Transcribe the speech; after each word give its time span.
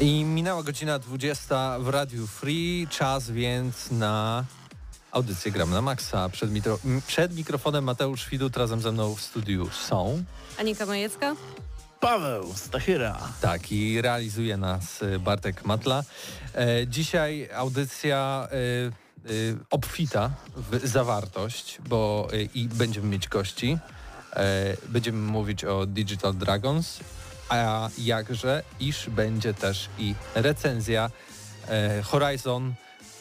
I 0.00 0.24
minęła 0.24 0.62
godzina 0.62 0.98
20 0.98 1.78
w 1.78 1.88
Radiu 1.88 2.26
Free, 2.26 2.86
czas 2.90 3.30
więc 3.30 3.90
na 3.90 4.44
audycję 5.12 5.52
Gram 5.52 5.70
na 5.70 5.82
Maxa. 5.82 6.28
Przed, 6.28 6.52
mitro, 6.52 6.78
przed 7.06 7.36
mikrofonem 7.36 7.84
Mateusz 7.84 8.30
Widut, 8.30 8.56
razem 8.56 8.80
ze 8.80 8.92
mną 8.92 9.14
w 9.14 9.20
studiu 9.20 9.70
są... 9.70 10.24
Anika 10.58 10.86
Majecka. 10.86 11.36
Paweł 12.00 12.52
Stachyra. 12.54 13.18
Tak, 13.40 13.72
i 13.72 14.02
realizuje 14.02 14.56
nas 14.56 15.02
y, 15.02 15.18
Bartek 15.18 15.64
Matla. 15.64 16.02
E, 16.54 16.86
dzisiaj 16.86 17.48
audycja 17.54 18.48
e, 18.52 19.30
obfita 19.70 20.30
w 20.56 20.86
zawartość, 20.86 21.78
bo 21.88 22.28
i 22.54 22.68
będziemy 22.68 23.08
mieć 23.08 23.28
gości. 23.28 23.78
E, 24.36 24.76
będziemy 24.88 25.18
mówić 25.18 25.64
o 25.64 25.86
Digital 25.86 26.34
Dragons, 26.34 27.00
a 27.50 27.88
jakże, 27.98 28.62
iż 28.80 29.10
będzie 29.10 29.54
też 29.54 29.88
i 29.98 30.14
recenzja 30.34 31.10
e, 31.68 32.02
Horizon 32.02 32.74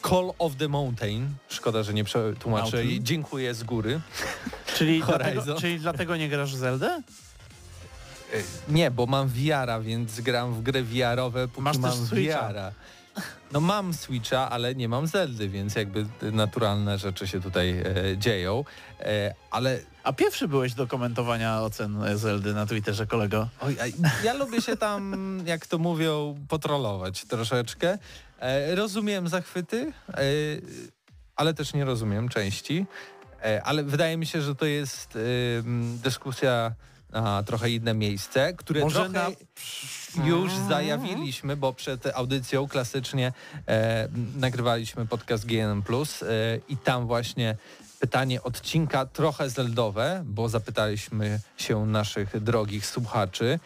Call 0.10 0.32
of 0.40 0.56
the 0.56 0.68
Mountain. 0.68 1.30
Szkoda, 1.50 1.84
że 1.84 1.94
nie 1.94 2.04
przetłumaczę. 2.04 2.78
Mountain? 2.78 3.04
Dziękuję 3.06 3.54
z 3.54 3.64
góry. 3.64 4.00
Czyli 4.78 5.04
dlatego, 5.04 5.56
czyli 5.56 5.80
dlatego 5.80 6.16
nie 6.18 6.30
grasz 6.30 6.54
w 6.54 6.58
Zeldę? 6.58 7.02
E, 8.34 8.38
Nie, 8.68 8.92
bo 8.92 9.06
mam 9.06 9.28
VR-a, 9.28 9.80
więc 9.80 10.22
gram 10.22 10.54
w 10.54 10.62
gry 10.62 10.84
VR-owe, 10.84 11.48
póki 11.48 11.62
Masz 11.62 11.78
mam 11.78 12.06
Switcha. 12.06 12.50
VR-a. 12.50 12.72
No 13.52 13.60
mam 13.60 13.94
Switcha, 13.94 14.50
ale 14.50 14.76
nie 14.76 14.90
mam 14.90 15.08
Zeldy, 15.08 15.50
więc 15.50 15.76
jakby 15.76 16.06
naturalne 16.22 16.98
rzeczy 16.98 17.28
się 17.28 17.42
tutaj 17.42 17.70
e, 17.80 18.18
dzieją. 18.18 18.64
E, 19.00 19.34
ale 19.52 19.80
A 20.10 20.14
pierwszy 20.14 20.48
byłeś 20.48 20.74
do 20.74 20.88
komentowania 20.88 21.62
ocen 21.62 22.18
Zeldy 22.18 22.54
na 22.54 22.66
Twitterze, 22.66 23.08
kolego. 23.08 23.48
oj, 23.62 23.78
ja 24.24 24.34
lubię 24.34 24.62
się 24.62 24.78
tam, 24.78 25.44
jak 25.46 25.68
to 25.68 25.78
mówią, 25.78 26.36
potrolować 26.48 27.26
troszeczkę. 27.26 27.98
E, 28.40 28.76
rozumiem 28.76 29.28
zachwyty, 29.28 29.94
e, 30.10 30.22
ale 31.36 31.54
też 31.54 31.74
nie 31.74 31.86
rozumiem 31.86 32.30
części. 32.30 32.86
E, 33.44 33.64
ale 33.64 33.84
wydaje 33.84 34.18
mi 34.18 34.26
się, 34.26 34.42
że 34.42 34.56
to 34.56 34.66
jest 34.66 35.18
dyskusja 36.04 36.72
na 37.12 37.44
trochę 37.44 37.70
inne 37.70 37.94
miejsce, 37.94 38.54
które 38.54 38.82
Może 38.82 39.10
trochę... 39.10 39.36
na... 40.17 40.26
już 40.26 40.52
zajawiliśmy, 40.70 41.56
bo 41.56 41.73
przed 41.73 42.08
audycją 42.08 42.67
klasycznie 42.67 43.33
nagrywaliśmy 44.36 45.08
podcast 45.08 45.45
GNM+, 45.45 45.83
e, 45.88 46.60
i 46.70 46.78
tam 46.78 47.08
właśnie 47.08 47.58
pytanie 47.99 48.43
odcinka 48.43 49.05
trochę 49.05 49.49
zeldowe, 49.49 50.23
bo 50.26 50.49
zapytaliśmy 50.49 51.39
się 51.58 51.86
naszych 51.86 52.43
drogich 52.43 52.86
słuchaczy, 52.86 53.60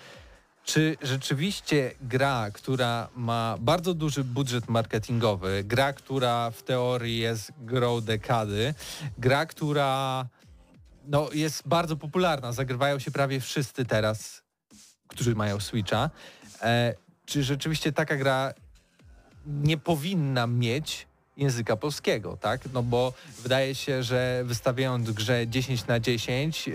czy 0.63 0.97
rzeczywiście 1.01 1.91
gra, 2.01 2.51
która 2.53 3.09
ma 3.15 3.55
bardzo 3.59 3.93
duży 3.93 4.23
budżet 4.23 4.69
marketingowy, 4.69 5.63
gra, 5.63 5.93
która 5.93 6.51
w 6.51 6.63
teorii 6.63 7.17
jest 7.17 7.51
grą 7.57 8.01
dekady, 8.01 8.73
gra, 9.17 9.45
która 9.45 10.25
no, 11.07 11.29
jest 11.33 11.67
bardzo 11.67 11.95
popularna, 11.95 12.51
zagrywają 12.51 12.99
się 12.99 13.11
prawie 13.11 13.39
wszyscy 13.39 13.85
teraz, 13.85 14.41
którzy 15.07 15.35
mają 15.35 15.59
Switcha, 15.59 16.09
e, 16.61 16.95
czy 17.25 17.43
rzeczywiście 17.43 17.91
taka 17.91 18.17
gra 18.17 18.53
nie 19.45 19.77
powinna 19.77 20.47
mieć 20.47 21.07
języka 21.37 21.75
polskiego, 21.75 22.37
tak? 22.41 22.61
No 22.73 22.83
bo 22.83 23.13
wydaje 23.43 23.75
się, 23.75 24.03
że 24.03 24.43
wystawiając 24.45 25.11
grze 25.11 25.47
10 25.47 25.87
na 25.87 25.99
10, 25.99 26.69
e, 26.69 26.71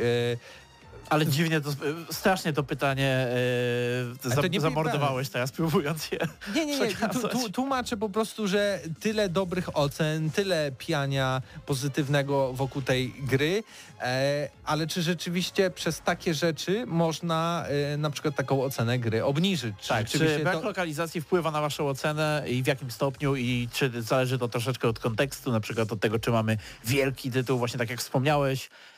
Ale 1.10 1.26
dziwnie 1.26 1.60
to, 1.60 1.70
strasznie 2.10 2.52
to 2.52 2.62
pytanie 2.62 3.06
e, 3.06 4.24
Ale 4.24 4.34
za, 4.34 4.42
to 4.42 4.48
nie 4.48 4.60
zamordowałeś 4.60 5.28
teraz, 5.28 5.52
próbując 5.52 6.12
je 6.12 6.18
Nie, 6.54 6.66
nie, 6.66 6.78
nie. 6.78 6.94
Tu, 7.32 7.50
tłumaczę 7.52 7.96
po 7.96 8.08
prostu, 8.08 8.48
że 8.48 8.80
tyle 9.00 9.28
dobrych 9.28 9.76
ocen, 9.76 10.30
tyle 10.30 10.72
piania 10.78 11.42
pozytywnego 11.66 12.52
wokół 12.52 12.82
tej 12.82 13.14
gry, 13.18 13.62
e, 14.00 14.48
ale 14.64 14.86
czy 14.86 15.02
rzeczywiście 15.02 15.70
przez 15.70 16.00
takie 16.00 16.34
rzeczy 16.34 16.86
można 16.86 17.64
e, 17.66 17.96
na 17.96 18.10
przykład 18.10 18.34
taką 18.34 18.62
ocenę 18.62 18.98
gry 18.98 19.24
obniżyć? 19.24 19.74
Czy 19.80 19.88
Tak, 19.88 20.08
czy 20.08 20.38
brak 20.38 20.54
to... 20.54 20.64
lokalizacji 20.64 21.20
wpływa 21.20 21.50
na 21.50 21.60
waszą 21.60 21.88
ocenę 21.88 22.44
i 22.48 22.62
w 22.62 22.66
jakim 22.66 22.90
stopniu 22.90 23.36
i 23.36 23.68
czy 23.72 24.02
zależy 24.02 24.38
to 24.38 24.48
troszeczkę 24.48 24.88
od 24.88 24.98
kontekstu, 24.98 25.52
na 25.52 25.60
przykład 25.60 25.92
od 25.92 26.00
tego, 26.00 26.18
czy 26.18 26.30
mamy 26.30 26.58
wielki 26.84 27.30
tytuł, 27.30 27.58
właśnie 27.58 27.78
tak 27.78 27.90
jak 27.90 28.00
wspomniałeś, 28.00 28.66
e, 28.66 28.97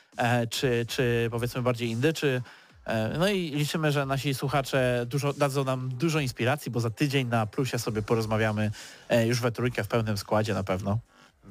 czy, 0.51 0.87
czy 0.89 1.29
powiedzmy 1.31 1.63
bardziej 1.63 1.89
indy, 1.89 2.13
czy 2.13 2.43
e, 2.85 3.19
no 3.19 3.29
i 3.29 3.51
liczymy, 3.51 3.93
że 3.93 4.07
nasi 4.07 4.35
słuchacze 4.35 5.05
dużo, 5.09 5.33
dadzą 5.33 5.65
nam 5.65 5.89
dużo 5.89 6.21
inspiracji, 6.21 6.71
bo 6.73 6.81
za 6.81 6.91
tydzień 6.91 7.29
na 7.29 7.47
Plusie 7.47 7.79
sobie 7.79 8.03
porozmawiamy 8.03 8.71
e, 9.09 9.27
już 9.27 9.41
we 9.41 9.53
trójkę 9.53 9.85
w 9.85 9.89
pełnym 9.89 10.17
składzie 10.19 10.55
na 10.55 10.65
pewno. 10.65 10.99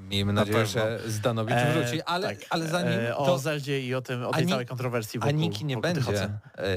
Miejmy 0.10 0.34
Na 0.34 0.42
nadzieję, 0.42 0.58
pewno. 0.66 0.82
że 0.82 1.00
Zdanowicz 1.12 1.56
E, 1.56 1.74
wróci, 1.74 2.02
ale, 2.02 2.28
tak, 2.28 2.38
ale 2.50 2.68
zanim 2.68 2.94
e, 3.00 3.08
to... 3.08 3.18
O 3.34 3.40
Zeldzie 3.40 3.82
i 3.82 3.96
o, 3.96 4.02
tym, 4.02 4.24
o 4.26 4.32
tej 4.32 4.42
Ani- 4.42 4.52
całej 4.52 4.66
kontrowersji 4.66 5.20
wokół, 5.20 5.30
Aniki 5.30 5.66
nie 5.66 5.76
wokół 5.76 5.94
będzie 5.94 6.24
e, 6.24 6.30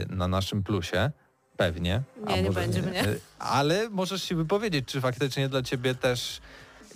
na 0.09 0.29
naszym 0.29 0.63
plusie, 0.63 1.11
pewnie. 1.57 2.03
Nie, 2.27 2.35
a 2.35 2.41
nie 2.41 2.51
będzie 2.51 2.83
mnie. 2.83 3.01
E, 3.01 3.15
Ale 3.39 3.91
możesz 3.91 4.23
się 4.23 4.35
wypowiedzieć, 4.37 4.85
czy 4.89 5.01
faktycznie 5.01 5.49
dla 5.49 5.63
ciebie 5.63 5.95
też 5.95 6.41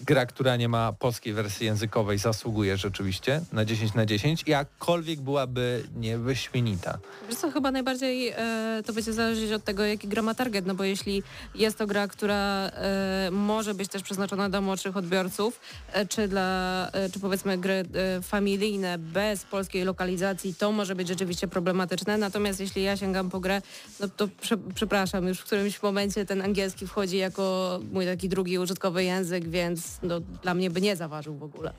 gra, 0.01 0.27
która 0.27 0.57
nie 0.57 0.69
ma 0.69 0.93
polskiej 0.93 1.33
wersji 1.33 1.67
językowej 1.67 2.19
zasługuje 2.19 2.77
rzeczywiście 2.77 3.41
na 3.53 3.65
10 3.65 3.95
na 3.95 4.07
10, 4.07 4.45
jakkolwiek 4.47 5.21
byłaby 5.21 5.85
niewyśmienita. 5.97 6.99
Wiesz 7.29 7.39
co, 7.39 7.51
chyba 7.51 7.71
najbardziej 7.71 8.29
e, 8.29 8.83
to 8.87 8.93
będzie 8.93 9.13
zależeć 9.13 9.53
od 9.53 9.65
tego, 9.65 9.85
jaki 9.85 10.09
gra 10.09 10.23
ma 10.23 10.35
target, 10.35 10.67
no 10.67 10.75
bo 10.75 10.85
jeśli 10.85 11.23
jest 11.55 11.79
to 11.79 11.87
gra, 11.87 12.09
która 12.09 12.67
e, 12.67 13.29
może 13.33 13.75
być 13.75 13.89
też 13.89 14.03
przeznaczona 14.03 14.49
dla 14.49 14.61
młodszych 14.61 14.97
odbiorców, 14.97 15.61
e, 15.93 16.07
czy 16.07 16.29
dla, 16.29 16.91
e, 16.93 17.11
czy 17.11 17.21
powiedzmy 17.21 17.59
gry 17.59 17.85
e, 17.95 18.23
familijne 18.23 18.99
bez 18.99 19.45
polskiej 19.45 19.85
lokalizacji, 19.85 20.55
to 20.55 20.73
może 20.73 20.95
być 20.95 21.09
rzeczywiście 21.09 21.49
problematyczne, 21.49 22.19
natomiast 22.19 22.61
jeśli 22.61 22.83
ja 22.83 22.97
sięgam 22.97 23.31
po 23.31 23.41
grę, 23.41 23.63
no 24.01 24.09
to 24.09 24.29
prze, 24.41 24.57
przepraszam, 24.75 25.29
już 25.29 25.39
w 25.39 25.45
którymś 25.45 25.83
momencie 25.83 26.27
ten 26.27 26.43
angielski 26.43 26.87
wchodzi 26.87 27.17
jako 27.17 27.81
mój 27.93 28.07
taki 28.07 28.29
drugi 28.29 28.59
użytkowy 28.59 29.05
język, 29.05 29.49
więc 29.49 29.86
no, 30.03 30.21
dla 30.21 30.55
mnie 30.55 30.71
by 30.71 30.81
nie 30.81 30.97
zaważył 30.97 31.37
w 31.37 31.43
ogóle. 31.43 31.73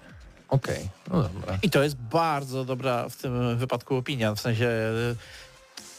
Okej, 0.49 0.89
no 1.11 1.23
dobra. 1.23 1.57
I 1.61 1.69
to 1.69 1.83
jest 1.83 1.95
bardzo 1.95 2.65
dobra 2.65 3.09
w 3.09 3.15
tym 3.15 3.57
wypadku 3.57 3.95
opinia, 3.95 4.35
w 4.35 4.39
sensie... 4.39 4.69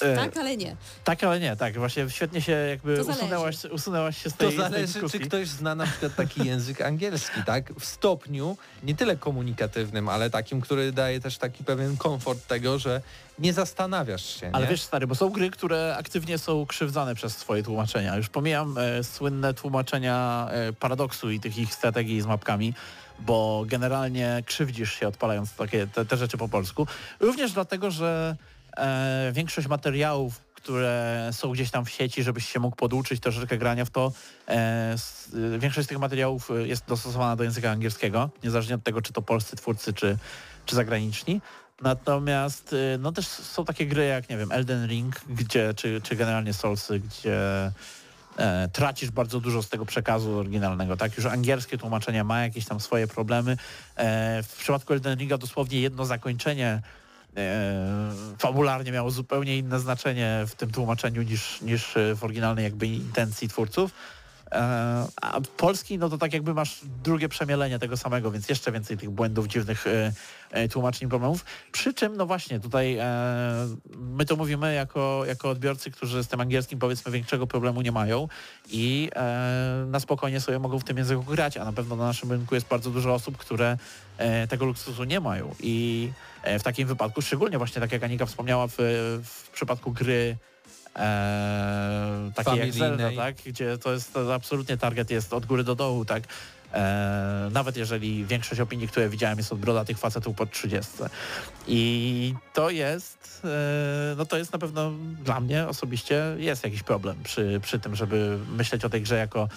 e, 0.03 0.17
Tak, 0.17 0.37
ale 0.37 0.57
nie. 0.57 0.77
Tak, 1.05 1.25
ale 1.25 1.41
nie, 1.41 1.57
tak. 1.57 1.79
Właśnie 1.79 2.11
świetnie 2.11 2.43
się 2.43 2.53
jakby 2.53 2.97
To 2.97 3.03
usunęłaś, 3.05 3.65
usunęłaś 3.65 4.23
się 4.23 4.31
z 4.31 4.33
To 4.33 4.39
tej, 4.39 4.49
tej 4.49 4.59
zależy, 4.59 4.87
dyskusji. 4.93 5.21
czy 5.21 5.27
ktoś 5.27 5.49
zna 5.49 5.75
na 5.75 5.87
przykład 5.87 6.15
taki 6.15 6.47
język 6.47 6.81
angielski, 6.81 7.43
tak? 7.47 7.73
W 7.73 7.85
stopniu 7.85 8.57
nie 8.83 8.95
tyle 8.95 9.17
komunikatywnym, 9.17 10.09
ale 10.09 10.31
takim, 10.31 10.61
który 10.61 10.93
daje 10.93 11.21
też 11.21 11.39
taki 11.39 11.65
pewien 11.65 11.97
komfort 11.97 12.47
tego, 12.47 12.79
że 12.79 13.01
nie 13.39 13.53
zastanawiasz 13.53 14.41
się, 14.41 14.51
Ale 14.53 14.65
nie? 14.65 14.71
wiesz 14.71 14.83
stary, 14.83 15.07
bo 15.07 15.15
są 15.15 15.31
gry, 15.31 15.51
które 15.51 15.97
aktywnie 15.99 16.39
są 16.39 16.67
krzywdzane 16.67 17.15
przez 17.15 17.37
twoje 17.37 17.63
tłumaczenia. 17.63 18.17
Już 18.17 18.29
pomijam 18.29 18.79
e, 18.79 19.05
słynne 19.05 19.55
tłumaczenia 19.55 20.49
e, 20.51 20.73
paradoksu 20.73 21.31
i 21.31 21.41
tych 21.41 21.59
ich 21.59 21.75
strategii 21.75 22.21
z 22.21 22.27
mapkami, 22.27 22.75
bo 23.21 23.65
generalnie 23.67 24.43
krzywdzisz 24.47 24.93
się 24.93 25.09
odpalając 25.09 25.53
takie 25.55 25.87
te, 25.87 26.05
te 26.05 26.17
rzeczy 26.17 26.37
po 26.39 26.49
polsku. 26.49 26.87
Również 27.21 27.53
dlatego, 27.53 27.91
że 27.91 28.37
e, 28.79 29.33
większość 29.33 29.69
materiałów, 29.69 30.41
które 30.55 31.31
są 31.33 31.53
gdzieś 31.53 31.71
tam 31.71 31.85
w 31.85 31.91
sieci, 31.91 32.23
żebyś 32.23 32.49
się 32.49 32.61
mógł 32.61 32.77
poduczyć 32.77 33.21
troszeczkę 33.21 33.59
grania 33.59 33.85
w 33.85 33.91
to. 33.91 34.13
E, 34.49 34.93
s, 34.93 35.31
y, 35.35 35.59
większość 35.59 35.87
z 35.87 35.89
tych 35.89 35.99
materiałów 35.99 36.51
y, 36.51 36.69
jest 36.69 36.87
dostosowana 36.87 37.37
do 37.37 37.45
języka 37.45 37.71
angielskiego, 37.71 38.31
niezależnie 38.45 38.75
od 38.75 38.83
tego, 38.83 39.03
czy 39.03 39.13
to 39.13 39.23
polscy 39.23 39.57
twórcy, 39.57 39.93
czy, 39.93 40.17
czy 40.67 40.77
zagraniczni. 40.77 41.41
Natomiast 41.83 42.73
y, 42.73 42.99
no 42.99 43.13
też 43.13 43.27
są 43.27 43.65
takie 43.65 43.87
gry 43.87 44.07
jak, 44.07 44.31
nie 44.31 44.37
wiem, 44.37 44.53
Elden 44.53 44.87
Ring, 44.87 45.21
gdzie, 45.29 45.75
czy, 45.75 46.01
czy 46.01 46.17
generalnie 46.17 46.53
Soulsy, 46.55 47.01
gdzie 47.01 47.73
e, 48.39 48.69
tracisz 48.73 49.11
bardzo 49.11 49.41
dużo 49.41 49.63
z 49.63 49.69
tego 49.69 49.87
przekazu 49.87 50.39
oryginalnego, 50.39 50.97
tak? 50.97 51.17
Już 51.17 51.27
angielskie 51.27 51.79
tłumaczenie 51.79 52.25
ma 52.25 52.43
jakieś 52.43 52.65
tam 52.65 52.81
swoje 52.81 53.07
problemy. 53.07 53.57
E, 53.97 54.43
w 54.43 54.57
przypadku 54.57 54.93
Elden 54.93 55.19
Ringa 55.19 55.39
dosłownie 55.39 55.81
jedno 55.81 56.05
zakończenie 56.05 56.69
e, 56.69 56.83
fabularnie 58.39 58.93
miało 58.93 59.11
zupełnie 59.11 59.59
inne 59.59 59.81
znaczenie 59.81 60.45
w 60.47 60.55
tym 60.55 60.71
tłumaczeniu 60.71 61.23
niż, 61.23 61.61
niż 61.61 61.95
w 62.15 62.25
oryginalnej 62.25 62.65
jakby 62.65 62.87
intencji 62.87 63.49
twórców. 63.49 63.91
E, 64.53 65.07
a 65.23 65.41
polski, 65.57 65.99
no 65.99 66.09
to 66.09 66.19
tak 66.19 66.33
jakby 66.33 66.55
masz 66.55 66.81
drugie 67.05 67.29
przemielenie 67.29 67.79
tego 67.79 67.97
samego, 67.97 68.31
więc 68.31 68.49
jeszcze 68.49 68.73
więcej 68.73 68.97
tych 68.97 69.11
błędów, 69.11 69.47
dziwnych 69.47 69.87
e, 69.87 70.13
e, 70.51 70.69
tłumaczeń, 70.69 71.09
problemów. 71.09 71.45
Przy 71.73 71.95
czym, 71.95 72.17
no 72.17 72.27
właśnie, 72.27 72.61
tutaj 72.61 72.99
my 73.97 74.25
to 74.25 74.37
mówimy 74.37 74.75
jako, 74.75 75.25
jako 75.27 75.51
odbiorcy, 75.51 75.91
którzy 75.91 76.25
z 76.25 76.29
tym 76.29 76.41
angielskim 76.41 76.79
powiedzmy 76.79 77.13
większego 77.13 77.47
problemu 77.47 77.83
nie 77.83 77.93
mają 77.93 78.29
i 78.71 79.11
na 79.87 80.01
spokojnie 80.01 80.41
sobie 80.41 80.59
mogą 80.59 80.79
w 80.79 80.85
tym 80.85 80.99
języku 80.99 81.23
grać, 81.23 81.57
a 81.57 81.65
na 81.65 81.73
pewno 81.73 81.97
na 81.97 82.05
naszym 82.05 82.33
rynku 82.33 82.55
jest 82.55 82.69
bardzo 82.69 82.91
dużo 82.91 83.15
osób, 83.15 83.37
które 83.37 83.77
tego 84.49 84.65
luksusu 84.65 85.05
nie 85.05 85.21
mają 85.21 85.55
i 85.61 86.09
w 86.59 86.63
takim 86.63 86.89
wypadku, 86.89 87.23
szczególnie 87.23 87.59
właśnie 87.59 87.81
tak 87.81 87.93
jak 87.93 88.03
Anika 88.03 88.27
wspomniała 88.27 88.67
w, 88.67 88.75
w 89.25 89.51
przypadku 89.53 89.93
gry 89.93 90.37
e, 90.97 92.31
takiej 92.35 92.59
jak 92.59 92.73
Zelda, 92.73 93.11
tak? 93.17 93.37
gdzie 93.47 93.79
to 93.79 93.93
jest 93.93 94.13
to 94.13 94.35
absolutnie 94.35 94.77
target 94.77 95.11
jest 95.11 95.33
od 95.33 95.47
góry 95.47 95.65
do 95.65 95.75
dołu, 95.75 96.05
tak? 96.05 96.23
E, 96.73 97.49
nawet 97.53 97.77
jeżeli 97.77 98.25
większość 98.25 98.61
opinii, 98.61 98.89
które 98.89 99.09
widziałem 99.09 99.39
jest 99.39 99.53
od 99.53 99.59
brodatych 99.59 99.99
facetów 99.99 100.37
pod 100.37 100.51
30. 100.51 100.93
I 101.67 102.35
to 102.55 102.71
jest, 102.71 103.43
e, 103.45 104.15
no 104.17 104.27
to 104.27 104.37
jest 104.37 104.53
na 104.53 104.59
pewno 104.59 104.93
dla 105.25 105.41
mnie 105.41 105.69
osobiście 105.69 106.25
jest 106.39 106.65
jakiś 106.65 106.83
problem 106.83 107.17
przy, 107.25 107.61
przy 107.63 107.79
tym, 107.79 107.97
żeby 107.97 108.39
myśleć 108.57 108.85
o 108.85 108.89
tej 108.89 109.03
grze 109.03 109.17
jako 109.17 109.49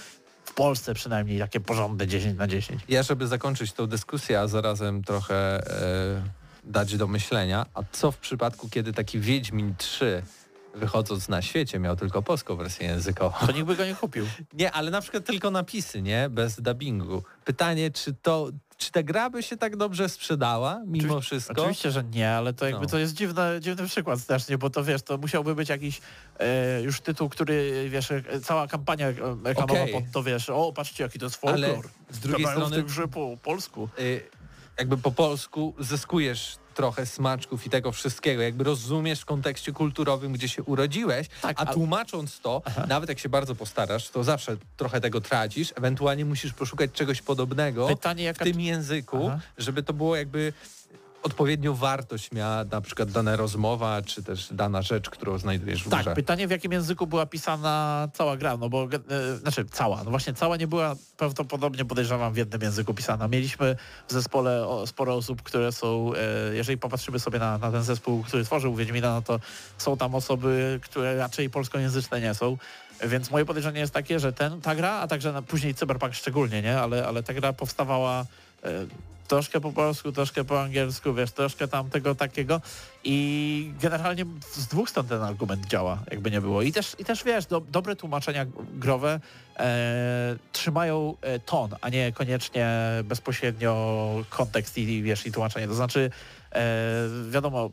w 0.46 0.54
Polsce 0.54 0.94
przynajmniej 0.94 1.40
takie 1.40 1.60
porządne 1.60 2.08
10 2.08 2.38
na 2.38 2.48
10. 2.48 2.82
Ja, 2.90 3.04
żeby 3.04 3.28
zakończyć 3.28 3.74
tą 3.74 3.88
dyskusję, 3.88 4.40
a 4.40 4.48
zarazem 4.48 5.04
trochę 5.04 5.36
e, 5.36 6.22
dać 6.64 6.98
do 6.98 7.08
myślenia, 7.08 7.66
a 7.74 7.84
co 7.92 8.12
w 8.12 8.18
przypadku, 8.18 8.70
kiedy 8.70 8.94
taki 8.94 9.20
Wiedźmin 9.20 9.76
3 9.78 10.24
wychodząc 10.76 11.30
na 11.30 11.42
świecie 11.42 11.80
miał 11.80 11.96
tylko 11.96 12.22
polską 12.22 12.56
wersję 12.56 12.88
językową? 12.88 13.48
To 13.48 13.52
nikt 13.52 13.66
by 13.68 13.76
go 13.76 13.86
nie 13.86 13.96
kupił. 13.96 14.26
Nie, 14.54 14.72
ale 14.72 14.92
na 14.92 15.02
przykład 15.02 15.26
tylko 15.26 15.52
napisy, 15.52 16.02
nie? 16.02 16.30
Bez 16.30 16.62
dubbingu. 16.62 17.24
Pytanie, 17.46 17.92
czy 17.92 18.14
to, 18.14 18.48
czy 18.78 18.92
ta 18.92 19.04
gra 19.04 19.30
by 19.30 19.44
się 19.44 19.58
tak 19.58 19.76
dobrze 19.76 20.10
sprzedała 20.10 20.82
mimo 20.86 21.16
Oczywi- 21.16 21.22
wszystko? 21.22 21.54
Oczywiście, 21.62 21.92
że 21.92 22.04
nie, 22.04 22.30
ale 22.32 22.54
to 22.54 22.66
jakby 22.66 22.82
No. 22.82 22.88
to 22.90 22.98
jest 22.98 23.14
dziwny, 23.14 23.42
dziwny 23.60 23.88
przykład 23.88 24.20
strasznie, 24.20 24.58
bo 24.58 24.70
to 24.70 24.84
wiesz, 24.84 25.02
to 25.02 25.18
musiałby 25.18 25.56
być 25.56 25.70
jakiś 25.70 26.02
e, 26.40 26.82
już 26.82 27.02
tytuł, 27.02 27.30
który 27.30 27.88
wiesz, 27.90 28.12
e, 28.12 28.24
cała 28.44 28.68
kampania 28.68 29.08
e, 29.08 29.14
reklamowa 29.44 29.82
Okej. 29.82 29.94
pod 29.94 30.04
to 30.14 30.24
wiesz, 30.24 30.50
o 30.50 30.74
patrzcie 30.74 31.04
jaki 31.04 31.20
to 31.20 31.26
jest 31.26 31.40
Ale 31.46 31.68
folklor. 31.68 31.92
z 32.10 32.20
drugiej 32.20 32.46
Gadają 32.46 32.60
w 32.60 32.64
strony 32.68 32.76
tej 32.76 32.86
grze 32.86 33.08
po 33.08 33.38
polsku. 33.44 33.90
y, 34.00 34.22
jakby 34.80 34.98
po 34.98 35.12
polsku 35.12 35.74
zyskujesz 35.80 36.56
trochę 36.74 37.06
smaczków 37.06 37.66
i 37.66 37.70
tego 37.70 37.92
wszystkiego, 37.92 38.42
jakby 38.42 38.64
rozumiesz 38.64 39.20
w 39.22 39.26
kontekście 39.26 39.72
kulturowym, 39.72 40.34
gdzie 40.34 40.50
się 40.50 40.64
urodziłeś, 40.64 41.28
Tak, 41.42 41.56
a 41.60 41.66
tłumacząc 41.66 42.40
to, 42.40 42.62
nawet 42.88 43.10
jak 43.10 43.20
się 43.20 43.30
bardzo 43.30 43.56
postarasz, 43.56 44.10
to 44.10 44.24
zawsze 44.24 44.58
trochę 44.78 45.02
tego 45.02 45.22
tracisz, 45.22 45.74
ewentualnie 45.76 46.26
musisz 46.26 46.54
poszukać 46.54 46.92
czegoś 46.92 47.22
podobnego 47.22 47.88
Pytanie 47.88 48.24
w 48.24 48.26
jaka... 48.26 48.46
tym 48.46 48.62
języku, 48.62 49.28
Aha. 49.28 49.40
żeby 49.58 49.84
to 49.84 49.94
było 49.94 50.16
jakby 50.16 50.54
odpowiednią 51.24 51.74
wartość 51.74 52.32
miała 52.32 52.64
na 52.64 52.82
przykład 52.82 53.12
dana 53.12 53.36
rozmowa, 53.36 54.02
czy 54.02 54.24
też 54.24 54.48
dana 54.54 54.82
rzecz, 54.82 55.10
którą 55.10 55.38
znajdujesz 55.38 55.84
w 55.84 55.90
Tak, 55.90 56.02
grze. 56.02 56.16
pytanie 56.16 56.48
w 56.48 56.52
jakim 56.52 56.72
języku 56.72 57.08
była 57.08 57.26
pisana 57.26 58.08
cała 58.14 58.38
gra, 58.38 58.58
no 58.58 58.70
bo, 58.70 58.84
e, 58.84 59.38
znaczy 59.38 59.66
cała, 59.72 60.04
no 60.04 60.10
właśnie 60.10 60.34
cała 60.34 60.58
nie 60.58 60.68
była 60.68 60.96
prawdopodobnie 61.18 61.86
podejrzewam 61.86 62.34
w 62.34 62.38
jednym 62.38 62.62
języku 62.62 62.94
pisana. 62.94 63.28
Mieliśmy 63.28 63.76
w 64.08 64.14
zespole 64.14 64.68
sporo 64.86 65.16
osób, 65.16 65.42
które 65.42 65.72
są, 65.72 66.12
e, 66.14 66.56
jeżeli 66.56 66.78
popatrzymy 66.78 67.20
sobie 67.20 67.40
na, 67.40 67.58
na 67.58 67.72
ten 67.72 67.84
zespół, 67.84 68.24
który 68.24 68.44
tworzył 68.46 68.76
Wiedźmina, 68.76 69.14
no 69.14 69.22
to 69.22 69.40
są 69.78 69.98
tam 69.98 70.16
osoby, 70.16 70.80
które 70.84 71.16
raczej 71.18 71.50
polskojęzyczne 71.50 72.22
nie 72.22 72.34
są. 72.34 72.58
Więc 73.08 73.32
moje 73.32 73.46
podejrzenie 73.46 73.80
jest 73.80 73.94
takie, 73.94 74.20
że 74.20 74.34
ten, 74.34 74.62
ta 74.62 74.76
gra, 74.76 74.92
a 74.92 75.08
także 75.08 75.32
na, 75.34 75.42
później 75.42 75.76
Cyberpunk 75.76 76.14
szczególnie, 76.14 76.62
nie? 76.62 76.80
Ale, 76.80 77.08
ale 77.08 77.24
ta 77.24 77.34
gra 77.34 77.54
powstawała 77.54 78.26
e, 78.64 78.86
troszkę 79.32 79.62
po 79.62 79.72
polsku, 79.72 80.12
troszkę 80.12 80.44
po 80.44 80.62
angielsku, 80.62 81.14
wiesz, 81.14 81.32
troszkę 81.32 81.68
tam 81.68 81.90
tego 81.90 82.16
takiego 82.16 82.62
i 83.04 83.74
generalnie 83.82 84.26
z 84.52 84.68
dwóch 84.68 84.90
stron 84.90 85.08
ten 85.08 85.22
argument 85.22 85.66
działa, 85.66 86.04
jakby 86.12 86.32
nie 86.32 86.42
było. 86.42 86.62
I 86.62 86.72
też, 86.72 86.96
i 87.00 87.06
też 87.06 87.24
wiesz, 87.24 87.46
do, 87.46 87.62
dobre 87.62 87.96
tłumaczenia 87.96 88.46
growe 88.74 89.20
e, 89.58 90.36
trzymają 90.52 91.16
e, 91.22 91.40
ton, 91.40 91.70
a 91.82 91.90
nie 91.90 92.12
koniecznie 92.12 92.70
bezpośrednio 93.04 94.24
kontekst 94.30 94.78
i 94.78 95.04
wiesz, 95.04 95.26
i 95.26 95.32
tłumaczenie. 95.32 95.68
To 95.68 95.76
znaczy, 95.76 96.12
e, 96.52 96.64
wiadomo, 97.30 97.72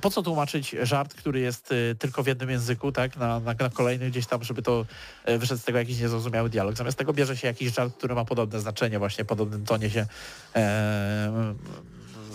po 0.00 0.10
co 0.10 0.22
tłumaczyć 0.22 0.76
żart, 0.82 1.14
który 1.14 1.40
jest 1.40 1.72
y, 1.72 1.96
tylko 1.98 2.22
w 2.22 2.26
jednym 2.26 2.50
języku, 2.50 2.92
tak, 2.92 3.16
na, 3.16 3.40
na, 3.40 3.54
na 3.54 3.70
kolejny 3.70 4.10
gdzieś 4.10 4.26
tam, 4.26 4.44
żeby 4.44 4.62
to 4.62 4.86
y, 5.28 5.38
wyszedł 5.38 5.60
z 5.60 5.64
tego 5.64 5.78
jakiś 5.78 6.00
niezrozumiały 6.00 6.50
dialog. 6.50 6.76
Zamiast 6.76 6.98
tego 6.98 7.12
bierze 7.12 7.36
się 7.36 7.46
jakiś 7.46 7.74
żart, 7.74 7.94
który 7.96 8.14
ma 8.14 8.24
podobne 8.24 8.60
znaczenie, 8.60 8.98
właśnie 8.98 9.24
w 9.24 9.26
podobnym 9.26 9.64
tonie 9.64 9.90
się 9.90 10.06
e, 10.56 11.54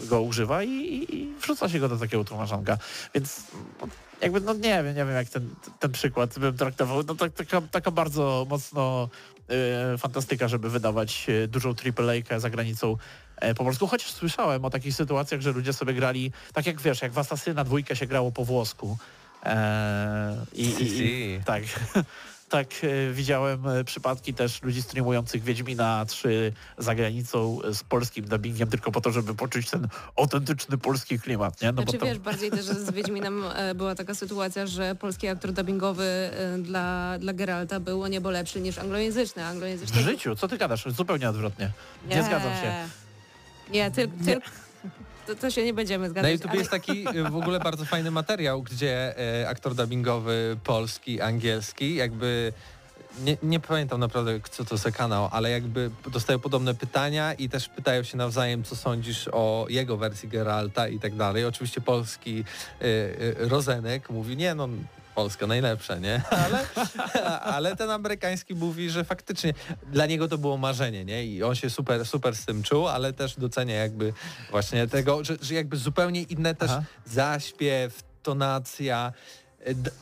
go 0.07 0.21
używa 0.21 0.63
i, 0.63 1.07
i, 1.09 1.33
wrzuca 1.41 1.69
się 1.69 1.79
go 1.79 1.89
do 1.89 1.97
takiego 1.97 2.23
tłumaczonka. 2.23 2.77
Więc 3.13 3.43
no, 3.81 3.87
jakby, 4.21 4.41
no 4.41 4.53
nie 4.53 4.83
wiem, 4.83 4.85
nie 4.85 5.05
wiem 5.05 5.15
jak 5.15 5.29
ten, 5.29 5.55
ten 5.79 5.91
przykład 5.91 6.39
bym 6.39 6.57
traktował. 6.57 7.03
No 7.07 7.15
tak, 7.15 7.33
taka, 7.33 7.61
taka 7.61 7.91
bardzo 7.91 8.47
mocno 8.49 9.09
e, 9.93 9.97
fantastyka, 9.97 10.47
żeby 10.47 10.69
wydawać 10.69 11.27
e, 11.29 11.47
dużą 11.47 11.69
AAA 11.69 12.39
za 12.39 12.49
granicą 12.49 12.91
e, 12.91 12.97
po 13.57 13.63
polsku, 13.63 13.87
chociaż 13.87 14.11
słyszałem 14.11 14.65
o 14.65 14.69
takich 14.69 14.95
sytuacjach, 14.95 15.41
że 15.41 15.51
ludzie 15.51 15.73
sobie 15.73 15.93
grali, 15.93 16.31
tak 16.53 16.65
jak 16.65 16.81
wiesz, 16.81 17.01
jak 17.01 17.11
w 17.11 17.17
Asasyna 17.17 17.63
dwójkę 17.63 17.95
się 17.95 18.07
grało 18.07 18.31
po 18.31 18.45
włosku. 18.45 18.97
E, 19.45 20.35
i, 20.53 20.63
i, 20.63 21.03
i, 21.03 21.39
tak, 21.45 21.63
tak 22.49 22.67
e, 22.83 23.13
widziałem 23.13 23.67
e, 23.67 23.83
przypadki 23.83 24.33
też 24.33 24.63
ludzi 24.63 24.81
streamujących 24.81 25.43
Wiedźmina 25.43 26.05
3 26.05 26.53
za 26.77 26.95
granicą 26.95 27.59
e, 27.63 27.73
z 27.73 27.83
polskim 27.83 28.25
dubbingiem 28.25 28.69
tylko 28.69 28.91
po 28.91 29.01
to, 29.01 29.11
żeby 29.11 29.35
poczuć 29.35 29.69
ten 29.69 29.87
autentyczny 30.17 30.77
polski 30.77 31.19
klimat, 31.19 31.61
nie? 31.61 31.71
No 31.71 31.81
znaczy 31.81 31.97
to- 31.97 32.05
wiesz, 32.05 32.19
bardziej 32.19 32.51
też 32.51 32.65
z 32.65 32.91
Wiedźminem 32.91 33.43
e, 33.55 33.75
była 33.75 33.95
taka 33.95 34.15
sytuacja, 34.15 34.67
że 34.67 34.95
polski 34.95 35.27
aktor 35.27 35.51
dubbingowy 35.51 36.03
e, 36.03 36.57
dla, 36.57 37.17
dla 37.19 37.33
Geralta 37.33 37.79
był 37.79 38.03
o 38.03 38.07
niebo 38.07 38.29
lepszy 38.31 38.61
niż 38.61 38.77
anglojęzyczny. 38.77 39.43
w 39.43 39.45
anglojęzyczny 39.45 40.01
życiu, 40.01 40.35
co 40.35 40.47
ty 40.47 40.57
gadasz? 40.57 40.85
Zupełnie 40.87 41.29
odwrotnie. 41.29 41.71
Nie, 42.09 42.23
zgadzam 42.23 42.53
się. 42.53 43.02
Nie, 43.69 43.91
tylko... 43.91 44.13
To, 45.27 45.35
to 45.35 45.51
się 45.51 45.65
nie 45.65 45.73
będziemy 45.73 46.03
Na 46.03 46.09
zgadzać. 46.09 46.31
YouTube 46.31 46.51
ale- 46.51 46.59
jest 46.59 46.71
taki 46.71 47.07
y, 47.17 47.23
w 47.23 47.35
ogóle 47.35 47.59
bardzo 47.59 47.85
fajny 47.85 48.11
materiał, 48.11 48.61
gdzie 48.63 49.19
e, 49.41 49.49
aktor 49.49 49.75
dubbingowy 49.75 50.57
polski, 50.63 51.21
angielski, 51.21 51.95
jakby 51.95 52.53
nie, 53.21 53.37
nie 53.43 53.59
pamiętam 53.59 53.99
naprawdę 53.99 54.39
co 54.51 54.65
to 54.65 54.77
za 54.77 54.91
kanał, 54.91 55.29
ale 55.31 55.49
jakby 55.49 55.91
dostają 56.11 56.39
podobne 56.39 56.73
pytania 56.75 57.33
i 57.33 57.49
też 57.49 57.69
pytają 57.69 58.03
się 58.03 58.17
nawzajem, 58.17 58.63
co 58.63 58.75
sądzisz 58.75 59.29
o 59.31 59.65
jego 59.69 59.97
wersji 59.97 60.29
Geralta 60.29 60.87
i 60.87 60.99
tak 60.99 61.15
dalej. 61.15 61.45
Oczywiście 61.45 61.81
polski 61.81 62.43
y, 62.81 62.85
y, 62.85 63.35
Rozenek 63.39 64.09
mówi, 64.09 64.37
nie 64.37 64.55
no, 64.55 64.67
Polska 65.15 65.47
najlepsza, 65.47 65.95
nie? 65.95 66.21
Ale, 66.45 66.65
ale 67.41 67.75
ten 67.75 67.89
amerykański 67.89 68.55
mówi, 68.55 68.89
że 68.89 69.03
faktycznie 69.03 69.53
dla 69.91 70.05
niego 70.05 70.27
to 70.27 70.37
było 70.37 70.57
marzenie, 70.57 71.05
nie? 71.05 71.25
I 71.25 71.43
on 71.43 71.55
się 71.55 71.69
super, 71.69 72.05
super 72.05 72.35
z 72.35 72.45
tym 72.45 72.63
czuł, 72.63 72.87
ale 72.87 73.13
też 73.13 73.35
docenia 73.35 73.75
jakby 73.75 74.13
właśnie 74.51 74.87
tego, 74.87 75.23
że, 75.23 75.37
że 75.41 75.53
jakby 75.53 75.77
zupełnie 75.77 76.21
inne 76.21 76.55
też 76.55 76.71
Aha. 76.71 76.83
zaśpiew, 77.05 78.03
tonacja, 78.23 79.13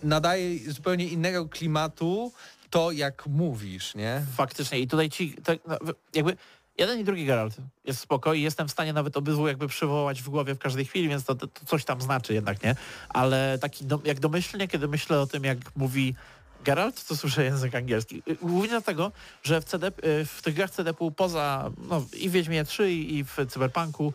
nadaje 0.03 0.72
zupełnie 0.72 1.06
innego 1.06 1.50
klimatu 1.50 2.32
to, 2.70 2.91
jak 2.91 3.27
mówisz, 3.27 3.96
nie? 3.96 4.22
Faktycznie 4.36 4.80
i 4.80 4.88
tutaj 4.88 5.10
ci, 5.10 5.36
tak, 5.44 5.60
no, 5.68 5.77
jakby 6.15 6.38
jeden 6.78 7.00
i 7.00 7.04
drugi 7.04 7.25
Geralt 7.25 7.56
jest 7.86 8.00
spoko 8.00 8.34
i 8.34 8.42
jestem 8.42 8.68
w 8.68 8.72
stanie 8.72 8.94
nawet 8.94 9.18
obydwu 9.18 9.48
jakby 9.48 9.68
przywołać 9.68 10.22
w 10.22 10.30
głowie 10.30 10.56
w 10.56 10.60
każdej 10.60 10.86
chwili, 10.86 11.10
więc 11.10 11.24
to, 11.24 11.36
to, 11.36 11.48
to 11.48 11.66
coś 11.66 11.86
tam 11.86 12.01
znaczy 12.01 12.34
jednak, 12.34 12.63
nie? 12.63 12.75
Ale 13.10 13.58
taki, 13.62 13.86
do, 13.86 14.00
jak 14.06 14.20
domyślnie, 14.20 14.68
kiedy 14.68 14.88
myślę 14.88 15.22
o 15.22 15.28
tym, 15.28 15.44
jak 15.44 15.58
mówi 15.75 16.16
Geralt, 16.63 17.08
to 17.08 17.16
słyszę 17.16 17.44
język 17.44 17.75
angielski. 17.75 18.24
Y, 18.28 18.36
Głównie 18.42 18.70
dlatego, 18.70 19.12
że 19.44 19.62
w, 19.62 19.66
CD, 19.66 19.88
y, 19.88 20.25
w 20.25 20.42
tych 20.42 20.56
grach 20.56 20.72
CDP 20.72 21.12
poza 21.16 21.72
no, 21.90 22.06
i 22.13 22.30
w 22.30 22.32
Wiedźmie 22.32 22.63
3 22.63 22.92
i 22.92 23.24
w 23.24 23.38
Cyberpunku 23.50 24.13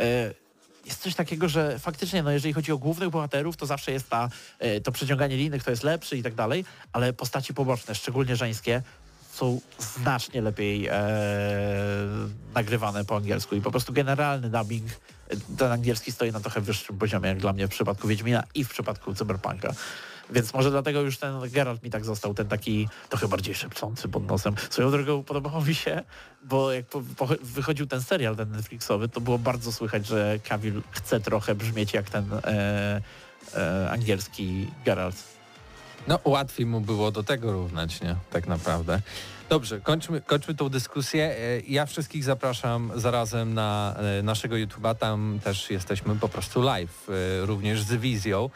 y, 0.00 0.02
jest 0.86 1.02
coś 1.02 1.14
takiego, 1.14 1.48
że 1.48 1.78
faktycznie, 1.78 2.22
no 2.22 2.30
jeżeli 2.30 2.54
chodzi 2.54 2.72
o 2.72 2.78
głównych 2.78 3.10
bohaterów, 3.10 3.56
to 3.56 3.66
zawsze 3.66 3.92
jest 3.92 4.08
ta, 4.08 4.28
to 4.84 4.92
przeciąganie 4.92 5.36
liny, 5.36 5.58
kto 5.58 5.70
jest 5.70 5.82
lepszy 5.82 6.16
i 6.16 6.22
tak 6.22 6.34
dalej, 6.34 6.64
ale 6.92 7.12
postaci 7.12 7.54
poboczne, 7.54 7.94
szczególnie 7.94 8.36
żeńskie, 8.36 8.82
są 9.32 9.60
znacznie 9.78 10.42
lepiej 10.42 10.86
e, 10.86 10.92
nagrywane 12.54 13.04
po 13.04 13.16
angielsku 13.16 13.54
i 13.56 13.60
po 13.60 13.70
prostu 13.70 13.92
generalny 13.92 14.50
dubbing, 14.50 14.84
ten 15.58 15.72
angielski 15.72 16.12
stoi 16.12 16.32
na 16.32 16.40
trochę 16.40 16.60
wyższym 16.60 16.98
poziomie, 16.98 17.28
jak 17.28 17.38
dla 17.38 17.52
mnie 17.52 17.66
w 17.66 17.70
przypadku 17.70 18.08
Wiedźmina 18.08 18.44
i 18.54 18.64
w 18.64 18.68
przypadku 18.68 19.14
Cyberpunka. 19.14 19.72
Więc 20.30 20.54
może 20.54 20.70
dlatego 20.70 21.00
już 21.00 21.18
ten 21.18 21.50
Geralt 21.50 21.82
mi 21.82 21.90
tak 21.90 22.04
został, 22.04 22.34
ten 22.34 22.48
taki 22.48 22.88
trochę 23.08 23.28
bardziej 23.28 23.54
szepczący 23.54 24.08
pod 24.08 24.26
nosem. 24.26 24.54
Swoją 24.70 24.90
drogą 24.90 25.22
podobało 25.24 25.60
mi 25.60 25.74
się, 25.74 26.02
bo 26.42 26.72
jak 26.72 26.86
po, 26.86 27.02
po, 27.16 27.26
wychodził 27.42 27.86
ten 27.86 28.02
serial, 28.02 28.36
ten 28.36 28.50
Netflixowy, 28.50 29.08
to 29.08 29.20
było 29.20 29.38
bardzo 29.38 29.72
słychać, 29.72 30.06
że 30.06 30.38
Cavill 30.48 30.82
chce 30.90 31.20
trochę 31.20 31.54
brzmieć 31.54 31.94
jak 31.94 32.10
ten 32.10 32.24
e, 32.32 33.00
e, 33.54 33.90
angielski 33.90 34.70
Geralt. 34.84 35.37
No 36.08 36.18
łatwiej 36.24 36.66
mu 36.66 36.80
było 36.80 37.10
do 37.10 37.22
tego 37.22 37.52
równać, 37.52 38.00
nie? 38.00 38.16
Tak 38.30 38.46
naprawdę. 38.46 39.00
Dobrze, 39.48 39.80
kończmy, 39.80 40.20
kończmy 40.20 40.54
tą 40.54 40.68
dyskusję. 40.68 41.24
E, 41.24 41.60
Ja 41.60 41.86
wszystkich 41.86 42.24
zapraszam 42.24 42.92
zarazem 42.94 43.54
na 43.54 43.94
e, 44.18 44.22
naszego 44.22 44.56
YouTube'a, 44.56 44.94
tam 44.94 45.40
też 45.44 45.70
jesteśmy 45.70 46.16
po 46.16 46.28
prostu 46.28 46.62
live, 46.62 47.06
e, 47.42 47.46
również 47.46 47.82
z 47.82 47.92
wizją. 47.94 48.50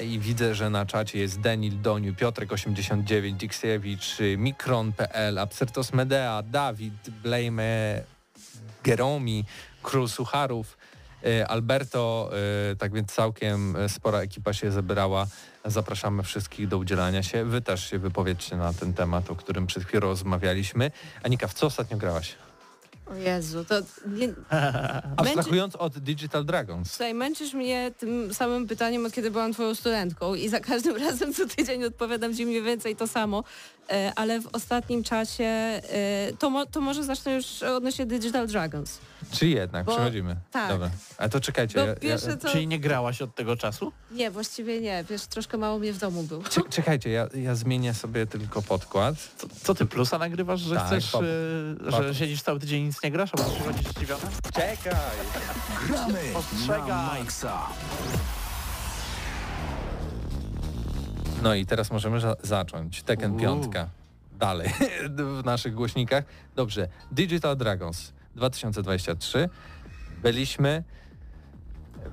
I 0.00 0.18
widzę, 0.18 0.54
że 0.54 0.70
na 0.70 0.86
czacie 0.86 1.18
jest 1.18 1.40
Denil 1.40 1.80
Doniu, 1.80 2.12
Piotrek89, 2.14 3.32
Diksiewicz, 3.36 4.16
Mikron.pl, 4.38 5.38
Absertos 5.38 5.92
Medea, 5.92 6.42
Dawid, 6.42 7.10
Blejme, 7.22 8.02
Geromi, 8.84 9.44
Król 9.82 10.08
Sucharów, 10.08 10.76
Alberto, 11.48 12.30
e, 12.72 12.76
tak 12.76 12.92
więc 12.92 13.12
całkiem 13.12 13.76
e, 13.76 13.88
spora 13.88 14.18
ekipa 14.18 14.52
się 14.52 14.72
zebrała. 14.72 15.26
Zapraszamy 15.64 16.22
wszystkich 16.22 16.68
do 16.68 16.78
udzielania 16.78 17.22
się. 17.22 17.44
Wy 17.44 17.60
też 17.60 17.90
się 17.90 17.98
wypowiedzcie 17.98 18.56
na 18.56 18.72
ten 18.72 18.94
temat, 18.94 19.30
o 19.30 19.36
którym 19.36 19.66
przed 19.66 19.84
chwilą 19.84 20.00
rozmawialiśmy. 20.00 20.90
Anika, 21.22 21.48
w 21.48 21.54
co 21.54 21.66
ostatnio 21.66 21.96
grałaś? 21.96 22.34
O 23.06 23.14
Jezu, 23.14 23.64
to 23.64 23.74
nie, 24.06 24.28
Abstrahując 25.16 25.76
od 25.76 25.98
Digital 25.98 26.44
Dragons. 26.44 26.92
Tutaj 26.92 27.14
męczysz 27.14 27.54
mnie 27.54 27.92
tym 27.98 28.34
samym 28.34 28.66
pytaniem, 28.66 29.06
od 29.06 29.12
kiedy 29.12 29.30
byłam 29.30 29.52
twoją 29.52 29.74
studentką 29.74 30.34
i 30.34 30.48
za 30.48 30.60
każdym 30.60 30.96
razem 31.06 31.34
co 31.34 31.46
tydzień 31.46 31.84
odpowiadam 31.84 32.36
ci 32.36 32.46
mniej 32.46 32.62
więcej 32.62 32.96
to 32.96 33.06
samo, 33.06 33.44
e, 33.81 33.81
ale 34.16 34.40
w 34.40 34.46
ostatnim 34.52 35.02
czasie 35.04 35.44
e, 35.44 35.80
to, 36.38 36.50
mo, 36.50 36.66
to 36.66 36.80
może 36.80 37.04
zacznę 37.04 37.34
już 37.34 37.62
odnośnie 37.62 38.06
Digital 38.06 38.46
Dragons. 38.46 38.98
Czy 39.32 39.46
jednak? 39.48 39.86
Bo- 39.86 39.92
Przechodzimy. 39.92 40.36
tak. 40.50 40.68
Dobra. 40.68 40.90
A 41.18 41.28
to 41.28 41.40
czekajcie. 41.40 41.78
Bo 41.80 41.86
Ja, 41.86 41.94
ja, 42.10 42.18
co... 42.18 42.48
Czyli 42.48 42.66
nie 42.66 42.80
grałaś 42.80 43.22
od 43.22 43.34
tego 43.34 43.56
czasu? 43.56 43.92
Nie, 44.10 44.30
właściwie 44.30 44.80
nie, 44.80 45.04
wiesz, 45.10 45.26
troszkę 45.26 45.58
mało 45.58 45.78
mnie 45.78 45.92
w 45.92 45.98
domu 45.98 46.22
było. 46.22 46.42
cze- 46.42 46.68
czekajcie, 46.70 47.10
ja, 47.10 47.28
ja 47.34 47.54
zmienię 47.54 47.94
sobie 47.94 48.26
tylko 48.26 48.62
podkład. 48.62 49.14
Co, 49.36 49.46
co 49.62 49.74
ty 49.74 49.86
plusa 49.86 50.18
nagrywasz, 50.18 50.60
że 50.60 50.74
Tak, 50.74 50.86
chcesz, 50.86 51.10
pop- 51.12 51.24
e, 51.88 51.90
pop- 51.90 52.02
że 52.04 52.14
siedzisz 52.14 52.42
cały 52.42 52.60
tydzień 52.60 52.82
i 52.82 52.86
nic 52.86 53.02
nie 53.02 53.10
grasz, 53.10 53.30
a 53.32 53.36
potem 53.36 53.52
przychodzisz 53.54 53.88
zdziwiony? 53.88 54.22
Czekaj! 54.54 54.94
Gramy 55.88 56.18
Ostrzegaj. 56.34 57.22
No 61.42 61.54
i 61.54 61.66
teraz 61.66 61.90
możemy 61.90 62.20
za- 62.20 62.36
zacząć. 62.42 63.02
Tekken 63.02 63.30
Uuu. 63.32 63.40
piątka. 63.40 63.88
Dalej 64.38 64.68
w 65.40 65.44
naszych 65.44 65.74
głośnikach. 65.74 66.24
Dobrze. 66.56 66.88
Digital 67.10 67.56
Dragons 67.56 68.12
2023. 68.36 69.48
Byliśmy. 70.22 70.84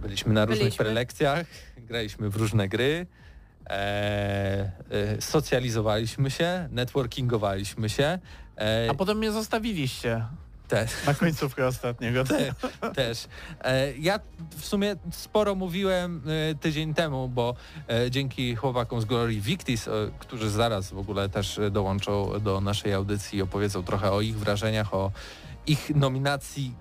Byliśmy 0.02 0.34
na 0.34 0.46
różnych 0.46 0.60
Byliśmy. 0.64 0.86
prelekcjach, 0.86 1.46
graliśmy 1.78 2.30
w 2.30 2.36
różne 2.36 2.68
gry, 2.70 3.08
e, 3.70 3.72
e, 4.92 5.22
socjalizowaliśmy 5.22 6.32
się, 6.32 6.68
networkingowaliśmy 6.72 7.90
się. 7.90 8.20
E, 8.58 8.88
A 8.90 8.94
potem 8.94 9.18
mnie 9.18 9.32
zostawiliście 9.32 10.26
te, 10.70 10.88
na 11.06 11.14
końcówkę 11.14 11.68
ostatniego. 11.68 12.24
też. 12.96 13.28
E, 13.62 13.98
ja 13.98 14.20
w 14.58 14.66
sumie 14.66 14.96
sporo 15.12 15.56
mówiłem 15.56 16.24
e, 16.52 16.56
tydzień 16.56 16.94
temu, 16.94 17.30
bo 17.30 17.56
e, 17.90 18.12
dzięki 18.12 18.56
chłopakom 18.56 19.02
z 19.02 19.06
Glory 19.06 19.42
Victis, 19.42 19.90
którzy 20.20 20.50
zaraz 20.50 20.90
w 20.92 20.98
ogóle 20.98 21.30
też 21.30 21.60
dołączą 21.72 22.40
do 22.40 22.62
naszej 22.62 22.94
audycji 22.94 23.40
i 23.40 23.42
opowiedzą 23.42 23.84
trochę 23.84 24.12
o 24.12 24.22
ich 24.22 24.38
wrażeniach, 24.38 24.94
o 24.94 25.12
ich 25.68 25.96
nominacji 25.96 26.74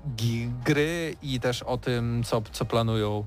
gry 0.64 1.16
i 1.23 1.40
też 1.40 1.62
o 1.62 1.78
tym, 1.78 2.23
co, 2.25 2.42
co 2.52 2.64
planują 2.64 3.25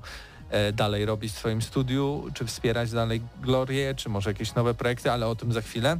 dalej 0.72 1.06
robić 1.06 1.32
w 1.32 1.38
swoim 1.38 1.62
studiu, 1.62 2.24
czy 2.34 2.44
wspierać 2.44 2.90
dalej 2.90 3.22
Glorię, 3.42 3.94
czy 3.94 4.08
może 4.08 4.30
jakieś 4.30 4.54
nowe 4.54 4.74
projekty, 4.74 5.12
ale 5.12 5.26
o 5.26 5.34
tym 5.34 5.52
za 5.52 5.60
chwilę. 5.60 5.98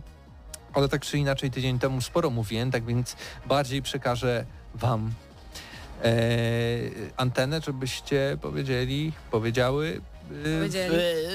Ale 0.72 0.88
tak 0.88 1.02
czy 1.02 1.18
inaczej 1.18 1.50
tydzień 1.50 1.78
temu 1.78 2.00
sporo 2.00 2.30
mówiłem, 2.30 2.70
tak 2.70 2.84
więc 2.84 3.16
bardziej 3.46 3.82
przekażę 3.82 4.46
Wam 4.74 5.10
e, 6.04 6.10
antenę, 7.16 7.60
żebyście 7.60 8.38
powiedzieli, 8.40 9.12
powiedziały, 9.30 10.00
e, 10.30 10.58
Powiedzieli. 10.58 10.94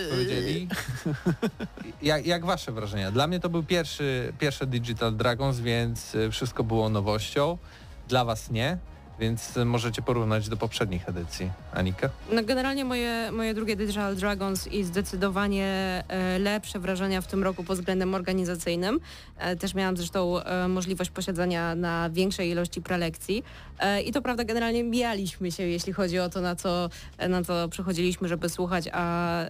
powiedzieli. 0.10 0.68
Jak, 2.02 2.26
jak 2.26 2.46
wasze 2.46 2.72
wrażenia? 2.72 3.12
Dla 3.12 3.28
mnie 3.28 3.40
to 3.40 3.50
był 3.50 3.64
pierwszy, 3.64 4.34
pierwszy 4.40 4.66
Digital 4.66 5.16
Dragons, 5.16 5.60
więc 5.60 6.18
wszystko 6.32 6.64
było 6.64 6.90
nowością. 6.90 7.58
Dla 8.08 8.26
was 8.26 8.52
nie, 8.52 8.78
więc 9.20 9.56
możecie 9.66 10.02
porównać 10.02 10.50
do 10.50 10.58
poprzednich 10.58 11.10
edycji. 11.10 11.52
Anika? 11.74 12.10
No 12.32 12.44
generalnie 12.44 12.86
moje, 12.86 13.32
moje 13.32 13.54
drugie 13.54 13.76
Digital 13.76 14.16
Dragons 14.16 14.68
i 14.68 14.84
zdecydowanie 14.84 16.04
e, 16.08 16.40
lepsze 16.40 16.80
wrażenia 16.80 17.22
w 17.22 17.28
tym 17.28 17.44
roku 17.44 17.64
pod 17.64 17.78
względem 17.78 18.16
organizacyjnym. 18.16 19.00
E, 19.38 19.56
też 19.56 19.74
miałam 19.74 19.98
zresztą 19.98 20.44
e, 20.44 20.68
możliwość 20.68 21.12
posiedzenia 21.12 21.76
na 21.76 22.10
większej 22.10 22.50
ilości 22.50 22.82
prelekcji 22.82 23.44
i 24.06 24.12
to 24.12 24.22
prawda 24.22 24.44
generalnie 24.44 24.84
mijaliśmy 24.84 25.52
się, 25.52 25.64
jeśli 25.64 25.94
chodzi 25.94 26.20
o 26.20 26.30
to, 26.30 26.42
na 26.42 26.56
co, 26.56 26.90
na 27.30 27.44
co 27.44 27.70
przychodziliśmy, 27.70 28.28
żeby 28.28 28.50
słuchać, 28.50 28.90
a 28.94 29.44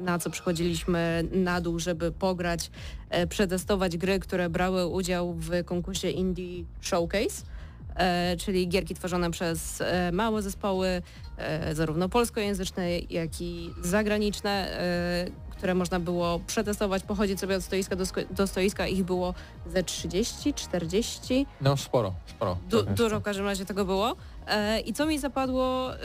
na 0.00 0.18
co 0.18 0.30
przychodziliśmy 0.30 1.24
na 1.32 1.60
dół, 1.60 1.78
żeby 1.78 2.12
pograć, 2.12 2.70
przetestować 3.28 3.96
gry, 3.96 4.18
które 4.18 4.50
brały 4.50 4.86
udział 4.86 5.34
w 5.34 5.64
konkursie 5.64 6.10
Indie 6.10 6.64
Showcase 6.80 7.53
czyli 8.44 8.68
gierki 8.68 8.94
tworzone 8.94 9.30
przez 9.30 9.80
e, 9.80 10.12
małe 10.12 10.42
zespoły, 10.42 11.02
e, 11.38 11.74
zarówno 11.74 12.08
polskojęzyczne, 12.08 12.98
jak 12.98 13.40
i 13.40 13.70
zagraniczne, 13.82 14.50
e, 14.80 15.26
które 15.50 15.74
można 15.74 16.00
było 16.00 16.40
przetestować, 16.46 17.02
pochodzić 17.02 17.40
sobie 17.40 17.56
od 17.56 17.64
stoiska 17.64 17.96
do, 17.96 18.04
do 18.30 18.46
stoiska. 18.46 18.86
Ich 18.86 19.04
było 19.04 19.34
ze 19.66 19.82
30, 19.82 20.54
40, 20.54 21.46
No 21.60 21.76
sporo, 21.76 22.14
sporo. 22.26 22.58
du- 22.70 22.82
dużo 22.82 23.20
w 23.20 23.22
każdym 23.22 23.46
razie 23.46 23.64
tego 23.64 23.84
było. 23.84 24.16
E, 24.46 24.80
I 24.80 24.92
co 24.92 25.06
mi 25.06 25.18
zapadło 25.18 25.94
e, 25.94 25.96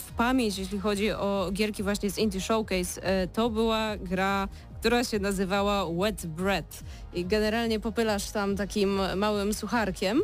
w 0.00 0.12
pamięć, 0.16 0.58
jeśli 0.58 0.78
chodzi 0.78 1.12
o 1.12 1.50
gierki 1.52 1.82
właśnie 1.82 2.10
z 2.10 2.18
Indie 2.18 2.40
Showcase, 2.40 3.02
e, 3.02 3.28
to 3.28 3.50
była 3.50 3.96
gra, 3.96 4.48
która 4.80 5.04
się 5.04 5.18
nazywała 5.18 5.86
Wet 5.92 6.26
Bread. 6.26 6.80
I 7.14 7.24
generalnie 7.24 7.80
popylasz 7.80 8.30
tam 8.30 8.56
takim 8.56 9.00
małym 9.16 9.54
sucharkiem, 9.54 10.18
e, 10.18 10.22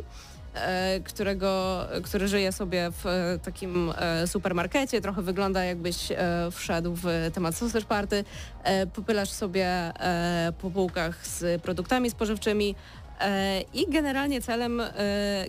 którego, 1.03 1.81
który 2.03 2.27
żyje 2.27 2.51
sobie 2.51 2.91
w 2.91 3.05
e, 3.05 3.39
takim 3.43 3.93
e, 3.97 4.27
supermarkecie, 4.27 5.01
trochę 5.01 5.21
wygląda 5.21 5.63
jakbyś 5.63 6.11
e, 6.11 6.17
wszedł 6.51 6.95
w 6.95 7.05
temat 7.33 7.55
sausage 7.55 7.85
party, 7.85 8.23
e, 8.63 8.87
popylasz 8.87 9.29
sobie 9.29 9.65
e, 9.65 10.53
po 10.61 10.71
półkach 10.71 11.27
z 11.27 11.61
produktami 11.61 12.09
spożywczymi. 12.09 12.75
E, 13.21 13.61
i 13.73 13.85
generalnie 13.89 14.41
celem 14.41 14.81
e, 14.81 14.91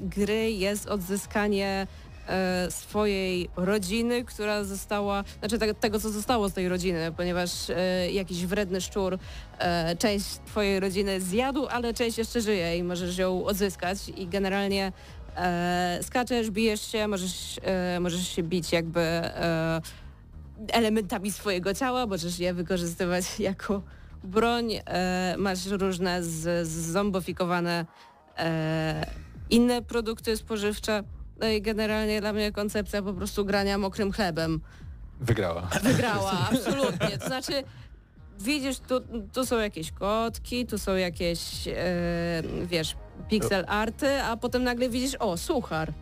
gry 0.00 0.50
jest 0.50 0.86
odzyskanie 0.86 1.86
e, 1.86 2.11
swojej 2.70 3.48
rodziny, 3.56 4.24
która 4.24 4.64
została, 4.64 5.24
znaczy 5.38 5.74
tego, 5.80 6.00
co 6.00 6.10
zostało 6.10 6.48
z 6.48 6.52
tej 6.52 6.68
rodziny, 6.68 7.12
ponieważ 7.16 7.70
e, 7.70 8.12
jakiś 8.12 8.46
wredny 8.46 8.80
szczur 8.80 9.18
e, 9.58 9.96
część 9.96 10.26
twojej 10.46 10.80
rodziny 10.80 11.20
zjadł, 11.20 11.66
ale 11.66 11.94
część 11.94 12.18
jeszcze 12.18 12.40
żyje 12.40 12.76
i 12.78 12.82
możesz 12.82 13.18
ją 13.18 13.44
odzyskać 13.44 13.98
i 14.16 14.26
generalnie 14.26 14.92
e, 15.36 15.98
skaczesz, 16.02 16.50
bijesz 16.50 16.92
się, 16.92 17.08
możesz, 17.08 17.60
e, 17.62 18.00
możesz 18.00 18.28
się 18.28 18.42
bić 18.42 18.72
jakby 18.72 19.00
e, 19.00 19.80
elementami 20.72 21.32
swojego 21.32 21.74
ciała, 21.74 22.06
możesz 22.06 22.38
je 22.38 22.54
wykorzystywać 22.54 23.24
jako 23.50 23.82
broń, 24.24 24.72
e, 24.72 25.34
masz 25.38 25.66
różne 25.66 26.22
zombofikowane 26.62 27.86
e, 28.38 29.06
inne 29.50 29.82
produkty 29.82 30.36
spożywcze. 30.36 31.02
No 31.42 31.48
i 31.48 31.62
generalnie 31.62 32.20
dla 32.20 32.32
mnie 32.32 32.52
koncepcja 32.52 33.02
po 33.02 33.12
prostu 33.12 33.44
grania 33.44 33.78
mokrym 33.78 34.12
chlebem 34.12 34.60
Wygrała. 35.20 35.68
wygrała, 35.82 36.32
absolutnie. 36.52 37.18
To 37.18 37.26
znaczy, 37.26 37.52
widzisz, 38.40 38.78
tu, 38.78 39.00
tu 39.32 39.46
są 39.46 39.58
jakieś 39.58 39.92
kotki, 39.92 40.66
tu 40.66 40.78
są 40.78 40.96
jakieś, 40.96 41.68
e, 41.68 41.72
wiesz, 42.66 42.96
pixel 43.28 43.64
arty, 43.68 44.22
a 44.22 44.36
potem 44.36 44.64
nagle 44.64 44.88
widzisz, 44.88 45.14
o, 45.18 45.36
suchar. 45.36 45.92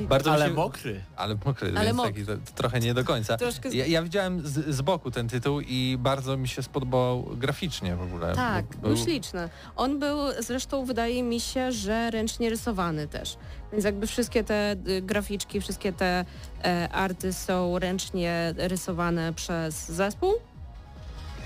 Bardzo 0.00 0.32
Ale 0.32 0.46
się- 0.46 0.52
mokry. 0.54 1.00
Ale 1.16 1.36
mokry, 1.44 1.72
Ale 1.76 1.92
mokry. 1.92 2.12
taki 2.12 2.26
to, 2.26 2.32
to 2.36 2.52
trochę 2.54 2.80
nie 2.80 2.94
do 2.94 3.04
końca. 3.04 3.36
Troszkę 3.36 3.68
Ja, 3.68 3.86
ja 3.86 4.02
widziałem 4.02 4.46
z, 4.46 4.74
z 4.74 4.80
boku 4.82 5.10
ten 5.10 5.28
tytuł 5.28 5.60
i 5.60 5.96
bardzo 6.00 6.36
mi 6.36 6.48
się 6.48 6.62
spodobał 6.62 7.22
graficznie 7.22 7.96
w 7.96 8.02
ogóle. 8.02 8.34
Tak, 8.34 8.64
bo- 8.76 8.88
był 8.88 8.96
śliczny. 8.96 9.48
On 9.76 9.98
był 9.98 10.18
zresztą, 10.40 10.84
wydaje 10.84 11.22
mi 11.22 11.40
się, 11.40 11.72
że 11.72 12.10
ręcznie 12.10 12.50
rysowany 12.50 13.08
też. 13.08 13.36
Więc 13.72 13.84
jakby 13.84 14.06
wszystkie 14.06 14.44
te 14.44 14.76
y, 14.88 15.02
graficzki, 15.02 15.60
wszystkie 15.60 15.92
te 15.92 16.24
e, 16.64 16.88
arty 16.92 17.32
są 17.32 17.78
ręcznie 17.78 18.54
rysowane 18.56 19.32
przez 19.32 19.88
zespół. 19.88 20.32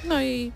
No 0.08 0.22
i 0.22 0.52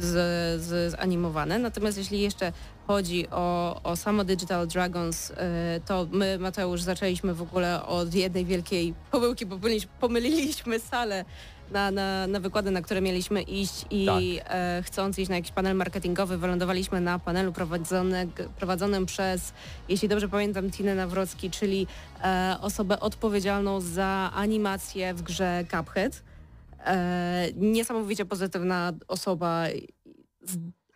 z, 0.00 0.62
z, 0.62 0.92
zanimowane. 0.92 1.58
Natomiast 1.58 1.98
jeśli 1.98 2.20
jeszcze 2.20 2.52
chodzi 2.86 3.30
o, 3.30 3.80
o 3.82 3.96
samo 3.96 4.24
Digital 4.24 4.66
Dragons, 4.66 5.30
y, 5.30 5.34
to 5.86 6.06
my, 6.10 6.38
Mateusz, 6.38 6.82
zaczęliśmy 6.82 7.34
w 7.34 7.42
ogóle 7.42 7.86
od 7.86 8.14
jednej 8.14 8.44
wielkiej 8.44 8.94
pomyłki, 9.10 9.46
bo 9.46 9.58
pomyliliśmy, 10.00 10.80
salę 10.80 11.24
na, 11.70 11.90
na, 11.90 12.26
na 12.26 12.40
wykłady, 12.40 12.70
na 12.70 12.82
które 12.82 13.00
mieliśmy 13.00 13.42
iść 13.42 13.84
i 13.90 14.08
e, 14.44 14.82
chcąc 14.82 15.18
iść 15.18 15.28
na 15.28 15.36
jakiś 15.36 15.52
panel 15.52 15.76
marketingowy, 15.76 16.38
wylądowaliśmy 16.38 17.00
na 17.00 17.18
panelu 17.18 17.52
prowadzonym 18.56 19.06
przez, 19.06 19.52
jeśli 19.88 20.08
dobrze 20.08 20.28
pamiętam, 20.28 20.70
Tinę 20.70 20.94
Nawrocki, 20.94 21.50
czyli 21.50 21.86
e, 22.24 22.56
osobę 22.60 23.00
odpowiedzialną 23.00 23.80
za 23.80 24.30
animację 24.34 25.14
w 25.14 25.22
grze 25.22 25.64
Cuphead. 25.70 26.22
E, 26.84 27.48
niesamowicie 27.56 28.24
pozytywna 28.24 28.92
osoba 29.08 29.64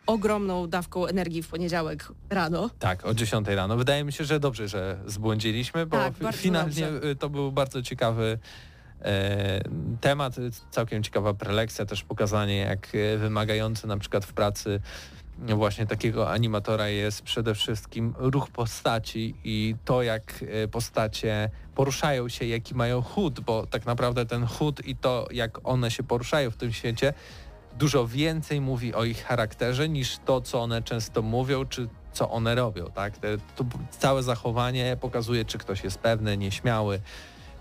ogromną 0.05 0.67
dawką 0.67 1.05
energii 1.05 1.43
w 1.43 1.47
poniedziałek 1.47 2.07
rano. 2.29 2.69
Tak, 2.79 3.05
o 3.05 3.13
10 3.13 3.47
rano. 3.47 3.77
Wydaje 3.77 4.03
mi 4.03 4.13
się, 4.13 4.25
że 4.25 4.39
dobrze, 4.39 4.67
że 4.67 4.97
zbłądziliśmy, 5.05 5.85
bo 5.85 5.97
Tak, 5.97 6.13
finalnie 6.33 6.91
dobrze. 6.91 7.09
y, 7.09 7.15
to 7.15 7.29
był 7.29 7.51
bardzo 7.51 7.81
ciekawy 7.81 8.39
e, 9.01 9.61
temat, 10.01 10.37
y, 10.37 10.51
całkiem 10.71 11.03
ciekawa 11.03 11.33
prelekcja, 11.33 11.85
też 11.85 12.03
pokazanie 12.03 12.57
jak 12.57 12.87
e, 12.95 13.17
wymagający 13.17 13.87
na 13.87 13.97
przykład 13.97 14.25
w 14.25 14.33
pracy 14.33 14.79
właśnie 15.39 15.85
takiego 15.85 16.31
animatora 16.31 16.87
jest 16.87 17.21
przede 17.21 17.55
wszystkim 17.55 18.13
ruch 18.17 18.49
postaci 18.49 19.35
i 19.43 19.75
to 19.85 20.03
jak 20.03 20.43
postacie 20.71 21.49
poruszają 21.75 22.29
się, 22.29 22.45
jaki 22.45 22.75
mają 22.75 23.01
chód, 23.01 23.39
bo 23.39 23.67
tak 23.67 23.85
naprawdę 23.85 24.25
ten 24.25 24.45
chód 24.45 24.87
i 24.87 24.95
to 24.95 25.27
jak 25.31 25.59
one 25.63 25.91
się 25.91 26.03
poruszają 26.03 26.51
w 26.51 26.57
tym 26.57 26.73
świecie 26.73 27.13
dużo 27.77 28.07
więcej 28.07 28.61
mówi 28.61 28.93
o 28.93 29.03
ich 29.03 29.23
charakterze 29.23 29.89
niż 29.89 30.17
to, 30.25 30.41
co 30.41 30.61
one 30.61 30.83
często 30.83 31.21
mówią, 31.21 31.65
czy 31.65 31.87
co 32.13 32.29
one 32.29 32.55
robią, 32.55 32.85
tak? 32.95 33.13
To 33.55 33.65
całe 33.99 34.23
zachowanie 34.23 34.97
pokazuje, 35.01 35.45
czy 35.45 35.57
ktoś 35.57 35.83
jest 35.83 35.99
pewny, 35.99 36.37
nieśmiały, 36.37 36.99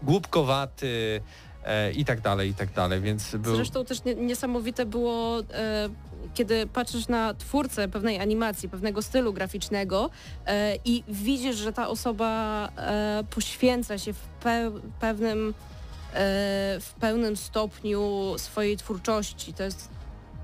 głupkowaty 0.02 1.20
e, 1.64 1.92
i 1.92 2.04
tak 2.04 2.20
dalej, 2.20 2.50
i 2.50 2.54
tak 2.54 2.72
dalej, 2.72 3.00
więc 3.00 3.36
był... 3.36 3.56
Zresztą 3.56 3.84
też 3.84 4.04
nie, 4.04 4.14
niesamowite 4.14 4.86
było, 4.86 5.40
e, 5.40 5.88
kiedy 6.34 6.66
patrzysz 6.66 7.08
na 7.08 7.34
twórcę 7.34 7.88
pewnej 7.88 8.20
animacji, 8.20 8.68
pewnego 8.68 9.02
stylu 9.02 9.32
graficznego 9.32 10.10
e, 10.46 10.76
i 10.84 11.04
widzisz, 11.08 11.56
że 11.56 11.72
ta 11.72 11.88
osoba 11.88 12.68
e, 12.76 13.24
poświęca 13.30 13.98
się 13.98 14.12
w 14.12 14.20
pe 14.42 14.70
pewnym, 15.00 15.48
e, 15.48 15.52
w 16.80 16.94
pełnym 17.00 17.36
stopniu 17.36 18.34
swojej 18.36 18.76
twórczości. 18.76 19.54
To 19.54 19.62
jest 19.62 19.99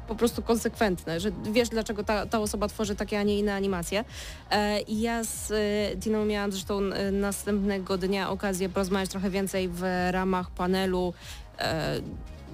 po 0.08 0.14
prostu 0.14 0.42
konsekwentne, 0.42 1.20
że 1.20 1.30
wiesz, 1.52 1.68
dlaczego 1.68 2.04
ta, 2.04 2.26
ta 2.26 2.40
osoba 2.40 2.68
tworzy 2.68 2.96
takie, 2.96 3.18
a 3.18 3.22
nie 3.22 3.38
inne 3.38 3.54
animacje. 3.54 4.04
E, 4.50 4.80
I 4.80 5.00
ja 5.00 5.24
z 5.24 5.50
e, 5.50 5.96
Diną 5.96 6.24
miałam 6.24 6.52
zresztą 6.52 6.78
e, 6.78 7.10
następnego 7.10 7.98
dnia 7.98 8.30
okazję 8.30 8.68
porozmawiać 8.68 9.10
trochę 9.10 9.30
więcej 9.30 9.68
w 9.68 9.82
ramach 10.10 10.50
panelu 10.50 11.14
e, 11.58 12.00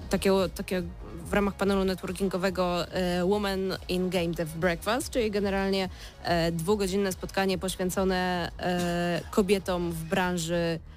takiego, 0.09 0.49
takiego 0.49 0.87
w 1.25 1.33
ramach 1.33 1.53
panelu 1.53 1.83
networkingowego 1.83 2.87
e, 2.87 3.25
Women 3.25 3.77
in 3.89 4.09
Game 4.09 4.27
Dev 4.27 4.57
Breakfast, 4.57 5.09
czyli 5.09 5.31
generalnie 5.31 5.89
e, 6.23 6.51
dwugodzinne 6.51 7.11
spotkanie 7.11 7.57
poświęcone 7.57 8.51
e, 8.59 9.21
kobietom 9.31 9.91
w 9.91 10.03
branży 10.03 10.79
e, 10.79 10.92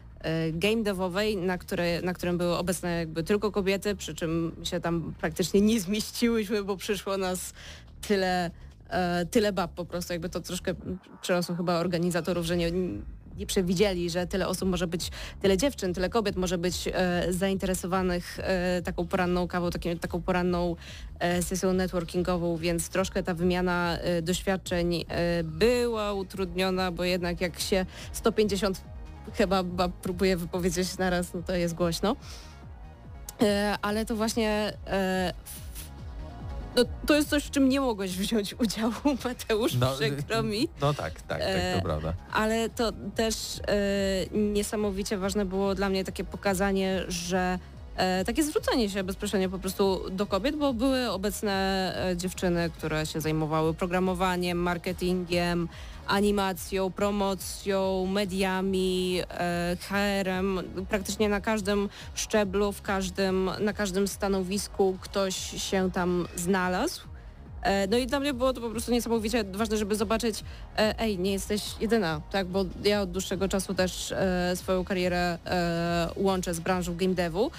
game 0.52 0.82
devowej, 0.82 1.36
na, 1.36 1.58
które, 1.58 2.02
na 2.02 2.14
którym 2.14 2.38
były 2.38 2.56
obecne 2.56 2.98
jakby 2.98 3.22
tylko 3.22 3.52
kobiety, 3.52 3.96
przy 3.96 4.14
czym 4.14 4.52
się 4.64 4.80
tam 4.80 5.14
praktycznie 5.20 5.60
nie 5.60 5.80
zmieściłyśmy, 5.80 6.64
bo 6.64 6.76
przyszło 6.76 7.16
nas 7.16 7.52
tyle, 8.08 8.50
e, 8.88 9.26
tyle 9.26 9.52
bab 9.52 9.74
po 9.74 9.84
prostu, 9.84 10.12
jakby 10.12 10.28
to 10.28 10.40
troszkę 10.40 10.74
przerosło 11.22 11.54
chyba 11.54 11.74
organizatorów, 11.74 12.46
że 12.46 12.56
nie, 12.56 12.70
nie 13.36 13.46
przewidzieli, 13.46 14.10
że 14.10 14.26
tyle 14.26 14.48
osób 14.48 14.68
może 14.68 14.86
być, 14.86 15.10
tyle 15.42 15.56
dziewczyn, 15.56 15.94
tyle 15.94 16.08
kobiet 16.08 16.36
może 16.36 16.58
być 16.58 16.88
e, 16.92 17.26
zainteresowanych 17.32 18.38
taką 18.84 19.06
poranną 19.06 19.48
kawą, 19.48 19.70
taką 20.00 20.22
poranną 20.22 20.76
sesją 21.40 21.72
networkingową, 21.72 22.56
więc 22.56 22.88
troszkę 22.88 23.22
ta 23.22 23.34
wymiana 23.34 23.98
doświadczeń 24.22 25.04
była 25.44 26.12
utrudniona, 26.12 26.92
bo 26.92 27.04
jednak 27.04 27.40
jak 27.40 27.60
się 27.60 27.86
150 28.12 28.95
chyba 29.34 29.62
bab 29.62 29.92
próbuje 29.92 30.36
wypowiedzieć 30.36 30.98
naraz, 30.98 31.34
no 31.34 31.42
to 31.42 31.54
jest 31.54 31.74
głośno. 31.74 32.16
E, 33.42 33.76
ale 33.82 34.06
to 34.06 34.16
właśnie 34.16 34.72
e, 34.86 35.32
no, 36.76 36.84
to 37.06 37.14
jest 37.14 37.28
coś, 37.28 37.44
w 37.44 37.50
czym 37.50 37.68
nie 37.68 37.80
mogłeś 37.80 38.16
wziąć 38.16 38.54
udziału, 38.54 38.92
Mateusz, 39.24 39.74
No, 39.74 39.92
przykro 39.94 40.42
mi. 40.42 40.68
No 40.80 40.94
tak, 40.94 41.12
tak, 41.12 41.22
tak, 41.22 41.40
E, 41.42 41.76
to 41.76 41.82
prawda. 41.82 42.12
Ale 42.32 42.68
to 42.68 42.92
też 43.14 43.34
e, 43.68 44.38
niesamowicie 44.38 45.18
ważne 45.18 45.44
było 45.44 45.74
dla 45.74 45.88
mnie 45.88 46.04
takie 46.04 46.24
pokazanie, 46.24 47.02
że 47.08 47.58
e, 47.96 48.24
takie 48.24 48.42
zwrócenie 48.44 48.90
się 48.90 49.04
bezpośrednio 49.04 49.48
po 49.48 49.58
prostu 49.58 50.10
do 50.10 50.26
kobiet, 50.26 50.56
bo 50.56 50.72
były 50.74 51.10
obecne 51.10 51.52
e, 52.10 52.16
dziewczyny, 52.16 52.70
które 52.70 53.06
się 53.06 53.20
zajmowały 53.20 53.74
programowaniem, 53.74 54.58
marketingiem, 54.58 55.68
animacją, 56.06 56.92
promocją, 56.92 58.06
mediami, 58.06 59.20
e, 59.30 59.76
HR-em. 59.80 60.60
Praktycznie 60.88 61.28
na 61.28 61.40
każdym 61.40 61.88
szczeblu, 62.14 62.72
w 62.72 62.82
każdym, 62.82 63.50
na 63.60 63.72
każdym 63.72 64.08
stanowisku 64.08 64.98
ktoś 65.00 65.36
się 65.62 65.90
tam 65.90 66.28
znalazł. 66.36 67.00
E, 67.62 67.86
No 67.86 67.96
i 67.98 68.06
dla 68.06 68.20
mnie 68.20 68.34
było 68.34 68.52
to 68.52 68.60
po 68.60 68.70
prostu 68.70 68.92
niesamowicie 68.92 69.44
ważne, 69.44 69.76
żeby 69.76 69.96
zobaczyć, 69.96 70.44
e, 70.78 70.98
ej, 70.98 71.18
nie 71.18 71.32
jesteś 71.32 71.62
jedyna, 71.80 72.20
tak, 72.30 72.46
bo 72.46 72.64
ja 72.84 73.02
od 73.02 73.10
dłuższego 73.10 73.48
czasu 73.48 73.74
też 73.74 74.14
swoją 74.54 74.84
karierę 74.84 75.38
łączę 76.16 76.54
z 76.54 76.60
branżą 76.60 76.96
game 76.96 77.14
devu. 77.14 77.50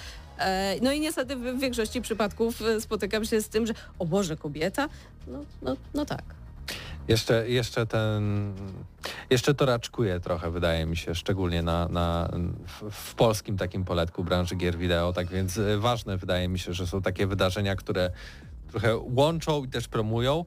No 0.82 0.92
i 0.92 1.00
niestety 1.00 1.36
w 1.36 1.60
większości 1.60 2.00
przypadków 2.02 2.62
spotykam 2.80 3.24
się 3.24 3.40
z 3.40 3.48
tym, 3.48 3.66
że 3.66 3.74
o 3.98 4.06
Boże, 4.06 4.36
kobieta? 4.36 4.88
No, 5.26 5.38
no, 5.62 5.76
no 5.94 6.04
tak. 6.04 6.37
Jeszcze, 7.08 7.48
jeszcze 7.48 7.86
ten, 7.86 8.54
jeszcze 9.30 9.54
to 9.54 9.66
raczkuje 9.66 10.20
trochę, 10.20 10.50
wydaje 10.50 10.86
mi 10.86 10.96
się, 10.96 11.14
szczególnie 11.14 11.62
na, 11.62 11.88
na, 11.88 12.30
w, 12.66 12.90
w 12.90 13.14
polskim 13.14 13.56
takim 13.56 13.84
poletku 13.84 14.24
branży 14.24 14.56
gier 14.56 14.78
wideo, 14.78 15.12
tak 15.12 15.28
więc 15.28 15.58
e, 15.58 15.78
ważne 15.78 16.16
wydaje 16.16 16.48
mi 16.48 16.58
się, 16.58 16.72
że 16.72 16.86
są 16.86 17.02
takie 17.02 17.26
wydarzenia, 17.26 17.76
które 17.76 18.10
trochę 18.70 18.96
łączą 18.96 19.64
i 19.64 19.68
też 19.68 19.88
promują. 19.88 20.44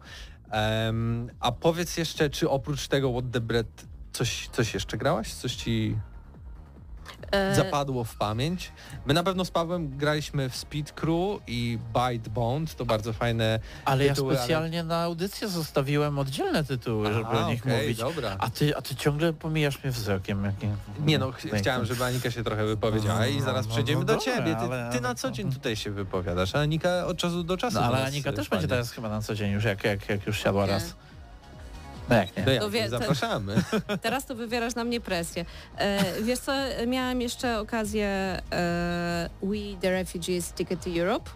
Em, 0.51 1.29
a 1.39 1.51
powiedz 1.51 1.97
jeszcze, 1.97 2.29
czy 2.29 2.49
oprócz 2.49 2.87
tego 2.87 3.11
What 3.11 3.25
the 3.31 3.41
Bread 3.41 3.85
coś, 4.13 4.49
coś 4.51 4.73
jeszcze 4.73 4.97
grałaś? 4.97 5.33
Coś 5.33 5.55
ci 5.55 5.95
zapadło 7.55 8.03
w 8.03 8.15
pamięć? 8.15 8.71
My 9.05 9.13
na 9.13 9.23
pewno 9.23 9.45
z 9.45 9.51
Pawłem 9.51 9.97
graliśmy 9.97 10.49
w 10.49 10.55
Speed 10.55 10.91
Crew 10.93 11.39
i 11.47 11.79
Bite 11.93 12.29
Bond, 12.29 12.75
to 12.75 12.85
bardzo 12.85 13.13
fajne 13.13 13.59
Ale 13.85 14.05
ja 14.05 14.13
tytuły, 14.13 14.31
ale- 14.31 14.39
specjalnie 14.39 14.83
na 14.83 15.01
audycję 15.01 15.47
zostawiłem 15.47 16.19
oddzielne 16.19 16.63
tytuły, 16.63 17.13
żeby 17.13 17.25
Aha, 17.31 17.45
o 17.47 17.51
nich 17.51 17.61
okej, 17.65 17.81
mówić. 17.81 17.97
Dobra. 17.97 18.35
A 18.39 18.49
ty, 18.49 18.77
a 18.77 18.81
ty 18.81 18.95
ciągle 18.95 19.33
pomijasz 19.33 19.83
mnie 19.83 19.91
wzrokiem. 19.91 20.43
Jak 20.45 20.63
nie, 20.63 20.75
Nie 21.05 21.17
no, 21.19 21.31
ch- 21.31 21.41
chciałem, 21.57 21.85
żeby 21.85 22.03
Anika 22.05 22.31
się 22.31 22.43
trochę 22.43 22.65
wypowiedziała 22.65 23.27
i 23.27 23.37
No, 23.37 23.45
zaraz 23.45 23.65
no, 23.65 23.71
przejdziemy 23.71 23.99
no 23.99 24.05
do 24.05 24.13
dobra, 24.15 24.25
ciebie. 24.35 24.55
Ty, 24.55 24.61
ale- 24.61 24.89
ty 24.93 25.01
na 25.01 25.15
co 25.15 25.31
dzień 25.31 25.51
tutaj 25.53 25.75
się 25.75 25.91
wypowiadasz, 25.91 26.55
a 26.55 26.59
Anika 26.59 27.05
od 27.05 27.17
czasu 27.17 27.43
do 27.43 27.57
czasu 27.57 27.75
No 27.79 27.85
ale 27.85 28.05
Anika 28.05 28.33
też 28.33 28.49
będzie 28.49 28.67
teraz 28.67 28.91
chyba 28.91 29.09
na 29.09 29.21
co 29.21 29.35
dzień 29.35 29.51
już, 29.51 29.63
jak, 29.63 29.83
jak, 29.83 30.09
jak 30.09 30.27
już 30.27 30.39
siadła 30.43 30.65
Nie. 30.65 30.71
raz. 30.71 30.95
No 32.11 32.17
jak 32.17 32.37
nie? 32.37 32.43
To 32.43 32.51
jak, 32.51 32.61
To 32.63 32.69
wie- 32.69 32.89
zapraszamy. 32.89 33.55
Teraz 34.01 34.25
to 34.25 34.35
wywierasz 34.35 34.75
na 34.75 34.83
mnie 34.83 35.01
presję. 35.01 35.45
E, 35.77 36.21
wiesz 36.21 36.39
co, 36.39 36.51
miałam 36.87 37.21
jeszcze 37.21 37.59
okazję 37.59 38.07
e, 38.51 39.29
We 39.43 39.81
the 39.81 39.91
Refugees 39.91 40.53
Ticket 40.53 40.83
to 40.83 40.89
Europe. 40.89 41.29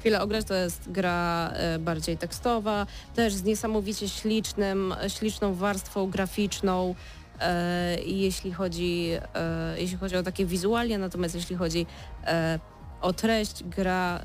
Chwilę 0.00 0.20
ograć 0.22 0.44
to 0.46 0.54
jest 0.54 0.90
gra 0.90 1.50
e, 1.52 1.78
bardziej 1.78 2.16
tekstowa, 2.18 2.86
też 3.14 3.34
z 3.34 3.42
niesamowicie 3.42 4.08
ślicznym, 4.08 4.94
śliczną 5.08 5.54
warstwą 5.54 6.10
graficzną, 6.10 6.94
e, 7.40 7.96
jeśli 8.00 8.52
chodzi, 8.52 9.10
e, 9.34 9.80
jeśli 9.80 9.98
chodzi 9.98 10.16
o 10.16 10.22
takie 10.22 10.46
wizualia, 10.46 10.98
natomiast 10.98 11.34
jeśli 11.34 11.56
chodzi 11.56 11.86
o 13.00 13.12
treść, 13.12 13.64
gra 13.64 14.20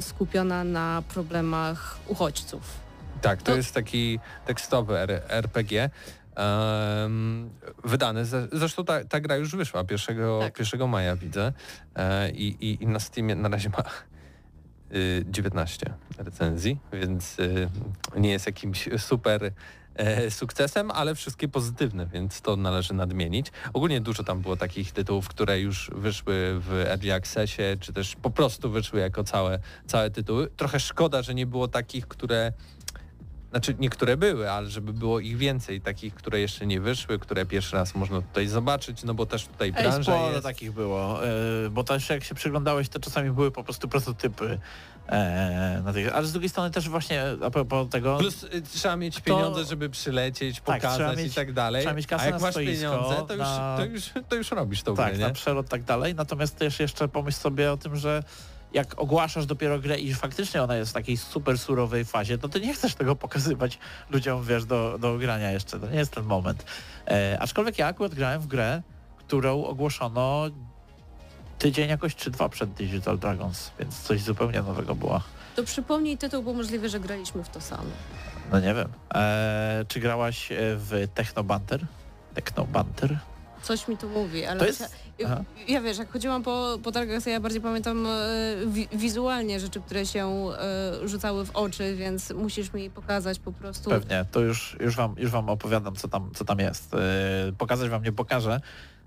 skupiona 0.00 0.64
na 0.64 1.02
problemach 1.08 1.98
uchodźców. 2.08 2.85
Tak, 3.22 3.42
to 3.42 3.50
To- 3.52 3.56
jest 3.56 3.74
taki 3.74 4.18
tekstowy 4.46 4.98
RPG. 5.28 5.90
em, 6.36 7.50
wydany. 7.84 8.24
Zresztą 8.52 8.84
ta, 8.84 9.04
ta 9.04 9.20
gra 9.20 9.36
już 9.36 9.56
wyszła 9.56 9.84
1, 9.90 10.40
Tak. 10.40 10.58
1 10.58 10.88
maja 10.88 11.16
widzę 11.16 11.52
e, 11.94 12.30
i, 12.30 12.46
i, 12.70 12.82
i 12.82 12.86
na 12.86 13.00
Steamie 13.00 13.34
na 13.34 13.48
razie 13.48 13.68
ma 13.68 13.82
y, 14.94 15.24
19 15.30 15.94
recenzji, 16.18 16.78
więc 16.92 17.38
y, 17.38 17.68
nie 18.16 18.30
jest 18.30 18.46
jakimś 18.46 18.88
super 18.98 19.50
e, 19.94 20.30
sukcesem, 20.30 20.90
ale 20.90 21.14
wszystkie 21.14 21.48
pozytywne, 21.48 22.06
więc 22.06 22.40
to 22.40 22.56
należy 22.56 22.94
nadmienić. 22.94 23.46
Ogólnie 23.72 24.00
dużo 24.00 24.24
tam 24.24 24.40
było 24.40 24.56
takich 24.56 24.92
tytułów, 24.92 25.28
które 25.28 25.60
już 25.60 25.90
wyszły 25.94 26.60
w 26.60 26.72
Early 26.86 27.14
Accessie, 27.14 27.62
czy 27.80 27.92
też 27.92 28.16
po 28.16 28.30
prostu 28.30 28.70
wyszły 28.70 29.00
jako 29.00 29.24
całe, 29.24 29.58
całe 29.86 30.10
tytuły. 30.10 30.48
Trochę 30.56 30.80
szkoda, 30.80 31.22
że 31.22 31.34
nie 31.34 31.46
było 31.46 31.68
takich, 31.68 32.08
które 32.08 32.52
znaczy 33.56 33.74
niektóre 33.78 34.16
były, 34.16 34.50
ale 34.50 34.70
żeby 34.70 34.92
było 34.92 35.20
ich 35.20 35.36
więcej, 35.36 35.80
takich, 35.80 36.14
które 36.14 36.40
jeszcze 36.40 36.66
nie 36.66 36.80
wyszły, 36.80 37.18
które 37.18 37.46
pierwszy 37.46 37.76
raz 37.76 37.94
można 37.94 38.20
tutaj 38.20 38.46
zobaczyć, 38.46 39.04
no 39.04 39.14
bo 39.14 39.26
też 39.26 39.46
tutaj 39.46 39.68
Ej, 39.76 39.82
branża 39.82 40.02
sporo 40.12 40.30
jest. 40.30 40.42
takich 40.42 40.72
było, 40.72 41.26
e, 41.26 41.30
bo 41.70 41.84
też 41.84 42.08
jak 42.08 42.24
się 42.24 42.34
przyglądałeś, 42.34 42.88
to 42.88 43.00
czasami 43.00 43.30
były 43.30 43.50
po 43.50 43.64
prostu 43.64 43.88
prototypy 43.88 44.58
e, 45.08 45.82
na 45.84 45.92
tych, 45.92 46.14
ale 46.14 46.26
z 46.26 46.32
drugiej 46.32 46.48
strony 46.48 46.70
też 46.70 46.88
właśnie 46.88 47.22
a 47.44 47.50
propos 47.50 47.88
tego, 47.90 48.16
Plus 48.18 48.42
y, 48.44 48.62
trzeba 48.62 48.96
mieć 48.96 49.20
pieniądze, 49.20 49.64
żeby 49.64 49.90
przylecieć, 49.90 50.60
Tak, 50.60 50.64
pokazać 50.82 51.18
mieć- 51.18 51.32
i 51.32 51.34
tak 51.34 51.52
dalej. 51.52 51.82
trzeba 51.82 51.94
mieć 51.96 52.06
kasę 52.06 52.22
A 52.22 52.26
jak 52.26 52.34
na 52.34 52.40
masz 52.40 52.50
stoisko, 52.54 52.74
pieniądze, 52.74 53.14
to 53.28 53.34
już, 53.34 53.42
na- 53.42 53.76
to, 53.78 53.84
już, 53.84 54.10
to 54.28 54.36
już 54.36 54.50
robisz 54.50 54.82
tą 54.82 54.94
tak, 54.96 55.14
grę, 55.16 55.28
na 55.28 55.34
przelot 55.34 55.68
tak 55.68 55.82
dalej, 55.82 56.14
natomiast 56.14 56.56
też 56.56 56.80
jeszcze 56.80 57.08
pomyśl 57.08 57.38
sobie 57.38 57.72
o 57.72 57.76
tym, 57.76 57.96
że 57.96 58.22
jak 58.72 58.98
ogłaszasz 59.00 59.46
dopiero 59.46 59.78
grę 59.78 59.98
i 59.98 60.14
faktycznie 60.14 60.62
ona 60.62 60.76
jest 60.76 60.90
w 60.90 60.94
takiej 60.94 61.16
super 61.16 61.58
surowej 61.58 62.04
fazie, 62.04 62.38
to 62.38 62.48
ty 62.48 62.60
nie 62.60 62.74
chcesz 62.74 62.94
tego 62.94 63.16
pokazywać 63.16 63.78
ludziom, 64.10 64.44
wiesz, 64.44 64.64
do, 64.64 64.98
do 64.98 65.18
grania 65.18 65.50
jeszcze, 65.50 65.80
to 65.80 65.86
nie 65.90 65.98
jest 65.98 66.12
ten 66.12 66.24
moment. 66.24 66.64
E, 67.08 67.36
aczkolwiek 67.40 67.78
ja 67.78 67.86
akurat 67.86 68.14
grałem 68.14 68.40
w 68.40 68.46
grę, 68.46 68.82
którą 69.18 69.64
ogłoszono 69.64 70.46
tydzień 71.58 71.88
jakoś 71.88 72.14
czy 72.14 72.30
dwa 72.30 72.48
przed 72.48 72.70
Digital 72.70 73.18
Dragons, 73.18 73.70
więc 73.78 74.02
coś 74.02 74.20
zupełnie 74.22 74.62
nowego 74.62 74.94
było. 74.94 75.20
To 75.56 75.62
przypomnij 75.64 76.18
tytuł, 76.18 76.42
bo 76.42 76.52
możliwe, 76.52 76.88
że 76.88 77.00
graliśmy 77.00 77.44
w 77.44 77.48
to 77.48 77.60
samo. 77.60 77.90
No 78.52 78.60
nie 78.60 78.74
wiem. 78.74 78.88
E, 79.14 79.84
czy 79.88 80.00
grałaś 80.00 80.52
e, 80.52 80.56
w 80.60 81.08
Techno 81.14 81.44
Banter? 81.44 81.86
Techno 82.34 82.64
Banter? 82.64 83.18
Coś 83.62 83.88
mi 83.88 83.96
tu 83.96 84.08
mówi, 84.08 84.46
ale 84.46 84.60
To 84.60 84.66
jest- 84.66 84.96
aha. 85.24 85.44
ja 85.68 85.80
wiesz, 85.80 85.98
jak 85.98 86.12
chodziłam 86.12 86.42
po, 86.42 86.78
po 86.82 86.92
targach, 86.92 87.22
to 87.22 87.30
ja 87.30 87.40
bardziej 87.40 87.60
pamiętam 87.60 88.06
e, 88.06 88.10
wi 88.66 88.88
wizualnie 88.92 89.60
rzeczy, 89.60 89.80
które 89.80 90.06
się 90.06 90.26
e, 90.26 91.08
rzucały 91.08 91.46
w 91.46 91.50
oczy, 91.50 91.96
więc 91.96 92.30
musisz 92.30 92.72
mi 92.72 92.90
pokazać 92.90 93.38
po 93.38 93.52
prostu. 93.52 93.90
Pewnie, 93.90 94.24
to 94.32 94.40
już, 94.40 94.76
już, 94.80 94.96
wam, 94.96 95.14
już 95.18 95.30
wam 95.30 95.48
opowiadam, 95.48 95.96
co 95.96 96.08
tam, 96.08 96.30
co 96.34 96.44
tam 96.44 96.58
jest. 96.58 96.94
E, 96.94 96.98
pokazać 97.58 97.88
wam 97.88 98.02
nie 98.02 98.12
pokażę, 98.12 98.60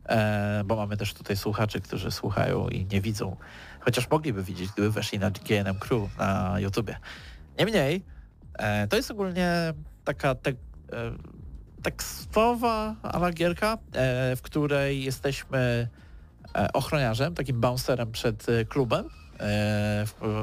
e, 0.06 0.64
bo 0.66 0.76
mamy 0.76 0.98
też 0.98 1.14
tutaj 1.14 1.38
słuchaczy, 1.38 1.82
którzy 1.82 2.12
słuchają 2.12 2.68
i 2.68 2.86
nie 2.86 3.02
widzą. 3.02 3.36
Chociaż 3.80 4.10
mogliby 4.10 4.44
widzieć, 4.44 4.70
gdyby 4.72 4.92
weszli 4.92 5.20
na 5.20 5.32
GNM 5.32 5.80
Crew 5.80 6.18
na 6.18 6.60
YouTubie. 6.60 6.98
Niemniej, 7.60 8.04
to 8.90 8.96
jest 8.96 9.12
ogólnie 9.12 9.74
taka 10.04 10.36
tek, 10.36 10.56
e, 10.92 11.12
tekstowa 11.84 12.96
ala 13.04 13.32
gierka, 13.32 13.78
e, 13.94 14.36
w 14.36 14.42
której 14.42 15.04
jesteśmy 15.04 15.88
e, 16.56 16.74
ochroniarzem, 16.74 17.36
takim 17.36 17.62
bouncerem 17.62 18.12
przed 18.12 18.50
e, 18.50 18.66
klubem, 18.66 19.06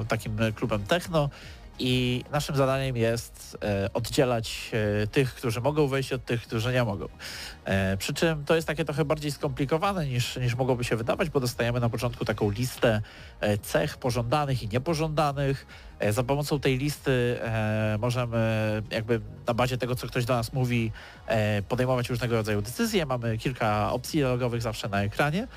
takim 0.08 0.38
klubem 0.54 0.82
techno 0.82 1.30
i 1.78 2.24
naszym 2.32 2.56
zadaniem 2.56 2.96
jest 2.96 3.58
e, 3.62 3.92
oddzielać 3.92 4.70
e, 5.02 5.06
tych, 5.06 5.34
którzy 5.34 5.60
mogą 5.60 5.88
wejść 5.88 6.12
od 6.12 6.24
tych, 6.24 6.42
którzy 6.42 6.72
nie 6.72 6.84
mogą. 6.84 7.08
E, 7.64 7.96
przy 7.96 8.14
czym 8.14 8.44
to 8.44 8.54
jest 8.54 8.66
takie 8.66 8.84
trochę 8.84 9.04
bardziej 9.04 9.30
skomplikowane 9.32 10.06
niż, 10.06 10.36
niż 10.36 10.54
mogłoby 10.54 10.84
się 10.84 10.96
wydawać, 10.96 11.30
bo 11.30 11.40
dostajemy 11.40 11.80
na 11.80 11.88
początku 11.88 12.24
taką 12.24 12.50
listę 12.50 13.02
cech 13.62 13.96
pożądanych 13.96 14.62
i 14.62 14.68
niepożądanych. 14.68 15.66
Za 16.10 16.22
pomocą 16.22 16.60
tej 16.60 16.78
listy 16.78 17.38
możemy 17.98 18.82
jakby 18.90 19.20
na 19.46 19.54
bazie 19.54 19.78
tego, 19.78 19.94
co 19.94 20.06
ktoś 20.06 20.24
do 20.24 20.34
nas 20.34 20.52
mówi, 20.52 20.92
podejmować 21.68 22.10
różnego 22.10 22.36
rodzaju 22.36 22.62
decyzje. 22.62 23.06
Mamy 23.06 23.38
kilka 23.38 23.92
opcji 23.92 24.20
logowych 24.20 24.62
zawsze 24.62 24.88
na 24.88 25.02
ekranie. 25.02 25.48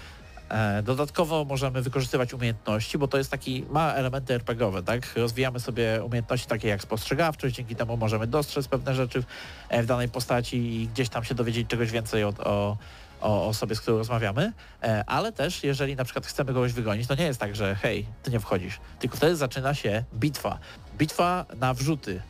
E, 0.49 0.83
Dodatkowo 0.83 1.45
możemy 1.45 1.81
wykorzystywać 1.81 2.33
umiejętności, 2.33 2.97
bo 2.97 3.07
to 3.07 3.17
jest 3.17 3.31
taki, 3.31 3.65
ma 3.69 3.93
elementy 3.93 4.33
RPGowe, 4.33 4.83
tak? 4.83 5.15
Rozwijamy 5.15 5.59
sobie 5.59 6.03
umiejętności 6.03 6.47
takie 6.47 6.67
jak 6.67 6.81
spostrzegawczość, 6.81 7.55
dzięki 7.55 7.75
temu 7.75 7.97
możemy 7.97 8.27
dostrzec 8.27 8.67
pewne 8.67 8.95
rzeczy 8.95 9.21
w, 9.21 9.25
e, 9.69 9.83
w 9.83 9.85
danej 9.85 10.09
postaci 10.09 10.81
i 10.81 10.87
gdzieś 10.87 11.09
tam 11.09 11.23
się 11.23 11.35
dowiedzieć 11.35 11.67
czegoś 11.67 11.91
więcej 11.91 12.23
o, 12.23 12.33
o, 12.43 12.77
o 13.21 13.47
osobie, 13.47 13.75
z 13.75 13.81
którą 13.81 13.97
rozmawiamy, 13.97 14.53
E, 14.83 15.03
ale 15.07 15.31
też 15.31 15.63
jeżeli 15.63 15.95
na 15.95 16.03
przykład 16.03 16.25
chcemy 16.25 16.53
kogoś 16.53 16.73
wygonić, 16.73 17.07
to 17.07 17.15
nie 17.15 17.25
jest 17.25 17.39
tak, 17.39 17.55
że 17.55 17.75
hej, 17.75 18.05
ty 18.23 18.31
nie 18.31 18.39
wchodzisz, 18.39 18.79
tylko 18.99 19.17
wtedy 19.17 19.35
zaczyna 19.35 19.73
się 19.73 20.03
bitwa. 20.13 20.59
Bitwa 20.97 21.45
na 21.59 21.73
wrzuty. 21.73 22.21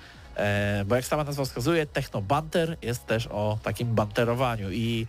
Bo 0.86 0.96
jak 0.96 1.06
sama 1.06 1.24
nazwa 1.24 1.46
wskazuje, 1.46 1.86
Techno 1.86 2.22
Banter 2.22 2.78
jest 2.82 3.06
też 3.06 3.28
o 3.28 3.60
takim 3.64 3.96
banterowaniu 3.96 4.72
i 4.72 5.08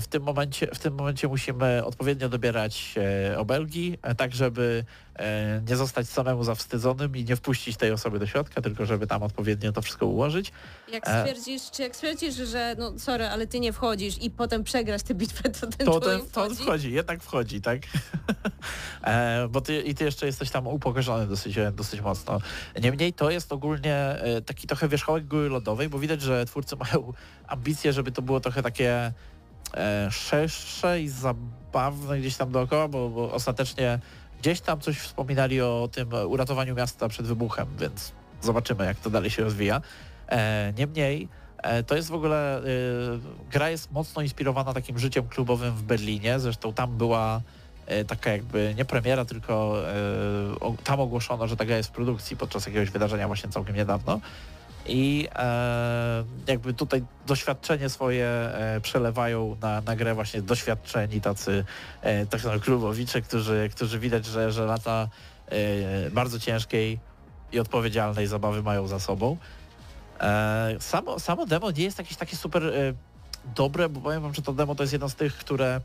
W 0.00 0.06
tym 0.08 0.22
momencie, 0.22 0.66
w 0.74 0.78
tym 0.78 0.94
momencie 0.94 1.28
musimy 1.28 1.84
odpowiednio 1.84 2.28
dobierać 2.28 2.94
e, 3.32 3.38
obelgi, 3.38 3.98
e, 4.02 4.14
tak 4.14 4.34
żeby 4.34 4.84
e, 5.18 5.62
nie 5.68 5.76
zostać 5.76 6.08
samemu 6.08 6.44
zawstydzonym 6.44 7.16
i 7.16 7.24
nie 7.24 7.36
wpuścić 7.36 7.76
tej 7.76 7.92
osoby 7.92 8.18
do 8.18 8.26
środka, 8.26 8.62
tylko 8.62 8.86
żeby 8.86 9.06
tam 9.06 9.22
odpowiednio 9.22 9.72
to 9.72 9.82
wszystko 9.82 10.06
ułożyć. 10.06 10.52
Jak 10.92 11.08
E. 11.08 11.20
stwierdzisz, 11.20 11.70
czy 11.70 11.82
jak 11.82 11.96
stwierdzisz, 11.96 12.34
że 12.34 12.74
no 12.78 12.98
sorry, 12.98 13.26
ale 13.26 13.46
ty 13.46 13.60
nie 13.60 13.72
wchodzisz 13.72 14.22
i 14.22 14.30
potem 14.30 14.64
przegrasz 14.64 15.02
tę 15.02 15.14
bitwę, 15.14 15.50
to 15.50 15.66
ten 15.66 15.86
To, 15.86 16.00
ten, 16.00 16.20
to 16.32 16.42
on 16.42 16.54
wchodzi? 16.56 16.92
jednak 16.92 17.22
wchodzi, 17.22 17.60
tak? 17.60 17.78
e, 19.04 19.48
bo 19.50 19.60
ty, 19.60 19.80
I 19.80 19.94
ty 19.94 20.04
jeszcze 20.04 20.26
jesteś 20.26 20.50
tam 20.50 20.66
upokorzony 20.66 21.26
dosyć, 21.26 21.56
dosyć 21.72 22.00
mocno. 22.00 22.38
Niemniej 22.82 23.12
to 23.12 23.30
jest 23.30 23.52
ogólnie 23.52 23.94
e, 23.96 24.42
taki 24.42 24.66
trochę 24.66 24.88
wierzchołek 24.88 25.26
góry 25.26 25.48
lodowej, 25.48 25.88
bo 25.88 25.98
widać, 25.98 26.22
że 26.22 26.44
twórcy 26.46 26.76
mają 26.76 27.12
ambicje, 27.46 27.92
żeby 27.92 28.12
to 28.12 28.22
było 28.22 28.40
trochę 28.40 28.62
takie 28.62 28.90
e, 28.96 29.12
szersze 30.10 31.00
i 31.00 31.08
zabawne 31.08 32.18
gdzieś 32.18 32.36
tam 32.36 32.52
dookoła, 32.52 32.88
bo, 32.88 33.08
bo 33.08 33.32
ostatecznie 33.32 33.98
gdzieś 34.40 34.60
tam 34.60 34.80
coś 34.80 34.98
wspominali 34.98 35.60
o 35.60 35.88
tym 35.92 36.08
uratowaniu 36.26 36.74
miasta 36.74 37.08
przed 37.08 37.26
wybuchem, 37.26 37.66
więc 37.78 38.12
zobaczymy, 38.42 38.84
jak 38.84 38.96
to 38.96 39.10
dalej 39.10 39.30
się 39.30 39.44
rozwija. 39.44 39.80
E, 40.28 40.72
niemniej 40.78 41.28
e, 41.62 41.82
to 41.82 41.96
jest 41.96 42.08
w 42.08 42.14
ogóle, 42.14 42.58
e, 42.58 42.62
gra 43.50 43.70
jest 43.70 43.92
mocno 43.92 44.22
inspirowana 44.22 44.72
takim 44.72 44.98
życiem 44.98 45.28
klubowym 45.28 45.74
w 45.74 45.82
Berlinie, 45.82 46.40
zresztą 46.40 46.72
tam 46.72 46.96
była 46.96 47.40
e, 47.86 48.04
taka 48.04 48.30
jakby 48.32 48.74
nie 48.76 48.84
premiera, 48.84 49.24
tylko 49.24 49.82
e, 49.88 50.84
tam 50.84 51.00
ogłoszono, 51.00 51.48
że 51.48 51.56
ta 51.56 51.64
gra 51.64 51.76
jest 51.76 51.88
w 51.88 51.92
produkcji 51.92 52.36
podczas 52.36 52.66
jakiegoś 52.66 52.90
wydarzenia 52.90 53.26
właśnie 53.26 53.50
całkiem 53.50 53.76
niedawno. 53.76 54.20
I 54.90 55.28
e, 55.34 56.24
jakby 56.46 56.74
tutaj 56.74 57.04
doświadczenie 57.26 57.88
swoje 57.88 58.26
e, 58.26 58.80
przelewają 58.82 59.56
na, 59.62 59.80
na 59.80 59.96
grę 59.96 60.14
właśnie 60.14 60.42
doświadczeni 60.42 61.20
tacy 61.20 61.64
e, 62.02 62.26
technoklubowicze, 62.26 63.22
którzy, 63.22 63.68
którzy 63.74 63.98
widać, 63.98 64.26
że, 64.26 64.52
że 64.52 64.64
lata 64.64 65.08
e, 65.48 66.10
bardzo 66.10 66.40
ciężkiej 66.40 66.98
i 67.52 67.58
odpowiedzialnej 67.58 68.26
zabawy 68.26 68.62
mają 68.62 68.86
za 68.86 69.00
sobą. 69.00 69.36
E, 70.20 70.76
samo, 70.80 71.20
samo 71.20 71.46
demo 71.46 71.70
nie 71.70 71.84
jest 71.84 71.98
jakieś 71.98 72.16
takie 72.16 72.36
super 72.36 72.66
e, 72.66 72.94
dobre, 73.56 73.88
bo 73.88 74.00
powiem 74.00 74.22
wam, 74.22 74.34
że 74.34 74.42
to 74.42 74.52
demo 74.52 74.74
to 74.74 74.82
jest 74.82 74.92
jedno 74.92 75.08
z 75.08 75.14
tych, 75.14 75.36
które 75.36 75.80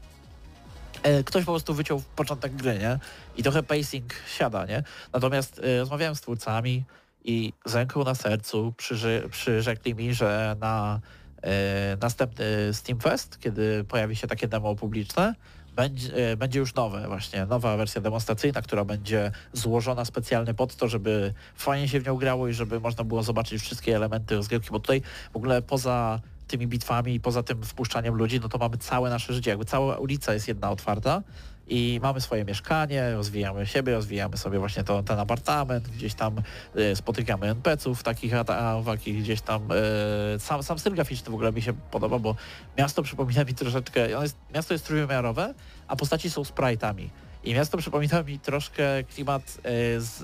e, 1.04 1.24
ktoś 1.24 1.46
po 1.46 1.52
prostu 1.52 1.74
wyciął 1.74 2.00
w 2.00 2.06
początek 2.06 2.56
gry, 2.56 2.80
nie? 2.80 3.00
I 3.38 3.44
trochę 3.44 3.64
pacing 3.64 4.14
siada, 4.38 4.66
nie? 4.66 4.84
Natomiast 5.14 5.62
rozmawiałem 5.80 6.16
z 6.16 6.22
twórcami 6.22 6.84
i 7.26 7.54
z 7.66 7.76
ręką 7.76 8.04
na 8.04 8.16
sercu 8.16 8.74
przyrzy, 8.78 9.28
przyrzekli 9.32 9.96
mi, 9.96 10.14
że 10.14 10.56
na 10.60 11.00
e, 11.44 11.98
następny 12.02 12.46
Steam 12.74 13.00
Fest, 13.00 13.40
kiedy 13.40 13.84
pojawi 13.84 14.16
się 14.16 14.28
takie 14.28 14.48
demo 14.48 14.76
publiczne, 14.76 15.36
będzie, 15.76 16.38
będzie 16.38 16.60
już 16.60 16.76
nowe 16.76 17.08
właśnie, 17.08 17.46
nowa 17.46 17.78
wersja 17.78 18.02
demonstracyjna, 18.02 18.62
która 18.62 18.86
będzie 18.86 19.32
złożona 19.54 20.06
specjalnie 20.06 20.54
pod 20.54 20.76
to, 20.76 20.88
żeby 20.88 21.34
fajnie 21.56 21.88
się 21.88 22.00
w 22.00 22.06
nią 22.06 22.16
grało 22.16 22.48
i 22.48 22.54
żeby 22.54 22.80
można 22.80 23.04
było 23.04 23.24
zobaczyć 23.24 23.62
wszystkie 23.62 23.96
elementy 23.96 24.36
rozgrywki, 24.36 24.72
bo 24.72 24.80
tutaj 24.80 25.02
w 25.34 25.36
ogóle 25.36 25.62
poza 25.62 26.20
tymi 26.48 26.68
bitwami 26.68 27.16
i 27.16 27.20
poza 27.20 27.44
tym 27.44 27.64
wpuszczaniem 27.64 28.16
ludzi, 28.16 28.40
no 28.40 28.50
to 28.50 28.58
mamy 28.58 28.78
całe 28.78 29.10
nasze 29.10 29.34
życie, 29.34 29.50
jakby 29.50 29.66
cała 29.66 29.98
ulica 29.98 30.34
jest 30.34 30.48
jedna 30.48 30.72
otwarta 30.72 31.24
i 31.68 32.00
mamy 32.04 32.22
swoje 32.22 32.46
mieszkanie, 32.46 33.14
rozwijamy 33.14 33.66
siebie, 33.66 33.94
rozwijamy 33.94 34.38
sobie 34.38 34.60
właśnie 34.60 34.84
to, 34.84 35.04
ten 35.04 35.20
apartament, 35.20 35.90
gdzieś 35.90 36.14
tam 36.14 36.42
e, 36.76 36.96
spotykamy 36.96 37.50
NPC-ów 37.50 38.04
takich, 38.04 38.34
a, 38.34 38.40
a 38.40 38.84
takich 38.84 39.20
gdzieś 39.20 39.42
tam 39.42 39.70
e, 39.72 40.40
sam, 40.40 40.64
sam 40.64 40.80
styl 40.80 40.94
graficzny 40.94 41.32
w 41.32 41.34
ogóle 41.34 41.52
mi 41.52 41.62
się 41.62 41.74
podoba, 41.74 42.20
bo 42.20 42.36
miasto 42.78 43.04
przypomina 43.04 43.44
mi 43.44 43.54
troszeczkę, 43.54 44.10
jest, 44.10 44.38
miasto 44.54 44.74
jest 44.74 44.86
trójwymiarowe, 44.86 45.54
a 45.88 45.96
postaci 45.96 46.30
są 46.30 46.42
sprite'ami. 46.42 47.08
I 47.44 47.54
miasto 47.54 47.78
przypomina 47.78 48.24
mi 48.24 48.40
troszkę 48.40 49.04
klimat 49.04 49.58
e, 49.64 50.02
z 50.02 50.24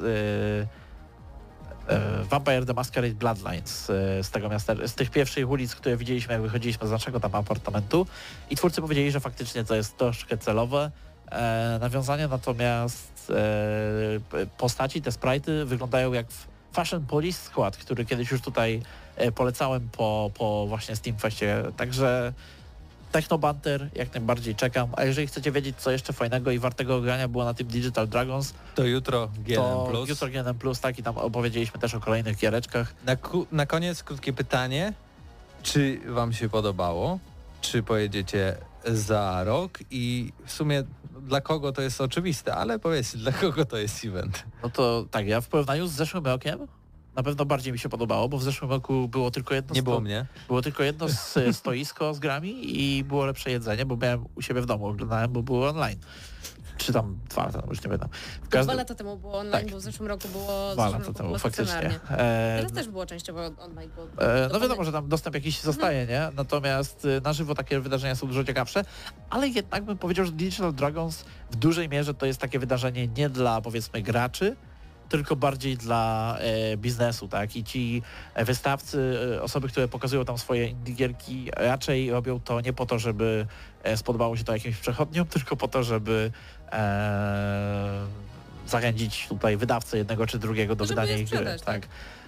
Vampire 2.30 2.66
the 2.66 2.74
Masquerade 2.74 3.14
Bloodlines 3.14 3.86
z 4.22 4.30
tego 4.30 4.50
miasta, 4.50 4.74
z 4.88 4.96
tych 4.96 5.10
pierwszych 5.10 5.50
ulic, 5.50 5.76
które 5.76 5.98
widzieliśmy, 5.98 6.34
jak 6.34 6.42
wychodziliśmy 6.42 6.88
z 6.88 6.92
naszego 6.92 7.20
tam 7.20 7.36
apartamentu. 7.36 8.08
I 8.50 8.56
twórcy 8.56 8.82
powiedzieli, 8.82 9.12
że 9.12 9.20
faktycznie 9.20 9.64
to 9.64 9.76
jest 9.76 9.98
troszkę 9.98 10.38
celowe 10.38 10.92
e, 11.32 11.78
nawiązanie, 11.82 12.28
natomiast 12.28 13.32
e, 13.32 14.46
postaci, 14.58 15.02
te 15.02 15.10
sprite'y 15.12 15.66
wyglądają 15.66 16.14
jak 16.14 16.26
Fashion 16.74 17.06
Police 17.06 17.40
Squad, 17.46 17.78
który 17.78 18.06
kiedyś 18.06 18.32
już 18.32 18.42
tutaj 18.42 18.82
e, 19.16 19.32
polecałem 19.32 19.90
po, 19.90 20.32
po 20.34 20.68
właśnie 20.68 20.96
Steamfestie, 20.96 21.64
także 21.78 22.34
Technobanter 23.12 23.90
jak 23.96 24.14
najbardziej 24.14 24.56
czekam, 24.56 24.90
a 24.98 25.04
jeżeli 25.04 25.28
chcecie 25.28 25.52
wiedzieć 25.52 25.76
co 25.78 25.92
jeszcze 25.92 26.14
fajnego 26.14 26.52
i 26.52 26.60
wartego 26.60 27.02
grania 27.02 27.28
było 27.28 27.46
na 27.46 27.54
tym 27.54 27.68
Digital 27.68 28.08
Dragons, 28.08 28.54
To 28.76 28.84
jutro 28.84 29.28
GNM+. 29.28 29.56
to 29.56 29.88
Plus. 29.90 30.10
jutro 30.10 30.28
GNM 30.28 30.56
Plus, 30.60 30.80
tak 30.80 31.00
i 31.00 31.04
tam 31.04 31.18
opowiedzieliśmy 31.18 31.80
też 31.80 31.94
o 31.96 32.00
kolejnych 32.00 32.38
giereczkach. 32.38 32.94
Na, 33.06 33.16
na 33.52 33.66
koniec 33.66 34.04
krótkie 34.04 34.34
pytanie. 34.34 34.94
Czy 35.64 36.00
wam 36.08 36.34
się 36.34 36.50
podobało? 36.50 37.20
Czy 37.62 37.84
pojedziecie 37.84 38.56
za 38.86 39.44
rok? 39.44 39.80
I 39.92 40.32
w 40.46 40.52
sumie 40.52 40.84
dla 41.22 41.42
kogo 41.42 41.72
to 41.72 41.82
jest 41.82 42.02
oczywiste, 42.02 42.56
ale 42.56 42.80
powiedzcie, 42.80 43.18
dla 43.18 43.32
kogo 43.32 43.66
to 43.66 43.78
jest 43.78 44.06
event? 44.06 44.46
No 44.64 44.70
to 44.70 45.06
tak, 45.12 45.28
ja 45.28 45.42
w 45.42 45.48
porównaniu 45.48 45.88
z 45.88 45.92
zeszłym 45.92 46.26
rokiem 46.26 46.68
na 47.16 47.24
pewno 47.24 47.46
bardziej 47.46 47.74
mi 47.74 47.80
się 47.80 47.90
podobało, 47.90 48.30
bo 48.30 48.38
w 48.38 48.44
zeszłym 48.44 48.72
roku 48.72 49.08
było 49.08 49.32
tylko 49.32 49.54
jedno 49.54 49.76
Nie 49.76 49.84
było 49.84 50.00
mnie. 50.02 50.26
było 50.48 50.62
tylko 50.62 50.84
jedno 50.84 51.06
stoisko 51.52 52.14
z 52.14 52.20
grami 52.20 52.80
i 52.82 53.04
było 53.04 53.26
lepsze 53.26 53.52
jedzenie, 53.52 53.86
bo 53.86 53.98
miałem 53.98 54.26
u 54.36 54.42
siebie 54.42 54.62
w 54.62 54.66
domu, 54.66 54.86
oglądałem, 54.88 55.32
bo 55.32 55.44
było 55.44 55.70
online. 55.70 56.00
Czy 56.86 56.94
tam 56.94 57.20
dwa 57.30 57.46
lata, 57.46 57.64
już 57.70 57.78
nie 57.78 57.84
pamiętam. 57.84 58.10
W 58.12 58.40
Dwa 58.40 58.50
każdym 58.50 58.78
lata 58.78 58.96
temu 58.96 59.18
było 59.18 59.34
online, 59.40 59.52
Tak. 59.66 59.72
bo 59.72 59.78
w 59.78 59.82
zeszłym 59.82 60.08
roku 60.10 60.28
było, 60.28 60.74
dwa 60.74 60.90
lata 60.90 61.14
temu, 61.14 61.40
faktycznie. 61.40 62.00
E, 62.10 62.56
Teraz 62.58 62.72
też 62.72 62.88
było 62.88 63.06
częściowo 63.06 63.42
online. 63.58 63.90
Bo 63.96 64.24
E, 64.26 64.50
No 64.54 64.60
wiadomo, 64.60 64.84
że 64.84 64.92
tam 64.92 65.10
dostęp 65.10 65.36
jakiś 65.36 65.60
zostaje, 65.62 66.08
nie? 66.08 66.30
Natomiast 66.36 67.06
y, 67.06 67.22
na 67.24 67.34
żywo 67.34 67.56
takie 67.56 67.80
wydarzenia 67.80 68.16
są 68.16 68.28
dużo 68.28 68.44
ciekawsze, 68.44 68.86
ale 69.30 69.48
jednak 69.48 69.84
bym 69.84 69.98
powiedział, 69.98 70.26
że 70.26 70.32
Digital 70.32 70.74
Dragons 70.74 71.26
w 71.52 71.56
dużej 71.56 71.90
mierze 71.90 72.14
to 72.14 72.26
jest 72.26 72.40
takie 72.42 72.60
wydarzenie 72.60 73.08
nie 73.08 73.30
dla 73.30 73.62
powiedzmy 73.62 74.02
graczy, 74.02 74.56
tylko 75.12 75.36
bardziej 75.36 75.78
dla 75.78 76.38
e, 76.40 76.78
biznesu, 76.78 77.28
tak? 77.28 77.56
I 77.56 77.64
ci 77.64 78.02
e, 78.34 78.46
wystawcy, 78.46 79.20
e, 79.36 79.42
osoby, 79.42 79.68
które 79.68 79.88
pokazują 79.88 80.26
tam 80.26 80.38
swoje 80.38 80.74
gierki, 80.74 81.50
raczej 81.58 82.12
robią 82.12 82.40
to 82.40 82.62
nie 82.62 82.74
po 82.74 82.86
to, 82.86 83.00
żeby 83.00 83.48
spodobało 83.96 84.38
się 84.38 84.44
to 84.44 84.54
jakimś 84.54 84.78
przechodniom, 84.78 85.28
tylko 85.34 85.56
po 85.56 85.68
to, 85.68 85.84
żeby 85.84 86.32
e, 86.72 88.06
zachęcić 88.68 89.28
tutaj 89.28 89.58
wydawcę 89.58 89.98
jednego 89.98 90.28
czy 90.28 90.40
drugiego 90.40 90.76
do 90.76 90.84
je 90.84 90.88
wydania 90.88 91.18
ich 91.18 91.30
gry. 91.30 91.46
tak. 91.46 91.62
Tak. 91.62 91.88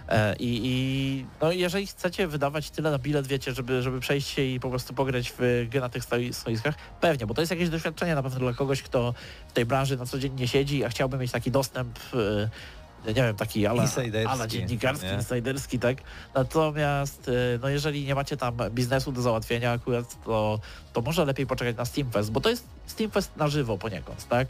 E, 0.10 0.36
I, 0.36 0.62
I 0.63 1.26
no 1.42 1.52
jeżeli 1.52 1.88
chcecie 1.88 2.28
wydawać 2.28 2.70
tyle 2.70 2.92
na 2.92 3.00
bilet, 3.00 3.28
wiecie, 3.28 3.54
żeby, 3.54 3.82
żeby 3.82 4.00
przejść 4.00 4.28
się 4.28 4.42
i 4.42 4.60
po 4.60 4.70
prostu 4.70 4.94
pograć 4.94 5.34
w 5.38 5.68
gry 5.70 5.82
na 5.82 5.89
tych 5.89 6.04
stoi- 6.04 6.34
stoiskach, 6.34 6.76
pewnie, 7.02 7.26
bo 7.26 7.34
to 7.34 7.42
jest 7.42 7.52
jakieś 7.52 7.70
doświadczenie 7.70 8.16
na 8.16 8.24
pewno 8.24 8.39
dla 8.39 8.54
kogoś, 8.54 8.82
kto 8.82 9.13
w 9.48 9.54
tej 9.54 9.66
branży 9.66 9.98
na 9.98 10.06
co 10.06 10.20
dzień 10.20 10.34
nie 10.34 10.48
siedzi, 10.48 10.84
a 10.84 10.89
chciałby 10.89 11.18
mieć 11.18 11.32
taki 11.32 11.52
dostęp, 11.52 12.00
e, 12.13 12.50
nie 13.08 13.13
wiem, 13.13 13.36
taki 13.36 13.68
ala, 13.68 13.84
ala 14.28 14.48
dziennikarski, 14.48 15.06
nie? 15.06 15.13
insiderski, 15.13 15.80
tak? 15.80 15.98
Natomiast 16.36 17.30
e, 17.30 17.60
no 17.62 17.70
jeżeli 17.70 18.06
nie 18.06 18.16
macie 18.16 18.38
tam 18.38 18.58
biznesu 18.72 19.12
do 19.12 19.22
załatwienia 19.22 19.72
akurat, 19.72 20.24
to, 20.26 20.60
to 20.94 21.02
może 21.02 21.26
lepiej 21.26 21.48
poczekać 21.48 21.76
na 21.78 21.86
Steamfest, 21.86 22.32
bo 22.32 22.42
to 22.42 22.50
jest 22.50 22.68
Steamfest 22.86 23.38
na 23.38 23.48
żywo 23.48 23.78
poniekąd, 23.78 24.28
tak? 24.28 24.48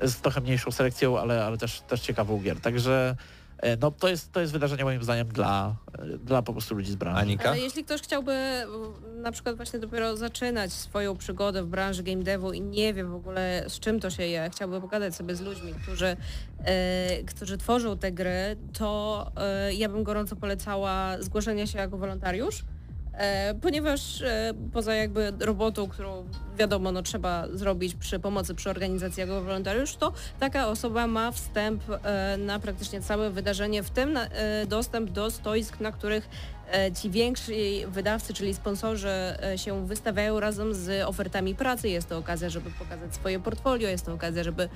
Z 0.00 0.16
trochę 0.16 0.40
mniejszą 0.40 0.70
selekcją, 0.70 1.18
ale, 1.18 1.44
ale 1.44 1.58
też, 1.58 1.80
też 1.80 2.00
ciekawą 2.00 2.40
gier, 2.40 2.60
także 2.60 3.16
No 3.80 3.90
to 3.90 4.08
jest, 4.08 4.32
to 4.32 4.40
jest 4.40 4.52
wydarzenie 4.52 4.84
moim 4.84 5.02
zdaniem 5.02 5.28
dla, 5.28 5.76
e, 5.98 6.18
dla 6.18 6.42
po 6.42 6.52
prostu 6.52 6.74
ludzi 6.74 6.92
z 6.92 6.96
branży. 6.96 7.20
Anika? 7.20 7.48
Ale 7.48 7.60
jeśli 7.60 7.84
ktoś 7.84 8.02
chciałby 8.02 8.34
na 9.22 9.32
przykład 9.32 9.56
właśnie 9.56 9.78
dopiero 9.78 10.16
zaczynać 10.16 10.72
swoją 10.72 11.16
przygodę 11.16 11.62
w 11.62 11.66
branży 11.66 12.02
game 12.02 12.22
devu 12.22 12.52
i 12.52 12.60
nie 12.60 12.94
wie 12.94 13.04
w 13.04 13.14
ogóle 13.14 13.64
z 13.68 13.80
czym 13.80 14.00
to 14.00 14.10
się 14.10 14.22
je, 14.22 14.50
chciałby 14.52 14.80
pogadać 14.80 15.14
sobie 15.14 15.34
z 15.34 15.40
ludźmi, 15.40 15.74
którzy, 15.82 16.16
e, 16.64 17.24
którzy 17.24 17.58
tworzą 17.58 17.98
te 17.98 18.12
gry, 18.12 18.56
to 18.78 19.30
e, 19.36 19.74
ja 19.74 19.88
bym 19.88 20.02
gorąco 20.02 20.36
polecała 20.36 21.22
zgłoszenie 21.22 21.66
się 21.66 21.78
jako 21.78 21.98
wolontariusz. 21.98 22.64
E, 23.18 23.54
ponieważ 23.54 24.22
e, 24.22 24.54
poza 24.72 24.94
jakby 24.94 25.32
robotą, 25.40 25.88
którą 25.88 26.24
wiadomo 26.58 26.92
no, 26.92 27.02
trzeba 27.02 27.48
zrobić 27.52 27.94
przy 27.94 28.18
pomocy 28.18 28.54
przy 28.54 28.70
organizacji 28.70 29.20
jako 29.20 29.42
wolontariusz, 29.42 29.96
to 29.96 30.12
taka 30.40 30.68
osoba 30.68 31.06
ma 31.06 31.32
wstęp 31.32 31.82
e, 31.90 32.36
na 32.36 32.58
praktycznie 32.58 33.00
całe 33.00 33.30
wydarzenie, 33.30 33.82
w 33.82 33.90
tym 33.90 34.18
dostęp 34.66 35.10
do 35.10 35.30
stoisk, 35.30 35.80
na 35.80 35.92
których 35.92 36.28
ci 37.00 37.10
więksi 37.10 37.86
wydawcy, 37.86 38.34
czyli 38.34 38.54
sponsorzy 38.54 39.10
się 39.56 39.86
wystawiają 39.86 40.40
razem 40.40 40.74
z 40.74 41.08
ofertami 41.08 41.54
pracy. 41.54 41.88
Jest 41.88 42.08
to 42.08 42.18
okazja, 42.18 42.50
żeby 42.50 42.70
pokazać 42.70 43.14
swoje 43.14 43.40
portfolio, 43.40 43.88
jest 43.88 44.06
to 44.06 44.14
okazja, 44.14 44.44
żeby 44.44 44.68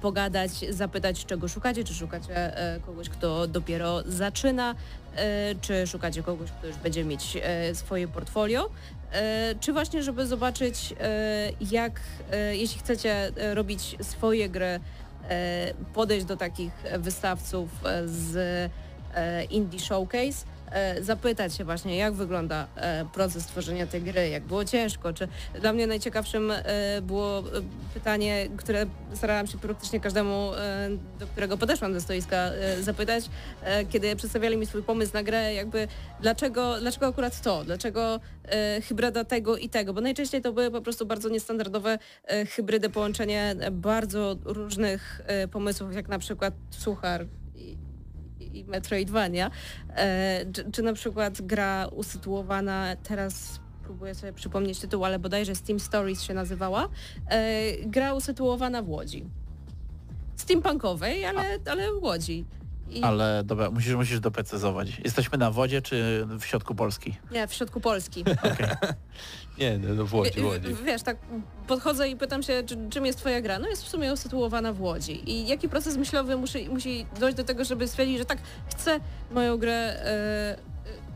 pogadać, 0.00 0.50
zapytać 0.70 1.26
czego 1.26 1.48
szukacie, 1.48 1.84
czy 1.84 1.94
szukacie 1.94 2.52
kogoś, 2.86 3.08
kto 3.08 3.46
dopiero 3.46 4.02
zaczyna, 4.06 4.74
czy 5.60 5.86
szukacie 5.86 6.22
kogoś, 6.22 6.50
kto 6.50 6.66
już 6.66 6.76
będzie 6.76 7.04
mieć 7.04 7.38
e, 7.42 7.74
swoje 7.74 8.08
portfolio, 8.08 8.70
e, 9.12 9.54
czy 9.60 9.72
właśnie, 9.72 10.02
żeby 10.02 10.26
zobaczyć 10.26 10.94
e, 11.00 11.50
jak, 11.70 12.00
e, 12.32 12.56
jeśli 12.56 12.78
chcecie 12.80 13.32
e, 13.36 13.54
robić 13.54 13.96
swoje 14.02 14.48
gry, 14.48 14.80
e, 15.28 15.74
podejść 15.94 16.26
do 16.26 16.36
takich 16.36 16.72
wystawców 16.98 17.68
e, 17.84 18.08
z 18.08 18.36
e, 19.14 19.44
Indie 19.44 19.80
Showcase, 19.80 20.44
e, 20.46 20.51
zapytać 21.00 21.54
się 21.54 21.64
właśnie, 21.64 21.96
jak 21.96 22.14
wygląda 22.14 22.66
e, 22.76 23.04
proces 23.04 23.46
tworzenia 23.46 23.86
tej 23.86 24.02
gry, 24.02 24.28
jak 24.28 24.42
było 24.42 24.64
ciężko, 24.64 25.12
czy 25.12 25.28
dla 25.60 25.72
mnie 25.72 25.86
najciekawszym 25.86 26.50
e, 26.50 26.62
było 27.02 27.38
e, 27.38 27.42
pytanie, 27.94 28.48
które 28.56 28.86
starałam 29.14 29.46
się 29.46 29.58
praktycznie 29.58 30.00
każdemu, 30.00 30.54
e, 30.54 30.88
do 31.18 31.26
którego 31.26 31.58
podeszłam 31.58 31.92
do 31.92 32.00
stoiska, 32.00 32.36
e, 32.36 32.82
zapytać, 32.82 33.24
e, 33.62 33.84
kiedy 33.84 34.16
przedstawiali 34.16 34.56
mi 34.56 34.66
swój 34.66 34.82
pomysł 34.82 35.12
na 35.14 35.22
grę, 35.22 35.54
jakby 35.54 35.88
dlaczego, 36.20 36.80
dlaczego 36.80 37.06
akurat 37.06 37.40
to, 37.40 37.64
dlaczego 37.64 38.20
e, 38.44 38.80
hybryda 38.80 39.24
tego 39.24 39.56
i 39.56 39.68
tego, 39.68 39.94
bo 39.94 40.00
najczęściej 40.00 40.42
to 40.42 40.52
były 40.52 40.70
po 40.70 40.80
prostu 40.80 41.06
bardzo 41.06 41.28
niestandardowe 41.28 41.98
e, 42.24 42.46
hybrydy, 42.46 42.90
połączenie 42.90 43.56
bardzo 43.72 44.36
różnych 44.44 45.20
e, 45.26 45.48
pomysłów, 45.48 45.94
jak 45.94 46.08
na 46.08 46.18
przykład 46.18 46.54
Suchar 46.70 47.26
i, 48.42 48.64
Metroidvania, 48.64 49.50
e, 49.96 50.44
czy, 50.52 50.70
czy 50.72 50.82
na 50.82 50.92
przykład 50.92 51.42
gra 51.42 51.88
usytuowana 51.92 52.96
teraz 53.02 53.60
próbuję 53.82 54.14
sobie 54.14 54.32
przypomnieć 54.32 54.78
tytuł, 54.78 55.04
ale 55.04 55.18
bodajże 55.18 55.54
Steam 55.54 55.80
Stories 55.80 56.22
się 56.22 56.34
nazywała, 56.34 56.88
e, 57.28 57.62
gra 57.86 58.14
usytuowana 58.14 58.82
w 58.82 58.88
Łodzi. 58.88 59.24
Steampunkowej, 60.36 61.24
ale, 61.24 61.42
ale 61.70 61.92
w 61.92 62.02
Łodzi. 62.02 62.44
I, 62.98 63.02
Ale 63.02 63.42
dobra, 63.44 63.70
musisz, 63.70 63.94
musisz 63.94 64.20
doprecyzować. 64.20 64.88
Jesteśmy 65.04 65.38
na 65.38 65.50
wodzie 65.50 65.82
czy 65.82 66.26
w 66.38 66.44
środku 66.44 66.74
Polski? 66.74 67.16
Nie, 67.30 67.46
w 67.46 67.54
środku 67.54 67.80
Polski. 67.80 68.24
Nie, 69.58 69.78
no, 69.78 69.94
no 69.94 70.06
w 70.06 70.14
Łodzi, 70.14 70.40
w 70.40 70.44
Łodzi. 70.44 70.68
W- 70.74 70.82
Wiesz, 70.84 71.02
tak 71.02 71.16
podchodzę 71.66 72.08
i 72.08 72.16
pytam 72.16 72.42
się, 72.42 72.62
czy, 72.66 72.76
czym 72.90 73.06
jest 73.06 73.18
twoja 73.18 73.40
gra? 73.40 73.58
No 73.58 73.68
jest 73.68 73.84
w 73.84 73.88
sumie 73.88 74.12
usytuowana 74.12 74.72
w 74.72 74.80
Łodzi. 74.80 75.30
I 75.30 75.46
jaki 75.48 75.68
proces 75.68 75.96
myślowy 75.96 76.36
musi, 76.36 76.68
musi 76.68 77.06
dojść 77.20 77.36
do 77.36 77.44
tego, 77.44 77.64
żeby 77.64 77.88
stwierdzić, 77.88 78.18
że 78.18 78.24
tak, 78.24 78.38
chcę 78.66 79.00
moją 79.30 79.56
grę 79.58 79.74
e, 79.74 80.56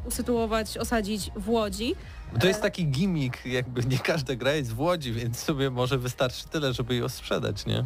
usytuować, 0.09 0.79
osadzić 0.79 1.31
w 1.37 1.49
Łodzi. 1.51 1.95
To 2.41 2.47
jest 2.47 2.63
taki 2.63 2.87
gimmick, 2.87 3.47
jakby 3.47 3.85
nie 3.85 3.99
każda 3.99 4.35
gra 4.35 4.53
jest 4.53 4.73
w 4.73 4.81
Łodzi, 4.81 5.13
więc 5.13 5.39
sobie 5.39 5.71
może 5.71 5.99
wystarczy 5.99 6.49
tyle, 6.49 6.73
żeby 6.73 6.97
ją 6.97 7.09
sprzedać, 7.09 7.67
nie? 7.67 7.85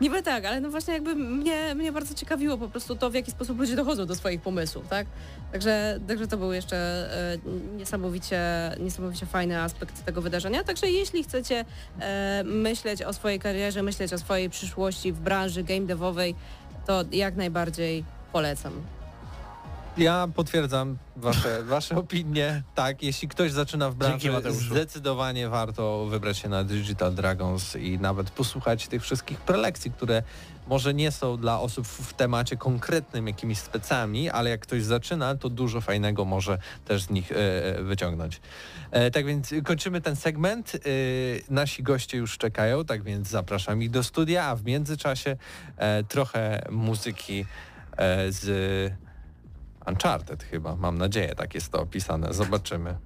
Niby 0.00 0.22
tak, 0.22 0.44
ale 0.44 0.60
no 0.60 0.70
właśnie 0.70 0.94
jakby 0.94 1.14
mnie, 1.14 1.74
mnie 1.74 1.92
bardzo 1.92 2.14
ciekawiło 2.14 2.58
po 2.58 2.68
prostu 2.68 2.96
to, 2.96 3.10
w 3.10 3.14
jaki 3.14 3.30
sposób 3.30 3.58
ludzie 3.58 3.76
dochodzą 3.76 4.06
do 4.06 4.14
swoich 4.14 4.40
pomysłów, 4.40 4.88
tak? 4.88 5.06
Także, 5.52 6.00
także 6.08 6.26
to 6.26 6.36
był 6.36 6.52
jeszcze 6.52 6.76
e, 6.76 7.76
niesamowicie, 7.76 8.40
niesamowicie 8.80 9.26
fajny 9.26 9.62
aspekt 9.62 10.04
tego 10.04 10.22
wydarzenia. 10.22 10.64
Także 10.64 10.90
jeśli 10.90 11.24
chcecie 11.24 11.64
e, 12.00 12.42
myśleć 12.44 13.02
o 13.02 13.12
swojej 13.12 13.38
karierze, 13.38 13.82
myśleć 13.82 14.12
o 14.12 14.18
swojej 14.18 14.50
przyszłości 14.50 15.12
w 15.12 15.20
branży 15.20 15.62
game 15.62 15.86
devowej, 15.86 16.34
to 16.86 17.04
jak 17.12 17.36
najbardziej 17.36 18.04
polecam. 18.32 18.95
Ja 19.96 20.28
potwierdzam 20.34 20.98
wasze, 21.16 21.62
wasze 21.74 21.96
opinie. 21.96 22.62
Tak, 22.74 23.02
jeśli 23.02 23.28
ktoś 23.28 23.52
zaczyna 23.52 23.90
w 23.90 23.94
branży, 23.94 24.32
zdecydowanie 24.50 25.48
warto 25.48 26.06
wybrać 26.06 26.38
się 26.38 26.48
na 26.48 26.64
Digital 26.64 27.14
Dragons 27.14 27.76
i 27.76 27.98
nawet 27.98 28.30
posłuchać 28.30 28.88
tych 28.88 29.02
wszystkich 29.02 29.40
prelekcji, 29.40 29.90
które 29.90 30.22
może 30.68 30.94
nie 30.94 31.10
są 31.10 31.36
dla 31.36 31.60
osób 31.60 31.86
w 31.86 32.12
temacie 32.14 32.56
konkretnym 32.56 33.26
jakimiś 33.26 33.58
specami, 33.58 34.30
ale 34.30 34.50
jak 34.50 34.60
ktoś 34.60 34.82
zaczyna, 34.82 35.34
to 35.34 35.48
dużo 35.48 35.80
fajnego 35.80 36.24
może 36.24 36.58
też 36.84 37.02
z 37.02 37.10
nich 37.10 37.32
e, 37.32 37.82
wyciągnąć. 37.82 38.40
E, 38.90 39.10
tak 39.10 39.26
więc 39.26 39.54
kończymy 39.64 40.00
ten 40.00 40.16
segment. 40.16 40.74
E, 40.74 40.78
nasi 41.50 41.82
goście 41.82 42.18
już 42.18 42.38
czekają, 42.38 42.84
tak 42.84 43.02
więc 43.02 43.28
zapraszam 43.28 43.82
ich 43.82 43.90
do 43.90 44.04
studia, 44.04 44.44
a 44.44 44.56
w 44.56 44.64
międzyczasie 44.64 45.36
e, 45.76 46.04
trochę 46.04 46.62
muzyki 46.70 47.46
e, 47.96 48.32
z 48.32 48.96
Uncharted 49.86 50.42
chyba, 50.42 50.76
mam 50.76 50.98
nadzieję, 50.98 51.34
tak 51.34 51.54
jest 51.54 51.72
to 51.72 51.80
opisane. 51.80 52.34
Zobaczymy. 52.34 52.96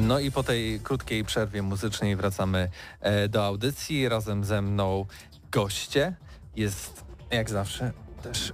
No 0.00 0.18
i 0.18 0.30
po 0.30 0.42
tej 0.42 0.80
krótkiej 0.80 1.24
przerwie 1.24 1.62
muzycznej 1.62 2.16
wracamy 2.16 2.70
e, 3.00 3.28
do 3.28 3.44
audycji. 3.44 4.08
Razem 4.08 4.44
ze 4.44 4.62
mną 4.62 5.06
goście. 5.52 6.14
Jest 6.56 7.04
jak 7.30 7.50
zawsze 7.50 7.92
też 8.22 8.52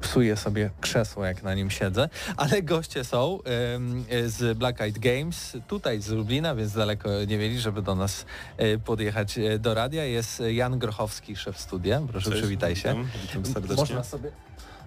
psuję 0.00 0.36
sobie 0.36 0.70
krzesło, 0.80 1.24
jak 1.24 1.42
na 1.42 1.54
nim 1.54 1.70
siedzę, 1.70 2.08
ale 2.36 2.62
goście 2.62 3.04
są 3.04 3.38
ym, 3.74 4.04
z 4.26 4.58
Black 4.58 4.80
Eyed 4.80 4.98
Games, 4.98 5.56
tutaj 5.68 6.00
z 6.00 6.08
Lublina, 6.08 6.54
więc 6.54 6.72
daleko 6.72 7.24
nie 7.24 7.38
mieli, 7.38 7.60
żeby 7.60 7.82
do 7.82 7.94
nas 7.94 8.26
y, 8.60 8.78
podjechać 8.78 9.38
y, 9.38 9.58
do 9.58 9.74
radia. 9.74 10.04
Jest 10.04 10.42
Jan 10.50 10.78
Grochowski, 10.78 11.36
szef 11.36 11.58
studia. 11.58 12.00
Proszę, 12.08 12.30
Cześć, 12.30 12.42
przywitaj 12.42 12.76
się. 12.76 12.88
Witam, 12.88 13.08
witam 13.22 13.46
serdecznie. 13.46 13.76
Można 13.76 14.04
sobie 14.04 14.30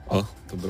O, 0.07 0.23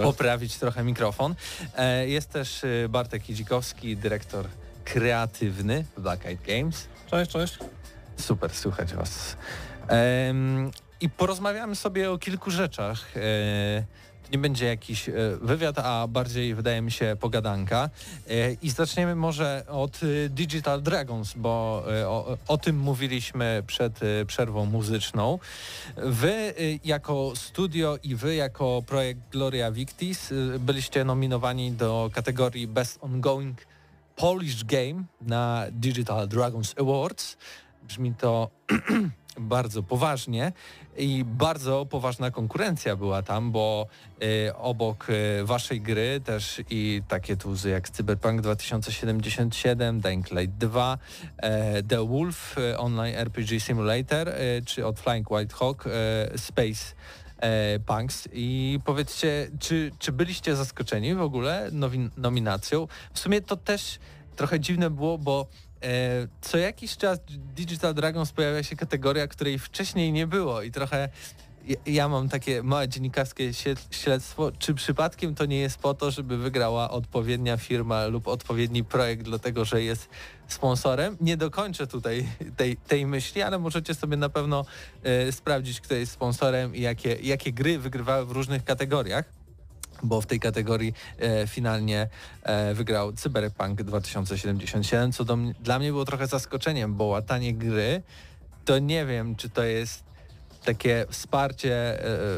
poprawić 0.04 0.58
trochę 0.58 0.84
mikrofon. 0.84 1.36
E, 1.78 2.08
jest 2.08 2.30
też 2.30 2.64
y, 2.64 2.88
Bartek 2.90 3.30
Idzikowski, 3.30 3.98
dyrektor 3.98 4.48
kreatywny 4.86 5.86
Black 5.98 6.26
Eyed 6.26 6.42
Games. 6.48 6.88
Cześć, 7.12 7.32
cześć. 7.32 7.58
Super, 8.18 8.54
słychać 8.54 8.94
Was. 8.94 9.38
I 11.02 11.10
porozmawiamy 11.10 11.76
sobie 11.76 12.12
o 12.12 12.18
kilku 12.18 12.52
rzeczach. 12.52 13.18
E, 13.18 13.84
to 14.24 14.32
nie 14.32 14.38
będzie 14.38 14.66
jakiś 14.66 15.10
e, 15.10 15.14
wywiad, 15.42 15.80
a 15.80 16.08
bardziej 16.08 16.56
wydaje 16.56 16.82
mi 16.82 16.92
się 16.92 17.18
pogadanka. 17.20 17.90
E, 18.30 18.54
I 18.54 18.70
zaczniemy 18.70 19.16
może 19.16 19.64
od 19.68 20.00
Digital 20.30 20.82
Dragons, 20.82 21.34
bo 21.34 21.84
o, 22.06 22.38
o 22.48 22.58
tym 22.58 22.80
mówiliśmy 22.80 23.64
przed 23.68 24.00
przerwą 24.28 24.66
muzyczną. 24.66 25.40
Wy 25.98 26.54
jako 26.84 27.34
studio 27.36 27.98
i 28.04 28.16
wy 28.16 28.36
jako 28.36 28.84
projekt 28.88 29.20
Gloria 29.32 29.72
Victis 29.72 30.34
byliście 30.60 31.04
nominowani 31.04 31.72
do 31.72 32.10
kategorii 32.14 32.68
Best 32.68 32.98
Ongoing 33.02 33.58
Polish 34.16 34.64
Game 34.64 35.04
na 35.22 35.66
Digital 35.72 36.28
Dragons 36.28 36.76
Awards. 36.80 37.38
Brzmi 37.84 38.14
to 38.14 38.50
bardzo 39.40 39.84
poważnie 39.84 40.52
i 40.98 41.24
bardzo 41.26 41.86
poważna 41.86 42.32
konkurencja 42.32 42.96
była 42.96 43.22
tam, 43.22 43.52
bo 43.52 43.88
y, 44.24 44.56
obok 44.56 45.08
y, 45.10 45.46
waszej 45.46 45.82
gry 45.82 46.22
też 46.26 46.62
i 46.70 47.02
takie 47.08 47.38
tuzy 47.38 47.70
jak 47.70 47.90
Cyberpunk 47.90 48.42
2077, 48.42 50.02
Dying 50.02 50.32
Light 50.32 50.58
2, 50.58 50.98
e, 51.38 51.84
The 51.84 52.08
Wolf 52.08 52.58
e, 52.58 52.78
Online 52.78 53.16
RPG 53.16 53.60
Simulator 53.60 54.30
e, 54.30 54.34
czy 54.66 54.86
od 54.86 55.00
Flying 55.00 55.32
White 55.32 55.56
Hawk 55.56 55.88
e, 55.88 56.38
Space 56.38 56.96
e, 57.40 57.80
Punks 57.80 58.28
i 58.34 58.80
powiedzcie, 58.86 59.48
czy, 59.60 59.92
czy 60.00 60.12
byliście 60.12 60.56
zaskoczeni 60.56 61.16
w 61.16 61.22
ogóle 61.22 61.70
nowi- 61.72 62.10
nominacją? 62.18 62.88
W 63.14 63.20
sumie 63.20 63.42
to 63.42 63.58
też 63.58 64.00
trochę 64.36 64.60
dziwne 64.60 64.90
było, 64.90 65.18
bo 65.18 65.48
e, 65.84 65.88
co 66.42 66.58
jakiś 66.58 66.98
czas 66.98 67.20
Digital 67.56 67.94
Dragons 67.94 68.32
pojawia 68.32 68.64
się 68.64 68.76
kategoria, 68.76 69.28
której 69.28 69.60
wcześniej 69.60 70.12
nie 70.12 70.28
było 70.28 70.62
i 70.62 70.72
trochę 70.72 71.10
ja, 71.86 72.10
mam 72.10 72.30
takie 72.30 72.64
małe 72.64 72.88
dziennikarskie 72.88 73.52
śledztwo, 73.92 74.52
czy 74.60 74.74
przypadkiem 74.74 75.36
to 75.36 75.46
nie 75.46 75.60
jest 75.60 75.78
po 75.78 75.94
to, 75.94 76.12
żeby 76.12 76.38
wygrała 76.38 76.90
odpowiednia 76.90 77.58
firma 77.58 78.06
lub 78.06 78.28
odpowiedni 78.28 78.84
projekt, 78.84 79.24
dlatego 79.24 79.66
że 79.66 79.84
jest 79.84 80.10
sponsorem. 80.48 81.18
Nie 81.22 81.38
dokończę 81.38 81.88
tutaj 81.88 82.26
tej, 82.58 82.78
tej 82.78 83.06
myśli, 83.06 83.42
ale 83.42 83.60
możecie 83.60 83.96
sobie 83.96 84.18
na 84.18 84.30
pewno 84.30 84.66
e, 85.04 85.32
sprawdzić, 85.32 85.82
kto 85.82 85.96
jest 85.96 86.12
sponsorem 86.12 86.76
i 86.76 86.82
jakie, 86.82 87.16
jakie 87.22 87.54
gry 87.54 87.80
wygrywały 87.80 88.26
w 88.26 88.32
różnych 88.32 88.64
kategoriach 88.64 89.26
bo 90.04 90.22
w 90.22 90.26
tej 90.26 90.40
kategorii 90.40 90.94
e, 91.20 91.48
finalnie 91.48 92.08
e, 92.44 92.74
wygrał 92.74 93.14
Cyberpunk 93.14 93.84
2077, 93.84 95.12
co 95.12 95.26
do 95.26 95.38
dla 95.60 95.80
mnie 95.80 95.92
było 95.92 96.06
trochę 96.06 96.28
zaskoczeniem, 96.28 96.96
bo 96.96 97.04
łatanie 97.04 97.54
gry 97.54 98.02
to 98.66 98.80
nie 98.80 99.06
wiem, 99.06 99.36
czy 99.36 99.50
to 99.50 99.64
jest 99.64 100.04
takie 100.66 101.06
wsparcie 101.10 101.74
e, 101.74 101.98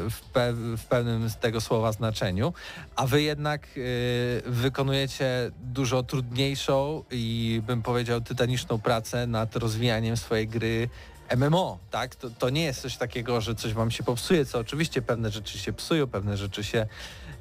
w, 0.10 0.22
pe- 0.34 0.78
w 0.78 0.86
pewnym 0.86 1.30
z 1.30 1.38
tego 1.38 1.62
słowa 1.62 1.92
znaczeniu, 1.92 2.54
a 2.96 3.08
wy 3.08 3.22
jednak 3.22 3.68
e, 3.68 4.52
wykonujecie 4.52 5.52
dużo 5.62 6.04
trudniejszą 6.04 7.04
i 7.12 7.62
bym 7.68 7.82
powiedział 7.82 8.22
tytaniczną 8.22 8.80
pracę 8.80 9.28
nad 9.28 9.56
rozwijaniem 9.56 10.18
swojej 10.18 10.48
gry 10.48 10.90
MMO, 11.36 11.78
tak? 11.92 12.16
To, 12.16 12.30
to 12.30 12.50
nie 12.50 12.64
jest 12.64 12.82
coś 12.82 12.98
takiego, 12.98 13.42
że 13.42 13.56
coś 13.56 13.74
wam 13.74 13.92
się 13.92 14.04
popsuje, 14.04 14.46
co 14.46 14.60
oczywiście 14.60 15.02
pewne 15.02 15.32
rzeczy 15.32 15.58
się 15.58 15.74
psują, 15.74 16.08
pewne 16.08 16.38
rzeczy 16.38 16.64
się 16.64 16.88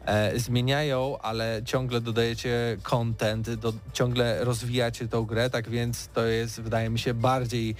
e, 0.06 0.38
zmieniają, 0.38 1.18
ale 1.18 1.60
ciągle 1.64 2.00
dodajecie 2.00 2.76
content, 2.82 3.50
do, 3.50 3.72
ciągle 3.92 4.44
rozwijacie 4.44 5.08
tą 5.08 5.24
grę, 5.24 5.50
tak 5.50 5.70
więc 5.70 6.08
to 6.08 6.26
jest, 6.26 6.60
wydaje 6.60 6.90
mi 6.90 6.98
się, 6.98 7.14
bardziej 7.14 7.76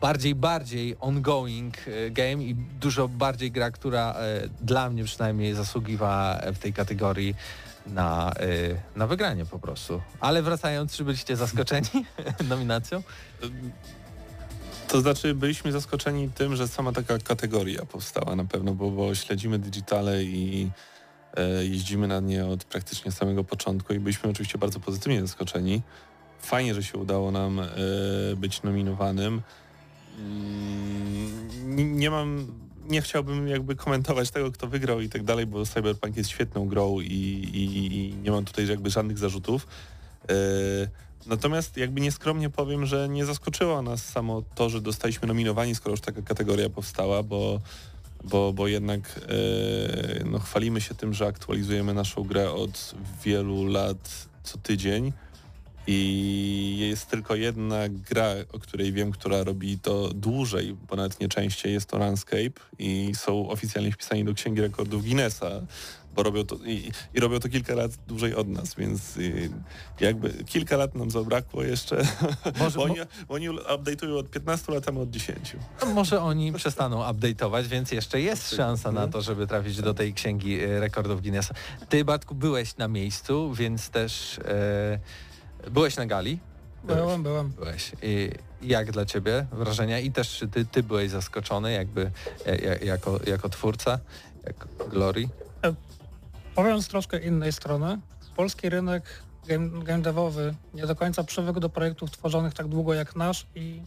bardziej, 0.00 0.34
bardziej 0.34 0.96
ongoing 1.00 1.74
e, 1.78 2.10
game 2.10 2.44
i 2.44 2.54
dużo 2.54 3.08
bardziej 3.08 3.50
gra, 3.50 3.70
która 3.70 4.14
e, 4.14 4.48
dla 4.60 4.90
mnie 4.90 5.04
przynajmniej 5.04 5.54
zasługiwała 5.54 6.40
w 6.54 6.58
tej 6.58 6.72
kategorii 6.72 7.34
na, 7.86 8.32
na 8.96 9.06
wygranie 9.06 9.46
po 9.46 9.58
prostu. 9.58 10.02
Ale 10.20 10.42
wracając, 10.42 10.96
czy 10.96 11.04
byliście 11.04 11.36
zaskoczeni 11.36 12.06
nominacją? 12.48 13.02
To 14.90 15.00
znaczy 15.00 15.34
byliśmy 15.34 15.72
zaskoczeni 15.72 16.30
tym, 16.30 16.56
że 16.56 16.68
sama 16.68 16.92
taka 16.92 17.18
kategoria 17.18 17.86
powstała 17.86 18.36
na 18.36 18.44
pewno, 18.44 18.74
bo, 18.74 18.90
bo 18.90 19.14
śledzimy 19.14 19.58
digitale 19.58 20.24
i 20.24 20.70
e, 21.36 21.64
jeździmy 21.64 22.08
na 22.08 22.20
nie 22.20 22.46
od 22.46 22.64
praktycznie 22.64 23.12
samego 23.12 23.44
początku 23.44 23.92
i 23.92 23.98
byliśmy 23.98 24.30
oczywiście 24.30 24.58
bardzo 24.58 24.80
pozytywnie 24.80 25.20
zaskoczeni. 25.20 25.82
Fajnie, 26.40 26.74
że 26.74 26.82
się 26.82 26.98
udało 26.98 27.30
nam 27.30 27.60
e, 27.60 27.66
być 28.36 28.62
nominowanym. 28.62 29.42
Mm, 30.20 31.76
nie, 31.76 31.84
nie 31.84 32.10
mam, 32.10 32.46
nie 32.88 33.02
chciałbym 33.02 33.48
jakby 33.48 33.76
komentować 33.76 34.30
tego, 34.30 34.52
kto 34.52 34.66
wygrał 34.66 35.00
i 35.00 35.08
tak 35.08 35.22
dalej, 35.22 35.46
bo 35.46 35.66
Cyberpunk 35.66 36.16
jest 36.16 36.30
świetną 36.30 36.68
grą 36.68 37.00
i, 37.00 37.04
i, 37.04 37.86
i 37.96 38.14
nie 38.14 38.30
mam 38.30 38.44
tutaj 38.44 38.68
jakby 38.68 38.90
żadnych 38.90 39.18
zarzutów. 39.18 39.66
E, 40.28 41.10
Natomiast 41.26 41.76
jakby 41.76 42.00
nieskromnie 42.00 42.50
powiem, 42.50 42.86
że 42.86 43.08
nie 43.08 43.24
zaskoczyło 43.24 43.82
nas 43.82 44.04
samo 44.04 44.42
to, 44.54 44.70
że 44.70 44.80
dostaliśmy 44.80 45.28
nominowani, 45.28 45.74
skoro 45.74 45.90
już 45.90 46.00
taka 46.00 46.22
kategoria 46.22 46.70
powstała, 46.70 47.22
bo, 47.22 47.60
bo, 48.24 48.52
bo 48.52 48.68
jednak 48.68 49.20
e, 50.20 50.24
no, 50.24 50.38
chwalimy 50.38 50.80
się 50.80 50.94
tym, 50.94 51.14
że 51.14 51.26
aktualizujemy 51.26 51.94
naszą 51.94 52.22
grę 52.22 52.50
od 52.50 52.94
wielu 53.24 53.66
lat 53.66 54.28
co 54.42 54.58
tydzień 54.58 55.12
i 55.86 56.76
jest 56.90 57.06
tylko 57.06 57.34
jedna 57.34 57.88
gra, 57.88 58.30
o 58.52 58.58
której 58.58 58.92
wiem, 58.92 59.12
która 59.12 59.44
robi 59.44 59.78
to 59.78 60.08
dłużej, 60.14 60.76
bo 60.88 60.96
nawet 60.96 61.20
nie 61.20 61.28
częściej, 61.28 61.72
jest 61.72 61.88
to 61.88 61.98
Runscape 61.98 62.60
i 62.78 63.12
są 63.14 63.48
oficjalnie 63.48 63.92
wpisani 63.92 64.24
do 64.24 64.34
Księgi 64.34 64.60
Rekordów 64.60 65.02
Guinnessa, 65.02 65.50
bo 66.14 66.22
robią 66.22 66.44
to 66.44 66.56
i, 66.64 66.92
i 67.14 67.20
robią 67.20 67.40
to 67.40 67.48
kilka 67.48 67.74
lat 67.74 67.92
dłużej 68.06 68.34
od 68.34 68.48
nas, 68.48 68.74
więc 68.74 69.16
y, 69.16 69.50
jakby 70.00 70.44
kilka 70.44 70.76
lat 70.76 70.94
nam 70.94 71.10
zabrakło 71.10 71.62
jeszcze, 71.62 71.96
Może- 72.58 72.78
bo, 72.78 72.84
oni, 72.84 72.96
bo 73.28 73.34
oni 73.34 73.48
update'ują 73.50 74.18
od 74.18 74.30
15 74.30 74.72
lat, 74.72 74.88
a 74.88 74.92
my 74.92 75.00
od 75.00 75.10
10. 75.10 75.56
No, 75.80 75.94
Może 75.94 76.22
oni 76.22 76.52
przestaną 76.52 77.02
update'ować, 77.02 77.66
więc 77.66 77.92
jeszcze 77.92 78.20
jest 78.20 78.54
szansa 78.56 78.92
no. 78.92 79.00
na 79.00 79.08
to, 79.08 79.22
żeby 79.22 79.46
trafić 79.46 79.80
do 79.80 79.94
tej 79.94 80.14
księgi 80.14 80.60
e, 80.60 80.80
rekordów 80.80 81.20
Guinnessa. 81.22 81.54
Ty, 81.88 82.04
Bartku, 82.04 82.34
byłeś 82.34 82.76
na 82.76 82.88
miejscu, 82.88 83.54
więc 83.54 83.90
też 83.90 84.38
e, 84.38 84.98
byłeś 85.70 85.96
na 85.96 86.06
gali. 86.06 86.38
Byłem, 86.84 87.22
byłem. 87.22 87.48
Byłeś. 87.50 87.92
I 88.02 88.30
jak 88.62 88.92
dla 88.92 89.04
ciebie 89.04 89.46
wrażenia? 89.52 89.98
I 89.98 90.12
też 90.12 90.36
czy 90.36 90.48
ty, 90.48 90.64
ty 90.64 90.82
byłeś 90.82 91.10
zaskoczony 91.10 91.72
jakby 91.72 92.10
e, 92.46 92.56
ja- 92.56 92.78
jako, 92.78 93.20
jako 93.26 93.48
twórca, 93.48 93.98
jako 94.46 94.88
Glory? 94.88 95.28
Powiem 96.54 96.82
z 96.82 96.88
troszkę 96.88 97.18
innej 97.18 97.52
strony. 97.52 97.98
Polski 98.36 98.68
rynek 98.68 99.02
game, 99.46 99.84
game 99.84 100.02
devowy 100.02 100.54
nie 100.74 100.86
do 100.86 100.96
końca 100.96 101.24
przywykł 101.24 101.60
do 101.60 101.68
projektów 101.68 102.10
tworzonych 102.10 102.54
tak 102.54 102.68
długo 102.68 102.94
jak 102.94 103.16
nasz 103.16 103.46
i 103.54 103.82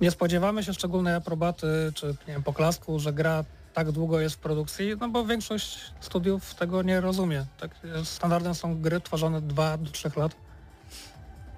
nie 0.00 0.10
spodziewamy 0.10 0.64
się 0.64 0.74
szczególnej 0.74 1.14
aprobaty 1.14 1.66
czy 1.94 2.06
nie 2.06 2.14
wiem, 2.32 2.42
poklasku, 2.42 2.98
że 2.98 3.12
gra 3.12 3.44
tak 3.74 3.92
długo 3.92 4.20
jest 4.20 4.34
w 4.34 4.38
produkcji, 4.38 4.92
no 5.00 5.08
bo 5.08 5.26
większość 5.26 5.78
studiów 6.00 6.54
tego 6.54 6.82
nie 6.82 7.00
rozumie. 7.00 7.46
Tak, 7.60 7.70
standardem 8.04 8.54
są 8.54 8.80
gry 8.80 9.00
tworzone 9.00 9.40
2 9.40 9.78
do 9.78 9.90
3 9.90 10.10
lat. 10.16 10.36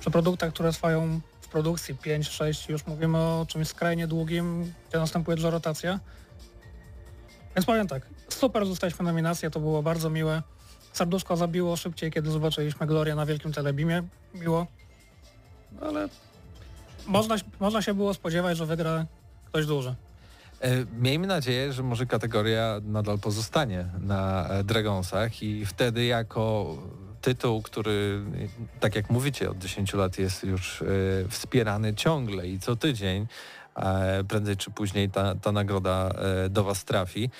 Przy 0.00 0.10
produktach, 0.10 0.52
które 0.52 0.72
trwają 0.72 1.20
w 1.40 1.48
produkcji 1.48 1.94
5-6, 1.94 2.70
już 2.70 2.86
mówimy 2.86 3.18
o 3.18 3.46
czymś 3.48 3.68
skrajnie 3.68 4.06
długim, 4.06 4.72
gdzie 4.88 4.98
następuje 4.98 5.36
duża 5.36 5.50
rotacja. 5.50 6.00
Więc 7.56 7.66
powiem 7.66 7.88
tak, 7.88 8.06
super, 8.28 8.62
że 8.62 8.70
dostaliśmy 8.70 9.04
nominację, 9.04 9.50
to 9.50 9.60
było 9.60 9.82
bardzo 9.82 10.10
miłe. 10.10 10.42
Serduszko 10.92 11.36
zabiło 11.36 11.76
szybciej, 11.76 12.12
kiedy 12.12 12.30
zobaczyliśmy 12.30 12.86
Glorię 12.86 13.14
na 13.14 13.26
wielkim 13.26 13.52
telebimie. 13.52 14.02
Miło. 14.34 14.66
Ale 15.80 16.08
można, 17.06 17.36
można 17.60 17.82
się 17.82 17.94
było 17.94 18.14
spodziewać, 18.14 18.56
że 18.56 18.66
wygra 18.66 19.06
ktoś 19.46 19.66
duży. 19.66 19.94
E, 20.60 20.84
Miejmy 21.00 21.26
nadzieję, 21.26 21.72
że 21.72 21.82
może 21.82 22.06
kategoria 22.06 22.80
nadal 22.84 23.18
pozostanie 23.18 23.84
na 24.00 24.48
e, 24.48 24.64
Dragonsach 24.64 25.42
i 25.42 25.66
wtedy 25.66 26.04
jako 26.04 26.76
tytuł, 27.20 27.62
który 27.62 28.22
tak 28.80 28.94
jak 28.94 29.10
mówicie 29.10 29.50
od 29.50 29.58
10 29.58 29.94
lat 29.94 30.18
jest 30.18 30.44
już 30.44 30.82
e, 30.82 30.86
wspierany 31.28 31.94
ciągle 31.94 32.48
i 32.48 32.58
co 32.58 32.76
tydzień, 32.76 33.26
e, 33.76 34.24
prędzej 34.24 34.56
czy 34.56 34.70
później 34.70 35.10
ta, 35.10 35.34
ta 35.34 35.52
nagroda 35.52 36.10
e, 36.10 36.48
do 36.48 36.64
Was 36.64 36.84
trafi. 36.84 37.30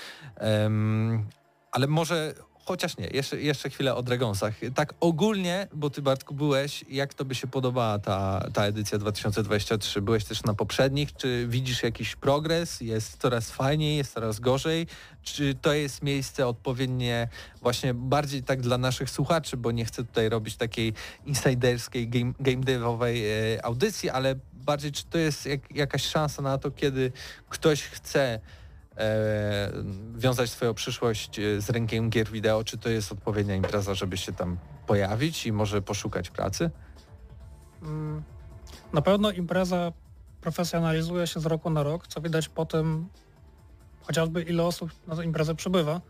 Ale 1.73 1.87
może 1.87 2.35
chociaż 2.67 2.97
nie, 2.97 3.07
jeszcze, 3.07 3.41
jeszcze 3.41 3.71
chwilę 3.71 3.95
o 3.95 4.03
Dragonsach. 4.03 4.55
Tak 4.75 4.95
ogólnie, 5.01 5.69
bo 5.73 5.91
Ty 5.91 6.03
Bartku 6.03 6.35
byłeś, 6.35 6.85
jak 6.89 7.15
Tobie 7.15 7.35
się 7.35 7.47
podobała 7.47 7.99
ta, 7.99 8.49
ta 8.53 8.65
edycja 8.65 8.99
2023? 8.99 10.03
Byłeś 10.03 10.25
też 10.25 10.43
na 10.43 10.55
poprzednich, 10.55 11.17
czy 11.17 11.47
widzisz 11.49 11.83
jakiś 11.83 12.17
progres? 12.17 12.81
Jest 12.81 13.21
coraz 13.21 13.51
fajniej, 13.51 13.97
jest 13.97 14.15
coraz 14.15 14.41
gorzej? 14.41 14.87
Czy 15.23 15.55
to 15.55 15.73
jest 15.73 16.03
miejsce 16.03 16.47
odpowiednie 16.47 17.29
właśnie 17.63 17.95
bardziej 17.95 18.43
tak 18.43 18.61
dla 18.61 18.79
naszych 18.79 19.11
słuchaczy, 19.11 19.57
bo 19.57 19.71
nie 19.73 19.85
chcę 19.85 20.05
tutaj 20.05 20.29
robić 20.29 20.57
takiej 20.57 20.93
insiderskiej, 21.27 22.09
game, 22.09 22.33
game 22.41 22.65
devowej 22.65 23.27
e, 23.55 23.65
audycji, 23.65 24.11
ale 24.11 24.35
bardziej 24.53 24.93
czy 24.93 25.05
to 25.05 25.19
jest 25.19 25.47
jak, 25.47 25.61
jakaś 25.71 26.05
szansa 26.05 26.43
na 26.43 26.59
to, 26.59 26.71
kiedy 26.71 27.13
ktoś 27.49 27.83
chce 27.83 28.41
e, 28.99 29.73
wiązać 30.17 30.51
swoją 30.51 30.75
przyszłość 30.75 31.39
e, 31.39 31.61
z 31.61 31.71
rynkiem 31.71 32.11
gier 32.11 32.31
wideo, 32.31 32.65
czy 32.65 32.79
to 32.79 32.89
jest 32.89 33.13
odpowiednia 33.13 33.55
impreza, 33.55 33.95
żeby 33.95 34.17
się 34.17 34.33
tam 34.33 34.59
pojawić 34.87 35.47
i 35.47 35.53
może 35.53 35.83
poszukać 35.83 36.31
pracy? 36.31 36.71
Mm, 37.83 38.23
Na 38.93 39.03
pewno 39.03 39.31
impreza 39.31 39.93
profesjonalizuje 40.41 41.27
się 41.27 41.41
z 41.41 41.47
roku 41.47 41.71
na 41.71 41.83
rok, 41.83 42.07
co 42.07 42.21
widać 42.21 42.49
po 42.49 42.67
tym 42.67 43.09
chociażby 44.03 44.43
ile 44.43 44.65
osób 44.65 44.91
na 45.07 45.17
tę 45.17 45.25
imprezę 45.25 45.55
przybywa. 45.55 46.01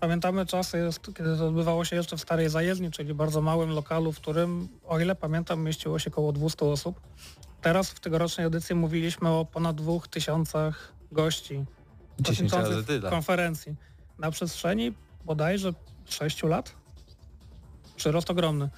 Pamiętamy 0.00 0.46
czasy, 0.46 0.88
kiedy 1.16 1.36
to 1.36 1.46
odbywało 1.48 1.84
się 1.84 1.96
jeszcze 1.96 2.16
w 2.16 2.20
starej 2.20 2.48
zajezdni, 2.48 2.90
czyli 2.90 3.14
bardzo 3.14 3.40
małym 3.40 3.70
lokalu, 3.70 4.12
w 4.12 4.16
którym, 4.16 4.68
o 4.86 5.00
ile 5.00 5.14
pamiętam, 5.14 5.62
mieściło 5.64 5.98
się 5.98 6.10
około 6.10 6.32
200 6.32 6.64
osób. 6.66 7.00
Teraz 7.60 7.90
w 7.90 8.00
tegorocznej 8.00 8.46
edycji 8.46 8.74
mówiliśmy 8.74 9.28
o 9.28 9.44
ponad 9.44 9.76
2000 9.76 10.72
gości 11.12 11.54
10 11.54 11.66
razy 12.18 12.20
uczestniczących 12.20 12.84
w 12.84 12.86
tyle. 12.86 13.10
konferencji. 13.10 13.74
Na 14.18 14.30
przestrzeni 14.30 14.94
bodajże 15.24 15.72
6 16.04 16.42
lat. 16.42 16.74
Przyrost 17.96 18.30
ogromny. 18.30 18.68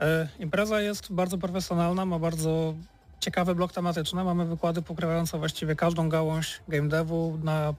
E, 0.00 0.28
impreza 0.38 0.80
jest 0.80 1.12
bardzo 1.12 1.38
profesjonalna, 1.38 2.06
ma 2.06 2.18
bardzo 2.18 2.74
ciekawy 3.20 3.54
blok 3.54 3.72
tematyczny. 3.72 4.24
Mamy 4.24 4.46
wykłady 4.46 4.82
pokrywające 4.82 5.38
właściwie 5.38 5.76
każdą 5.76 6.08
gałąź 6.08 6.60
game 6.68 6.88
devu 6.88 7.38
na 7.42 7.74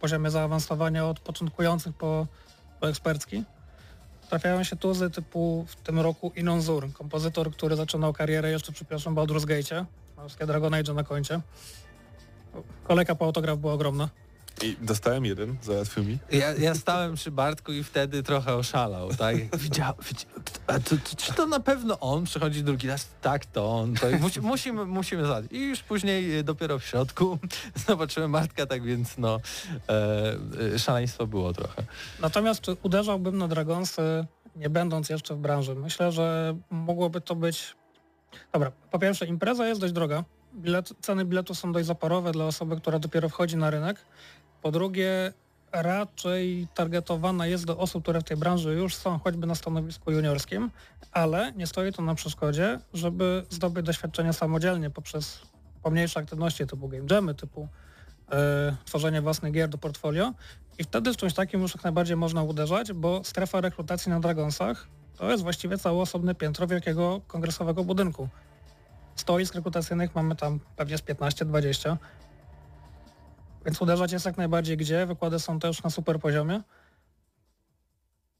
poziomie 0.00 0.30
zaawansowania 0.30 1.06
od 1.06 1.20
początkujących 1.20 1.96
po, 1.96 2.26
po 2.80 2.88
ekspercki. 2.88 3.44
Trafiają 4.28 4.64
się 4.64 4.76
tuzy 4.76 5.10
typu 5.10 5.64
w 5.68 5.76
tym 5.76 6.00
roku 6.00 6.32
Inon 6.36 6.62
Zur, 6.62 6.92
kompozytor, 6.92 7.50
który 7.50 7.76
zaczynał 7.76 8.12
karierę 8.12 8.50
jeszcze 8.50 8.72
przy 8.72 8.84
pierwszym 8.84 9.14
Baldur's 9.14 9.44
Gate'cie, 9.44 9.84
ma 10.16 10.22
wszystkie 10.22 10.46
Dragon 10.46 10.74
Age 10.74 10.94
na 10.94 11.04
koncie. 11.04 11.40
Kolejka 12.84 13.14
po 13.14 13.24
autograf 13.24 13.58
była 13.58 13.72
ogromna. 13.72 14.08
I 14.62 14.76
dostałem 14.80 15.24
jeden, 15.24 15.56
załatwił 15.62 16.04
mi. 16.04 16.18
Ja, 16.32 16.54
ja 16.54 16.74
stałem 16.74 17.14
przy 17.14 17.30
Bartku 17.30 17.72
i 17.72 17.84
wtedy 17.84 18.22
trochę 18.22 18.54
oszalał, 18.54 19.14
tak? 19.14 19.36
Widział, 19.58 19.94
widzi, 20.08 20.26
a 20.66 20.72
to, 20.72 20.96
to, 20.96 21.16
czy 21.16 21.32
to 21.34 21.46
na 21.46 21.60
pewno 21.60 22.00
on? 22.00 22.24
Przychodzi 22.24 22.62
drugi 22.62 22.88
raz, 22.88 23.08
tak 23.20 23.46
to 23.46 23.70
on. 23.70 23.94
To 23.94 24.06
musi, 24.20 24.40
musimy, 24.52 24.84
musimy 24.84 25.26
zadać. 25.26 25.52
I 25.52 25.68
już 25.68 25.82
później 25.82 26.38
e, 26.38 26.42
dopiero 26.42 26.78
w 26.78 26.84
środku 26.84 27.38
zobaczyłem 27.86 28.32
Bartka, 28.32 28.66
tak 28.66 28.82
więc 28.82 29.18
no 29.18 29.40
e, 29.88 30.36
e, 30.74 30.78
szaleństwo 30.78 31.26
było 31.26 31.52
trochę. 31.52 31.82
Natomiast 32.20 32.60
czy 32.60 32.76
uderzałbym 32.82 33.38
na 33.38 33.48
Dragonsy, 33.48 34.26
nie 34.56 34.70
będąc 34.70 35.08
jeszcze 35.08 35.34
w 35.34 35.38
branży? 35.38 35.74
Myślę, 35.74 36.12
że 36.12 36.56
mogłoby 36.70 37.20
to 37.20 37.34
być... 37.34 37.74
Dobra, 38.52 38.72
po 38.90 38.98
pierwsze 38.98 39.26
impreza 39.26 39.68
jest 39.68 39.80
dość 39.80 39.92
droga. 39.92 40.24
Bilet, 40.56 40.92
ceny 41.00 41.24
biletu 41.24 41.54
są 41.54 41.72
dość 41.72 41.86
zaporowe 41.86 42.32
dla 42.32 42.44
osoby, 42.44 42.76
która 42.76 42.98
dopiero 42.98 43.28
wchodzi 43.28 43.56
na 43.56 43.70
rynek. 43.70 43.96
Po 44.62 44.70
drugie, 44.72 45.32
raczej 45.72 46.68
targetowana 46.74 47.46
jest 47.46 47.64
do 47.64 47.78
osób, 47.78 48.02
które 48.02 48.20
w 48.20 48.24
tej 48.24 48.36
branży 48.36 48.74
już 48.74 48.94
są, 48.94 49.18
choćby 49.18 49.46
na 49.46 49.54
stanowisku 49.54 50.12
juniorskim, 50.12 50.70
ale 51.12 51.52
nie 51.52 51.66
stoi 51.66 51.92
to 51.92 52.02
na 52.02 52.14
przeszkodzie, 52.14 52.78
żeby 52.94 53.46
zdobyć 53.50 53.86
doświadczenie 53.86 54.32
samodzielnie 54.32 54.90
poprzez 54.90 55.42
pomniejsze 55.82 56.20
aktywności 56.20 56.66
typu 56.66 56.88
game 56.88 57.04
jamy, 57.10 57.34
typu 57.34 57.68
e, 58.32 58.76
tworzenie 58.84 59.22
własnych 59.22 59.52
gier 59.52 59.68
do 59.68 59.78
portfolio 59.78 60.32
i 60.78 60.84
wtedy 60.84 61.12
z 61.12 61.16
czymś 61.16 61.34
takim 61.34 61.60
już 61.60 61.74
jak 61.74 61.84
najbardziej 61.84 62.16
można 62.16 62.42
uderzać, 62.42 62.92
bo 62.92 63.24
strefa 63.24 63.60
rekrutacji 63.60 64.10
na 64.10 64.20
Dragonsach 64.20 64.88
to 65.16 65.30
jest 65.30 65.42
właściwie 65.42 65.78
całe 65.78 65.98
osobne 65.98 66.34
piętro 66.34 66.66
wielkiego 66.66 67.20
kongresowego 67.26 67.84
budynku. 67.84 68.28
Stoisk 69.16 69.54
rekrutacyjnych 69.54 70.14
mamy 70.14 70.36
tam 70.36 70.60
pewnie 70.76 70.98
z 70.98 71.02
15-20. 71.02 71.96
Więc 73.64 73.82
uderzać 73.82 74.12
jest 74.12 74.26
jak 74.26 74.36
najbardziej 74.36 74.76
gdzie, 74.76 75.06
wykłady 75.06 75.38
są 75.38 75.58
też 75.58 75.82
na 75.82 75.90
super 75.90 76.20
poziomie. 76.20 76.62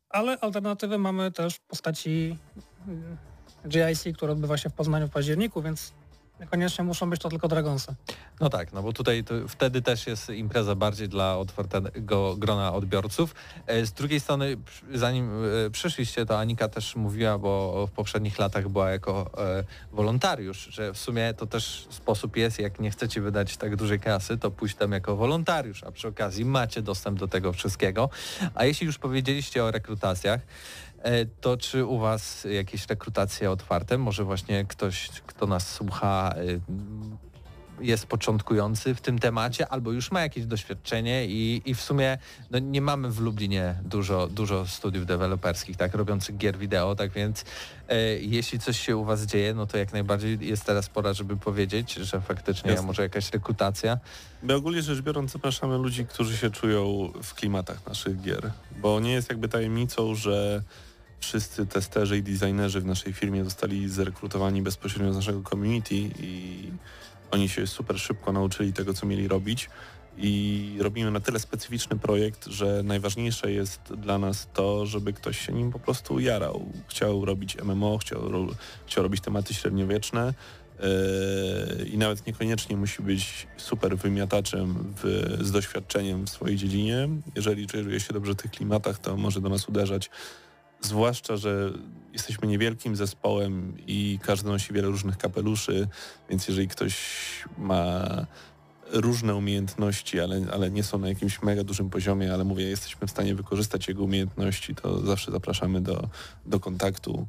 ale 0.09 0.41
alternatywę 0.41 0.99
mamy 0.99 1.33
też 1.33 1.55
w 1.55 1.61
postaci 1.61 2.39
mm, 2.89 3.17
GIC, 3.69 4.17
które 4.17 4.33
odbywa 4.33 4.57
się 4.57 4.71
w 4.71 4.75
Poznaniu 4.75 5.09
w 5.09 5.11
październiku, 5.11 5.63
więc 5.63 5.93
niekoniecznie 6.41 6.85
muszą 6.85 7.11
być 7.11 7.21
to 7.21 7.29
tylko 7.29 7.49
Dragonsy. 7.49 7.95
No 8.41 8.51
tak, 8.51 8.73
no 8.73 8.83
bo 8.83 8.93
tutaj 8.93 9.25
to 9.25 9.35
wtedy 9.49 9.83
też 9.83 10.07
jest 10.07 10.29
impreza 10.31 10.75
bardziej 10.75 11.09
dla 11.09 11.39
otwartego 11.39 12.37
grona 12.37 12.73
odbiorców. 12.73 13.35
E, 13.67 13.87
Z 13.87 13.93
drugiej 13.93 14.21
strony, 14.21 14.57
zanim 14.95 15.31
e, 15.67 15.71
przyszliście, 15.71 16.27
to 16.27 16.39
Anika 16.39 16.69
też 16.69 16.97
mówiła, 16.97 17.39
bo 17.39 17.87
w 17.87 17.91
poprzednich 17.91 18.39
latach 18.39 18.69
była 18.69 18.91
jako 18.91 19.31
e, 19.39 19.65
wolontariusz, 19.93 20.69
że 20.71 20.93
w 20.93 20.99
sumie 20.99 21.35
to 21.35 21.47
też 21.47 21.87
sposób 21.91 22.37
jest, 22.37 22.59
jak 22.59 22.81
nie 22.81 22.91
chcecie 22.91 23.21
wydać 23.21 23.57
tak 23.57 23.77
dużej 23.77 24.01
kasy, 24.01 24.39
to 24.39 24.51
pójść 24.51 24.77
tam 24.77 24.93
jako 24.93 25.17
wolontariusz, 25.17 25.85
a 25.85 25.93
przy 25.93 26.09
okazji 26.09 26.45
macie 26.45 26.83
dostęp 26.83 27.19
do 27.19 27.29
tego 27.29 27.53
wszystkiego. 27.53 28.11
A 28.55 28.65
jeśli 28.65 28.87
już 28.87 28.99
powiedzieliście 28.99 29.65
o 29.65 29.71
rekrutacjach, 29.71 30.41
To 31.41 31.57
czy 31.57 31.85
u 31.85 31.99
Was 31.99 32.47
jakieś 32.51 32.87
rekrutacje 32.87 33.51
otwarte? 33.51 33.99
Może 33.99 34.25
właśnie 34.25 34.65
ktoś, 34.65 35.09
kto 35.27 35.47
nas 35.47 35.75
słucha, 35.75 36.35
y, 36.39 36.61
jest 37.81 38.07
początkujący 38.07 38.95
w 38.95 39.01
tym 39.01 39.19
temacie, 39.19 39.69
albo 39.69 39.93
już 39.93 40.11
ma 40.11 40.21
jakieś 40.21 40.47
doświadczenie 40.47 41.27
i, 41.27 41.63
i 41.65 41.75
w 41.75 41.81
sumie 41.81 42.19
no, 42.51 42.59
nie 42.59 42.81
mamy 42.81 43.11
w 43.11 43.21
Lublinie 43.21 43.75
dużo, 43.85 44.27
dużo 44.27 44.67
studiów 44.67 45.07
deweloperskich, 45.07 45.77
tak, 45.77 45.95
robiących 45.95 46.37
gier 46.37 46.59
wideo, 46.59 46.95
tak 46.95 47.11
więc 47.11 47.45
e, 47.89 47.99
jeśli 48.19 48.59
coś 48.59 48.81
się 48.81 48.97
u 48.97 49.05
Was 49.05 49.23
dzieje, 49.23 49.55
no 49.55 49.67
to 49.67 49.79
jak 49.79 49.93
najbardziej 49.93 50.39
jest 50.41 50.65
teraz 50.65 50.89
pora, 50.89 51.13
żeby 51.13 51.37
powiedzieć, 51.37 51.95
że 51.95 52.21
faktycznie 52.21 52.71
Jasne. 52.71 52.87
może 52.87 53.03
jakaś 53.03 53.33
rekrutacja. 53.33 53.99
My 54.43 54.55
ogólnie 54.55 54.83
rzecz 54.83 55.01
biorąc 55.01 55.33
zapraszamy 55.33 55.79
ludzi, 55.79 56.07
którzy 56.07 56.37
się 56.37 56.51
czują 56.51 57.13
w 57.23 57.35
klimatach 57.35 57.87
naszych 57.87 58.21
gier, 58.21 58.51
bo 58.77 59.01
nie 59.01 59.13
jest 59.13 59.29
jakby 59.29 59.49
tajemnicą, 59.49 60.15
że 60.15 60.63
wszyscy 61.27 61.67
testerzy 61.67 62.19
i 62.19 62.23
designerzy 62.23 62.81
w 62.81 62.85
naszej 62.85 63.13
firmie 63.13 63.45
zostali 63.45 63.89
zrekrutowani 63.89 64.63
bezpośrednio 64.63 65.13
z 65.13 65.17
naszego 65.17 65.43
community 65.51 65.95
i 65.95 66.71
oni 67.31 67.49
się 67.49 67.67
super 67.67 68.01
szybko 68.01 68.33
nauczyli 68.33 68.73
tego, 68.73 68.95
co 68.95 69.07
mieli 69.07 69.29
robić 69.29 69.71
i 70.19 70.77
robimy 70.81 71.11
na 71.11 71.21
tyle 71.21 71.39
specyficzny 71.39 71.99
projekt, 71.99 72.47
że 72.47 72.83
najważniejsze 72.85 73.53
jest 73.53 73.81
dla 73.81 74.19
nas 74.19 74.49
to, 74.55 74.87
żeby 74.87 75.13
ktoś 75.13 75.47
się 75.47 75.53
nim 75.53 75.73
po 75.73 75.79
prostu 75.79 76.21
jarał. 76.21 76.73
Chciał 76.89 77.25
robić 77.25 77.57
MMO, 77.63 77.99
chciał, 77.99 78.21
chciał 78.87 79.03
robić 79.03 79.21
tematy 79.21 79.55
średniowieczne, 79.55 80.35
Yy, 81.79 81.87
i 81.87 81.99
nawet 81.99 82.27
niekoniecznie 82.27 82.77
musi 82.77 83.03
być 83.03 83.47
super 83.57 83.97
wymiataczem 83.99 84.95
w, 85.03 85.37
z 85.41 85.51
doświadczeniem 85.51 86.27
w 86.27 86.31
swojej 86.31 86.57
dziedzinie. 86.57 87.09
Jeżeli 87.37 87.67
czuje 87.67 88.01
się 88.01 88.13
dobrze 88.13 88.33
w 88.33 88.37
tych 88.37 88.51
klimatach, 88.51 88.99
to 88.99 89.17
może 89.17 89.41
do 89.41 89.49
nas 89.49 89.69
uderzać. 89.69 90.11
Zwłaszcza, 90.87 91.37
że 91.37 91.73
jesteśmy 92.13 92.49
niewielkim 92.49 92.97
zespołem 92.97 93.77
i 93.87 94.19
każdy 94.23 94.49
nosi 94.49 94.73
wiele 94.73 94.89
różnych 94.89 95.19
kapeluszy, 95.19 95.89
więc 96.31 96.49
jeżeli 96.49 96.69
ktoś 96.69 96.97
ma 97.59 98.07
różne 98.93 99.35
umiejętności, 99.35 100.21
ale, 100.21 100.47
ale 100.53 100.71
nie 100.71 100.83
są 100.83 100.99
na 100.99 101.09
jakimś 101.09 101.43
mega 101.43 101.65
dużym 101.65 101.91
poziomie, 101.91 102.35
ale 102.35 102.45
mówię, 102.45 102.65
jesteśmy 102.65 103.07
w 103.07 103.11
stanie 103.11 103.35
wykorzystać 103.35 103.89
jego 103.89 104.05
umiejętności, 104.05 104.75
to 104.75 105.07
zawsze 105.07 105.33
zapraszamy 105.33 105.81
do, 105.81 106.09
do 106.47 106.61
kontaktu 106.61 107.27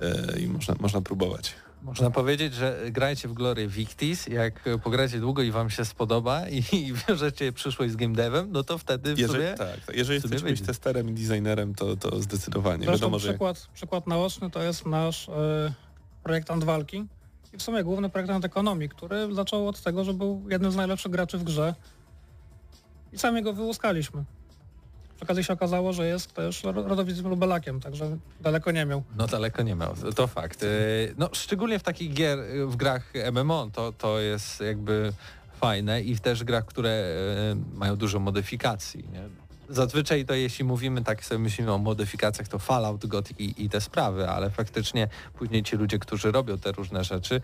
yy, 0.00 0.40
i 0.40 0.48
można, 0.48 0.74
można 0.80 1.00
próbować. 1.00 1.54
Można 1.82 2.10
powiedzieć, 2.10 2.54
że 2.54 2.78
grajcie 2.90 3.28
w 3.28 3.32
Glory 3.32 3.68
Victis, 3.68 4.26
jak 4.26 4.64
pogracie 4.82 5.20
długo 5.20 5.42
i 5.42 5.50
Wam 5.50 5.70
się 5.70 5.84
spodoba 5.84 6.48
i, 6.48 6.56
i 6.86 6.92
wiążecie 7.08 7.52
przyszłość 7.52 7.92
z 7.92 7.96
game 7.96 8.14
devem, 8.14 8.52
no 8.52 8.64
to 8.64 8.78
wtedy 8.78 9.14
w 9.14 9.18
Jeżeli, 9.18 9.44
sobie... 9.44 9.54
tak, 9.54 9.86
tak. 9.86 9.96
jeżeli 9.96 10.18
chcesz 10.18 10.30
być 10.30 10.42
wyjdzie. 10.42 10.64
testerem 10.64 11.08
i 11.08 11.12
designerem, 11.12 11.74
to, 11.74 11.96
to 11.96 12.20
zdecydowanie. 12.20 12.84
Zresztą 12.84 12.92
Wiadomo, 12.92 13.18
że 13.18 13.28
przykład, 13.28 13.68
przykład 13.74 14.06
naoczny 14.06 14.50
to 14.50 14.62
jest 14.62 14.86
nasz 14.86 15.28
e, 15.28 15.72
projektant 16.22 16.64
walki 16.64 17.06
i 17.52 17.56
w 17.56 17.62
sumie 17.62 17.84
główny 17.84 18.10
projektant 18.10 18.44
ekonomii, 18.44 18.88
który 18.88 19.34
zaczął 19.34 19.68
od 19.68 19.80
tego, 19.80 20.04
że 20.04 20.14
był 20.14 20.46
jednym 20.50 20.72
z 20.72 20.76
najlepszych 20.76 21.12
graczy 21.12 21.38
w 21.38 21.44
grze 21.44 21.74
i 23.12 23.18
sami 23.18 23.42
go 23.42 23.52
wyłuskaliśmy. 23.52 24.24
Okazji 25.22 25.44
się 25.44 25.52
okazało, 25.52 25.92
że 25.92 26.06
jest 26.06 26.32
też 26.34 26.64
ro- 26.64 26.88
rodowicznym 26.88 27.28
lubelakiem, 27.28 27.80
także 27.80 28.16
daleko 28.40 28.70
nie 28.72 28.86
miał. 28.86 29.02
No 29.16 29.26
daleko 29.26 29.62
nie 29.62 29.74
miał, 29.74 29.94
to 30.16 30.26
fakt. 30.26 30.62
Yy, 30.62 30.68
No 31.18 31.28
szczególnie 31.32 31.78
w 31.78 31.82
takich 31.82 32.14
gier, 32.14 32.38
yy, 32.38 32.66
w 32.66 32.76
grach 32.76 33.12
MMO 33.32 33.70
to, 33.72 33.92
to 33.92 34.20
jest 34.20 34.60
jakby 34.60 35.12
fajne 35.60 36.02
i 36.02 36.18
też 36.18 36.44
grach, 36.44 36.64
które 36.64 37.14
yy, 37.48 37.78
mają 37.78 37.96
dużo 37.96 38.18
modyfikacji. 38.18 39.04
Nie? 39.12 39.22
Zazwyczaj 39.68 40.24
to 40.24 40.34
jeśli 40.34 40.64
mówimy 40.64 41.04
tak 41.04 41.24
sobie 41.24 41.38
myślimy 41.38 41.72
o 41.72 41.78
modyfikacjach, 41.78 42.48
to 42.48 42.58
Fallout, 42.58 43.06
God 43.06 43.40
i, 43.40 43.64
i 43.64 43.68
te 43.68 43.80
sprawy, 43.80 44.28
ale 44.28 44.50
faktycznie 44.50 45.08
później 45.38 45.62
ci 45.62 45.76
ludzie, 45.76 45.98
którzy 45.98 46.32
robią 46.32 46.58
te 46.58 46.72
różne 46.72 47.04
rzeczy, 47.04 47.40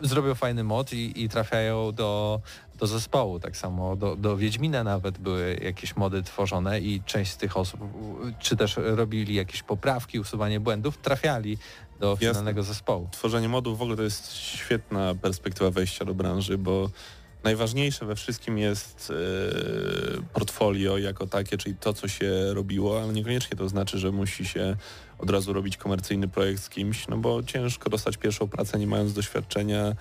zrobią 0.00 0.34
fajny 0.34 0.64
mod 0.64 0.92
i, 0.92 1.22
i 1.22 1.28
trafiają 1.28 1.92
do, 1.92 2.40
do 2.78 2.86
zespołu. 2.86 3.40
Tak 3.40 3.56
samo 3.56 3.96
do, 3.96 4.16
do 4.16 4.36
Wiedźmina 4.36 4.84
nawet 4.84 5.18
były 5.18 5.60
jakieś 5.62 5.96
mody 5.96 6.22
tworzone 6.22 6.80
i 6.80 7.02
część 7.06 7.32
z 7.32 7.36
tych 7.36 7.56
osób, 7.56 7.80
czy 8.38 8.56
też 8.56 8.76
robili 8.76 9.34
jakieś 9.34 9.62
poprawki, 9.62 10.20
usuwanie 10.20 10.60
błędów, 10.60 10.98
trafiali 10.98 11.58
do 12.00 12.10
Jasne. 12.10 12.28
finalnego 12.28 12.62
zespołu. 12.62 13.08
tworzenie 13.12 13.48
modów 13.48 13.78
w 13.78 13.82
ogóle 13.82 13.96
to 13.96 14.02
jest 14.02 14.32
świetna 14.32 15.14
perspektywa 15.14 15.70
wejścia 15.70 16.04
do 16.04 16.14
branży, 16.14 16.58
bo 16.58 16.90
najważniejsze 17.44 18.06
we 18.06 18.16
wszystkim 18.16 18.58
jest 18.58 19.12
e, 19.12 20.22
portfolio 20.32 20.98
jako 20.98 21.26
takie, 21.26 21.58
czyli 21.58 21.76
to, 21.76 21.92
co 21.92 22.08
się 22.08 22.54
robiło, 22.54 23.02
ale 23.02 23.12
niekoniecznie 23.12 23.56
to 23.56 23.68
znaczy, 23.68 23.98
że 23.98 24.12
musi 24.12 24.44
się 24.46 24.76
od 25.18 25.30
razu 25.30 25.52
robić 25.52 25.76
komercyjny 25.76 26.28
projekt 26.28 26.62
z 26.62 26.68
kimś, 26.68 27.08
no 27.08 27.16
bo 27.16 27.42
ciężko 27.42 27.90
dostać 27.90 28.16
pierwszą 28.16 28.48
pracę 28.48 28.78
nie 28.78 28.86
mając 28.86 29.12
doświadczenia 29.12 29.96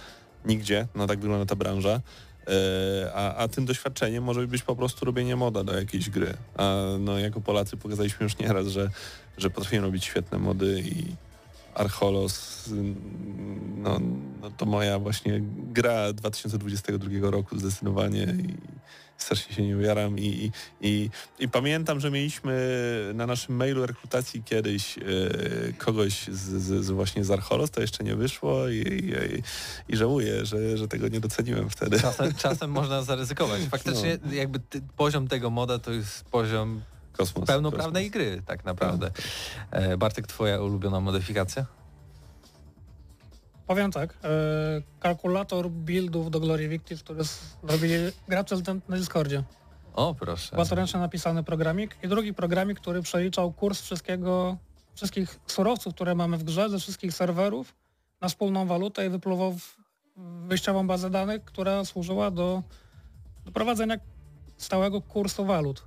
nigdzie, 0.45 0.87
no 0.95 1.07
tak 1.07 1.19
wygląda 1.19 1.45
ta 1.45 1.55
branża. 1.55 2.01
E, 2.47 3.11
A, 3.13 3.35
a 3.35 3.47
tym 3.47 3.65
doświadczeniem 3.65 4.23
może 4.23 4.47
być 4.47 4.63
po 4.63 4.75
prostu 4.75 5.05
robienie 5.05 5.35
moda 5.35 5.63
do 5.63 5.79
jakiejś 5.79 6.09
gry. 6.09 6.33
A 6.57 6.83
no 6.99 7.19
jako 7.19 7.41
Polacy 7.41 7.77
pokazaliśmy 7.77 8.23
już 8.23 8.37
nieraz, 8.37 8.67
że, 8.67 8.89
że 9.37 9.49
potrafimy 9.49 9.81
robić 9.81 10.05
świetne 10.05 10.37
mody 10.37 10.83
i 10.85 11.15
Archolos, 11.73 12.67
mm, 12.67 12.95
no, 13.77 13.99
no 14.41 14.51
to 14.57 14.65
moja 14.65 14.99
właśnie 14.99 15.39
gra 15.71 16.13
2022 16.13 17.31
roku 17.31 17.59
zdecydowanie 17.59 18.23
i 18.23 18.53
strasznie 19.17 19.55
się 19.55 19.63
nie 19.63 19.77
ujaram 19.77 20.19
i, 20.19 20.51
i, 20.81 21.09
i, 21.39 21.49
pamiętam, 21.49 21.99
że 21.99 22.11
mieliśmy 22.11 22.57
na 23.13 23.27
naszym 23.27 23.55
mailu 23.55 23.85
rekrutacji 23.85 24.43
kiedyś 24.43 24.97
e, 24.97 25.01
kogoś 25.73 26.27
z, 26.27 26.63
z, 26.63 26.85
z 26.85 26.91
właśnie 26.91 27.23
z 27.23 27.31
Archolos, 27.31 27.71
to 27.71 27.81
jeszcze 27.81 28.03
nie 28.03 28.15
wyszło 28.15 28.69
i, 28.69 28.75
i, 28.77 29.93
i 29.93 29.97
żałuję, 29.97 30.45
że, 30.45 30.77
że 30.77 30.87
tego 30.87 31.07
nie 31.07 31.19
doceniłem 31.19 31.69
wtedy. 31.69 31.99
Czasem, 31.99 32.33
czasem 32.43 32.71
można 32.71 33.03
zaryzykować. 33.03 33.61
Faktycznie 33.61 34.17
jakby 34.31 34.59
ty, 34.59 34.81
poziom 34.97 35.27
tego 35.27 35.49
moda 35.49 35.79
to 35.79 35.91
jest 35.91 36.25
poziom 36.25 36.81
Kosmos. 37.13 37.47
pełnoprawnej 37.47 38.11
gry 38.11 38.41
tak 38.45 38.65
naprawdę. 38.65 39.11
E, 39.71 39.97
Bartek, 39.97 40.27
twoja 40.27 40.61
ulubiona 40.61 40.99
modyfikacja? 40.99 41.65
Powiem 43.67 43.91
tak, 43.91 44.13
e, 44.23 44.27
kalkulator 44.99 45.69
buildów 45.69 46.31
do 46.31 46.39
Glory 46.39 46.67
Victis, 46.69 47.03
który 47.03 47.21
zrobili 47.63 47.93
gracze 48.27 48.55
na 48.89 48.97
Discordzie. 48.97 49.43
O 49.93 50.15
proszę. 50.15 50.55
Własnoręcznie 50.55 50.99
napisany 50.99 51.43
programik 51.43 51.97
i 52.03 52.07
drugi 52.07 52.33
programik, 52.33 52.79
który 52.79 53.01
przeliczał 53.01 53.51
kurs 53.53 53.81
wszystkiego, 53.81 54.57
wszystkich 54.95 55.39
surowców, 55.47 55.93
które 55.95 56.15
mamy 56.15 56.37
w 56.37 56.43
grze, 56.43 56.69
ze 56.69 56.79
wszystkich 56.79 57.13
serwerów 57.13 57.75
na 58.21 58.27
wspólną 58.29 58.65
walutę 58.67 59.05
i 59.05 59.09
wypluwał 59.09 59.53
w- 59.53 59.77
wyjściową 60.47 60.87
bazę 60.87 61.09
danych, 61.09 61.43
która 61.45 61.85
służyła 61.85 62.31
do, 62.31 62.63
do 63.45 63.51
prowadzenia 63.51 63.95
stałego 64.57 65.01
kursu 65.01 65.45
walut. 65.45 65.83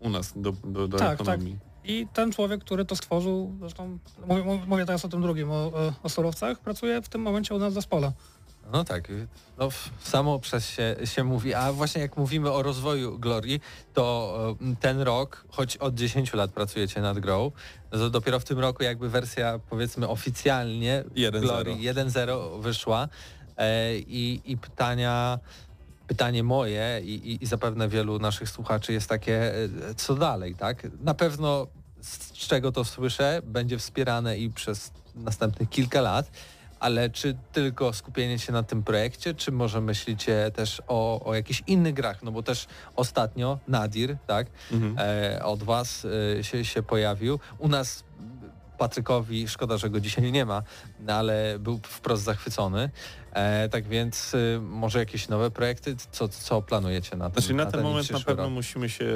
U 0.00 0.10
nas 0.10 0.32
do, 0.36 0.52
do, 0.64 0.88
do 0.88 0.98
Tak, 0.98 1.12
ekonomii. 1.20 1.58
I 1.88 2.06
ten 2.12 2.32
człowiek, 2.32 2.60
który 2.60 2.84
to 2.84 2.96
stworzył, 2.96 3.54
zresztą 3.60 3.98
mówię, 4.26 4.44
mówię 4.66 4.86
teraz 4.86 5.04
o 5.04 5.08
tym 5.08 5.22
drugim, 5.22 5.50
o, 5.50 5.72
o, 6.02 6.08
surowcach, 6.08 6.58
pracuje 6.58 7.02
w 7.02 7.08
tym 7.08 7.20
momencie 7.20 7.54
u 7.54 7.58
nas 7.58 7.72
w 7.72 7.74
zespole. 7.74 8.12
No 8.72 8.84
tak, 8.84 9.08
no, 9.58 9.68
samo 10.00 10.38
przez 10.38 10.70
się, 10.70 10.96
się 11.04 11.24
mówi, 11.24 11.54
a 11.54 11.72
właśnie 11.72 12.02
jak 12.02 12.16
mówimy 12.16 12.52
o 12.52 12.62
rozwoju 12.62 13.18
Glory, 13.18 13.60
to 13.94 14.34
ten 14.80 15.00
rok, 15.00 15.44
choć 15.48 15.76
od 15.76 15.94
10 15.94 16.32
lat 16.32 16.50
pracujecie 16.50 17.00
nad 17.00 17.18
grą, 17.18 17.52
to 17.90 18.10
dopiero 18.10 18.40
w 18.40 18.44
tym 18.44 18.58
roku 18.58 18.82
jakby 18.82 19.08
wersja 19.08 19.60
powiedzmy 19.70 20.08
oficjalnie 20.08 21.04
1.0. 21.14 21.40
Glory 21.40 21.74
1.0 21.74 22.60
wyszła 22.60 23.08
e, 23.56 23.98
i, 23.98 24.40
i 24.44 24.56
pytania 24.56 25.38
pytanie 26.06 26.42
moje 26.42 27.00
i, 27.04 27.14
i, 27.14 27.44
i 27.44 27.46
zapewne 27.46 27.88
wielu 27.88 28.18
naszych 28.18 28.48
słuchaczy 28.48 28.92
jest 28.92 29.08
takie, 29.08 29.54
e, 29.54 29.68
co 29.96 30.14
dalej, 30.14 30.54
tak? 30.54 30.86
Na 31.00 31.14
pewno 31.14 31.66
z 32.00 32.32
czego 32.32 32.72
to 32.72 32.84
słyszę, 32.84 33.42
będzie 33.44 33.78
wspierane 33.78 34.38
i 34.38 34.50
przez 34.50 34.92
następnych 35.14 35.68
kilka 35.68 36.00
lat, 36.00 36.30
ale 36.80 37.10
czy 37.10 37.36
tylko 37.52 37.92
skupienie 37.92 38.38
się 38.38 38.52
na 38.52 38.62
tym 38.62 38.82
projekcie, 38.82 39.34
czy 39.34 39.52
może 39.52 39.80
myślicie 39.80 40.50
też 40.54 40.82
o, 40.88 41.24
o 41.24 41.34
jakichś 41.34 41.62
innych 41.66 41.94
grach? 41.94 42.22
No 42.22 42.32
bo 42.32 42.42
też 42.42 42.66
ostatnio 42.96 43.58
Nadir, 43.68 44.16
tak, 44.26 44.46
Mhm. 44.72 44.96
e, 44.98 45.44
od 45.44 45.62
was 45.62 46.06
e, 46.38 46.44
się, 46.44 46.64
się 46.64 46.82
pojawił. 46.82 47.40
U 47.58 47.68
nas 47.68 48.04
Patrykowi, 48.78 49.48
szkoda, 49.48 49.76
że 49.76 49.90
go 49.90 50.00
dzisiaj 50.00 50.32
nie 50.32 50.44
ma, 50.44 50.62
no 51.00 51.12
ale 51.12 51.58
był 51.58 51.80
wprost 51.84 52.22
zachwycony. 52.22 52.90
E, 53.38 53.68
tak 53.68 53.88
więc 53.88 54.34
e, 54.34 54.60
może 54.60 54.98
jakieś 54.98 55.28
nowe 55.28 55.50
projekty? 55.50 55.96
Co, 56.12 56.28
co 56.28 56.62
planujecie 56.62 57.16
na 57.16 57.30
ten 57.30 57.42
Znaczy 57.42 57.54
na, 57.54 57.64
na 57.64 57.70
ten 57.70 57.82
moment 57.82 58.10
na 58.10 58.20
pewno 58.20 58.42
rok? 58.44 58.52
musimy 58.52 58.88
się, 58.88 59.06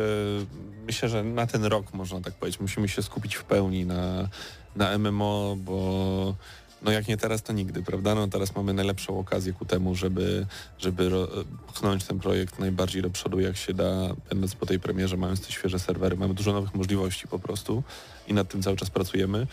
myślę, 0.86 1.08
że 1.08 1.24
na 1.24 1.46
ten 1.46 1.64
rok 1.64 1.94
można 1.94 2.20
tak 2.20 2.34
powiedzieć, 2.34 2.60
musimy 2.60 2.88
się 2.88 3.02
skupić 3.02 3.36
w 3.36 3.44
pełni 3.44 3.86
na, 3.86 4.28
na 4.76 4.98
MMO, 4.98 5.56
bo 5.58 6.34
no 6.82 6.90
jak 6.90 7.08
nie 7.08 7.16
teraz, 7.16 7.42
to 7.42 7.52
nigdy, 7.52 7.82
prawda? 7.82 8.14
No 8.14 8.28
teraz 8.28 8.56
mamy 8.56 8.74
najlepszą 8.74 9.18
okazję 9.18 9.52
ku 9.52 9.64
temu, 9.64 9.94
żeby, 9.94 10.46
żeby 10.78 11.10
pchnąć 11.74 12.04
ten 12.04 12.18
projekt 12.18 12.58
najbardziej 12.58 13.02
do 13.02 13.10
przodu 13.10 13.40
jak 13.40 13.56
się 13.56 13.74
da, 13.74 14.14
będąc 14.30 14.54
po 14.54 14.66
tej 14.66 14.80
premierze, 14.80 15.16
mając 15.16 15.46
te 15.46 15.52
świeże 15.52 15.78
serwery, 15.78 16.16
mamy 16.16 16.34
dużo 16.34 16.52
nowych 16.52 16.74
możliwości 16.74 17.28
po 17.28 17.38
prostu 17.38 17.82
i 18.28 18.34
nad 18.34 18.48
tym 18.48 18.62
cały 18.62 18.76
czas 18.76 18.90
pracujemy. 18.90 19.46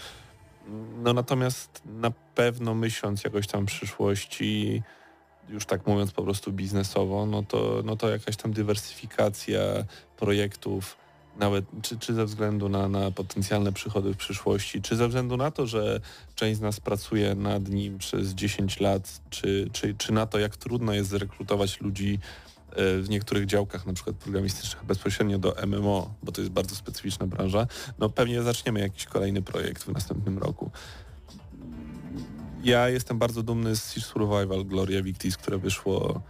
No 1.04 1.14
natomiast 1.14 1.82
na 1.86 2.12
pewno 2.36 2.76
myśląc 2.76 3.24
jakoś 3.24 3.48
tam 3.48 3.66
przyszłości, 3.66 4.82
już 5.50 5.66
tak 5.66 5.88
mówiąc 5.88 6.12
po 6.12 6.24
prostu 6.24 6.52
biznesowo, 6.52 7.26
no 7.26 7.44
to, 7.44 7.82
no 7.86 7.96
to 7.96 8.10
jakaś 8.10 8.36
tam 8.36 8.54
dywersyfikacja 8.54 9.60
projektów, 10.18 10.98
nawet 11.40 11.66
czy, 11.82 12.00
czy 12.00 12.14
ze 12.14 12.26
względu 12.26 12.70
na, 12.70 12.88
na 12.88 13.12
potencjalne 13.12 13.72
przychody 13.72 14.14
w 14.14 14.18
przyszłości, 14.18 14.82
czy 14.82 14.96
ze 14.96 15.08
względu 15.08 15.38
na 15.38 15.52
to, 15.52 15.68
że 15.68 16.00
część 16.36 16.58
z 16.58 16.62
nas 16.62 16.80
pracuje 16.80 17.36
nad 17.36 17.70
nim 17.70 17.98
przez 17.98 18.30
10 18.30 18.80
lat, 18.80 19.22
czy, 19.30 19.70
czy, 19.74 19.96
czy 19.98 20.14
na 20.14 20.26
to, 20.26 20.40
jak 20.40 20.58
trudno 20.58 20.94
jest 20.94 21.10
zrekrutować 21.10 21.82
ludzi 21.82 22.20
w 22.78 23.06
niektórych 23.10 23.46
działkach, 23.46 23.86
na 23.86 23.94
przykład 23.94 24.16
programistycznych, 24.16 24.86
bezpośrednio 24.86 25.40
do 25.40 25.56
MMO, 25.68 26.14
bo 26.24 26.32
to 26.32 26.42
jest 26.42 26.54
bardzo 26.54 26.76
specyficzna 26.76 27.28
branża, 27.28 27.68
no 28.00 28.10
pewnie 28.10 28.44
zaczniemy 28.44 28.80
jakiś 28.80 29.06
kolejny 29.06 29.42
projekt 29.42 29.84
w 29.84 29.88
następnym 29.92 30.38
roku. 30.38 30.72
Ja 32.64 32.90
jestem 32.90 33.20
bardzo 33.20 33.44
dumny 33.44 33.76
z 33.76 33.94
Siege 33.94 34.08
Survival 34.08 34.66
Gloria 34.66 35.04
Victis, 35.04 35.38
które 35.38 35.58
wyszło 35.58 36.22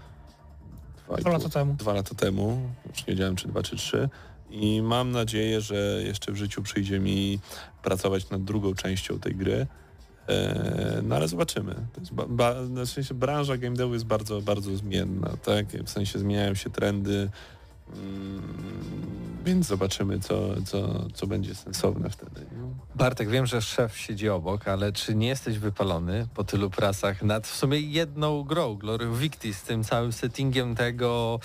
dwa, 1.07 1.17
Dwa 1.17 1.29
lata 1.31 1.49
temu. 1.49 1.73
dwa 1.73 1.93
lata 1.93 2.15
temu, 2.15 2.69
już 2.89 2.97
nie 3.07 3.13
wiedziałem 3.13 3.35
czy 3.35 3.47
dwa 3.47 3.63
czy 3.63 3.75
trzy 3.75 4.09
i 4.49 4.81
mam 4.81 5.11
nadzieję, 5.11 5.61
że 5.61 6.01
jeszcze 6.05 6.31
w 6.31 6.35
życiu 6.35 6.61
przyjdzie 6.63 6.99
mi 6.99 7.39
pracować 7.83 8.29
nad 8.29 8.43
drugą 8.43 8.75
częścią 8.75 9.19
tej 9.19 9.35
gry. 9.35 9.67
E, 10.29 11.01
No 11.03 11.15
ale 11.15 11.27
zobaczymy. 11.27 11.75
Ba, 12.11 12.25
ba, 12.29 12.55
w 12.63 12.89
sensie 12.89 13.13
branża 13.13 13.57
game 13.57 13.75
devu 13.75 13.93
jest 13.93 14.05
bardzo, 14.05 14.41
bardzo 14.41 14.75
zmienna, 14.77 15.37
tak? 15.43 15.65
W 15.67 15.89
sensie 15.89 16.19
zmieniają 16.19 16.55
się 16.55 16.69
trendy, 16.69 17.29
mm, 17.93 18.41
więc 19.45 19.67
zobaczymy, 19.67 20.19
co, 20.19 20.61
co, 20.65 21.07
co 21.13 21.27
będzie 21.27 21.55
sensowne 21.55 22.09
wtedy. 22.09 22.45
Bartek, 22.95 23.29
wiem, 23.29 23.45
że 23.45 23.61
szef 23.61 23.97
siedzi 23.97 24.29
obok, 24.29 24.67
ale 24.67 24.91
czy 24.91 25.15
nie 25.15 25.27
jesteś 25.27 25.57
wypalony 25.57 26.27
po 26.33 26.43
tylu 26.43 26.69
pracach 26.69 27.23
nad 27.23 27.47
w 27.47 27.55
sumie 27.55 27.79
jedną 27.79 28.43
grą, 28.43 28.75
Glory 28.75 29.07
Victis, 29.11 29.57
z 29.57 29.63
tym 29.63 29.83
całym 29.83 30.11
settingiem 30.11 30.75
tego 30.75 31.39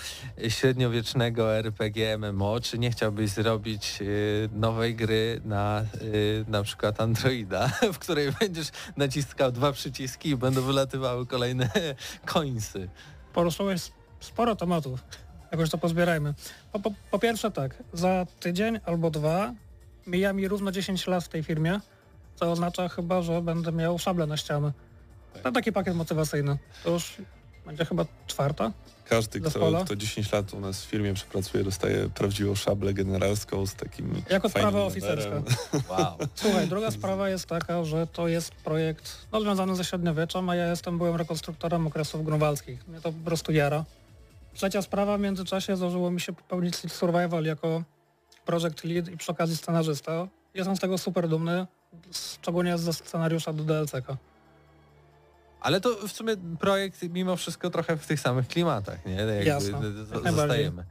średniowiecznego 0.47 1.55
RPG 1.55 2.17
MMO? 2.17 2.59
Czy 2.59 2.79
nie 2.79 2.91
chciałbyś 2.91 3.29
zrobić 3.29 3.97
y, 4.01 4.49
nowej 4.53 4.95
gry 4.95 5.41
na 5.45 5.81
y, 6.01 6.45
na 6.47 6.63
przykład 6.63 7.01
Androida, 7.01 7.67
w 7.93 7.99
której 7.99 8.31
będziesz 8.39 8.67
naciskał 8.97 9.51
dwa 9.51 9.71
przyciski 9.71 10.29
i 10.29 10.37
będą 10.37 10.61
wylatywały 10.61 11.25
kolejne 11.25 11.69
końsy? 12.33 12.89
Poruszyłeś 13.33 13.91
sporo 14.19 14.55
tematów. 14.55 15.03
Jakoś 15.55 15.69
to 15.69 15.77
pozbierajmy. 15.77 16.33
Po, 16.71 16.79
po, 16.79 16.91
po 17.11 17.19
pierwsze 17.19 17.51
tak, 17.51 17.83
za 17.93 18.25
tydzień 18.39 18.79
albo 18.85 19.11
dwa 19.11 19.53
mija 20.07 20.33
mi 20.33 20.47
równo 20.47 20.71
10 20.71 21.07
lat 21.07 21.23
w 21.23 21.27
tej 21.27 21.43
firmie, 21.43 21.79
co 22.35 22.51
oznacza 22.51 22.89
chyba, 22.89 23.21
że 23.21 23.41
będę 23.41 23.71
miał 23.71 23.99
szable 23.99 24.27
na 24.27 24.37
ścianę. 24.37 24.71
To 25.43 25.51
taki 25.51 25.71
pakiet 25.71 25.95
motywacyjny. 25.95 26.57
To 26.83 26.89
już 26.89 27.17
będzie 27.65 27.85
chyba 27.85 28.05
czwarta. 28.27 28.71
Każdy, 29.09 29.41
kto, 29.41 29.83
kto 29.85 29.95
10 29.95 30.31
lat 30.31 30.53
u 30.53 30.59
nas 30.59 30.85
w 30.85 30.89
firmie 30.89 31.13
przepracuje, 31.13 31.63
dostaje 31.63 32.09
prawdziwą 32.09 32.55
szablę 32.55 32.93
generalską 32.93 33.65
z 33.65 33.75
takim 33.75 34.21
Jako 34.29 34.49
sprawa 34.49 34.83
oficerska. 34.83 35.41
Wow. 35.89 36.17
Słuchaj, 36.35 36.67
druga 36.67 36.91
sprawa 36.91 37.29
jest 37.29 37.45
taka, 37.45 37.83
że 37.83 38.07
to 38.07 38.27
jest 38.27 38.51
projekt 38.51 39.27
no, 39.31 39.41
związany 39.41 39.75
ze 39.75 39.83
średniowieczem, 39.83 40.49
a 40.49 40.55
ja 40.55 40.67
jestem 40.67 40.97
byłem 40.97 41.15
rekonstruktorem 41.15 41.87
okresów 41.87 42.25
grunwaldzkich. 42.25 42.87
Mnie 42.87 43.01
to 43.01 43.11
po 43.11 43.25
prostu 43.25 43.51
jara. 43.51 43.85
Trzecia 44.55 44.81
sprawa, 44.81 45.17
w 45.17 45.21
międzyczasie 45.21 45.77
zdarzyło 45.77 46.11
mi 46.11 46.21
się 46.21 46.33
popełnić 46.33 46.75
Sleep 46.75 46.93
Survival 46.93 47.43
jako 47.45 47.83
project 48.45 48.83
lead 48.83 49.07
i 49.07 49.17
przy 49.17 49.31
okazji 49.31 49.57
scenarzysta. 49.57 50.27
Jestem 50.53 50.75
z 50.75 50.79
tego 50.79 50.97
super 50.97 51.29
dumny, 51.29 51.67
szczególnie 52.11 52.77
ze 52.77 52.93
scenariusza 52.93 53.53
do 53.53 53.63
DLC-ka. 53.63 54.17
Ale 55.61 55.81
to 55.81 56.07
w 56.07 56.11
sumie 56.11 56.37
projekt 56.59 57.01
mimo 57.03 57.35
wszystko 57.35 57.69
trochę 57.69 57.97
w 57.97 58.07
tych 58.07 58.19
samych 58.19 58.47
klimatach, 58.47 59.05
nie? 59.05 59.13
Jakby 59.13 59.43
Jasne. 59.45 59.81
Zostajemy. 60.31 60.83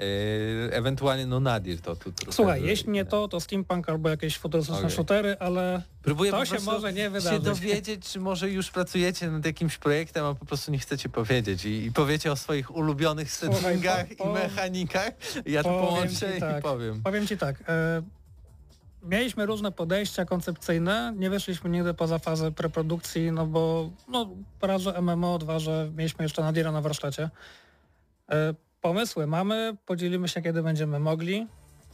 Yy, 0.00 0.70
ewentualnie 0.72 1.26
no 1.26 1.40
Nadir 1.40 1.80
to 1.80 1.96
tu 1.96 2.12
trochę... 2.12 2.32
Słuchaj, 2.32 2.62
jeśli 2.62 2.90
nie 2.90 3.04
to, 3.04 3.28
to 3.28 3.40
steampunk 3.40 3.88
albo 3.88 4.08
jakieś 4.08 4.38
futurystyczne 4.38 4.78
Okej. 4.80 4.90
shootery, 4.96 5.36
ale 5.40 5.82
Próbuję 6.02 6.30
to 6.30 6.36
po 6.38 6.44
się 6.44 6.60
może 6.64 6.92
nie 6.92 7.02
się 7.02 7.10
wydarzyć. 7.10 7.42
dowiedzieć, 7.42 8.08
czy 8.08 8.20
może 8.20 8.50
już 8.50 8.70
pracujecie 8.70 9.30
nad 9.30 9.44
jakimś 9.46 9.78
projektem, 9.78 10.24
a 10.24 10.34
po 10.34 10.46
prostu 10.46 10.72
nie 10.72 10.78
chcecie 10.78 11.08
powiedzieć 11.08 11.64
i, 11.64 11.84
i 11.86 11.92
powiecie 11.92 12.32
o 12.32 12.36
swoich 12.36 12.76
ulubionych 12.76 13.32
Słuchaj, 13.32 13.60
settingach 13.62 14.06
po- 14.06 14.12
i 14.12 14.16
po- 14.16 14.32
mechanikach. 14.32 15.12
Ja 15.46 15.62
to 15.62 15.68
połączę 15.68 16.30
ci 16.30 16.36
i 16.36 16.40
tak. 16.40 16.62
powiem. 16.62 17.02
Powiem 17.02 17.26
Ci 17.26 17.36
tak, 17.38 17.56
e, 17.68 18.02
mieliśmy 19.02 19.46
różne 19.46 19.72
podejścia 19.72 20.24
koncepcyjne, 20.24 21.14
nie 21.16 21.30
wyszliśmy 21.30 21.70
nigdy 21.70 21.94
poza 21.94 22.18
fazę 22.18 22.52
preprodukcji, 22.52 23.32
no 23.32 23.46
bo 23.46 23.90
no, 24.08 24.28
raz, 24.62 24.82
że 24.82 25.02
MMO, 25.02 25.38
dwa, 25.38 25.58
że 25.58 25.90
mieliśmy 25.96 26.24
jeszcze 26.24 26.42
Nadira 26.42 26.72
na 26.72 26.80
warsztacie. 26.80 27.30
E, 28.30 28.54
pomysły 28.80 29.26
mamy, 29.26 29.76
podzielimy 29.86 30.28
się 30.28 30.42
kiedy 30.42 30.62
będziemy 30.62 31.00
mogli, 31.00 31.46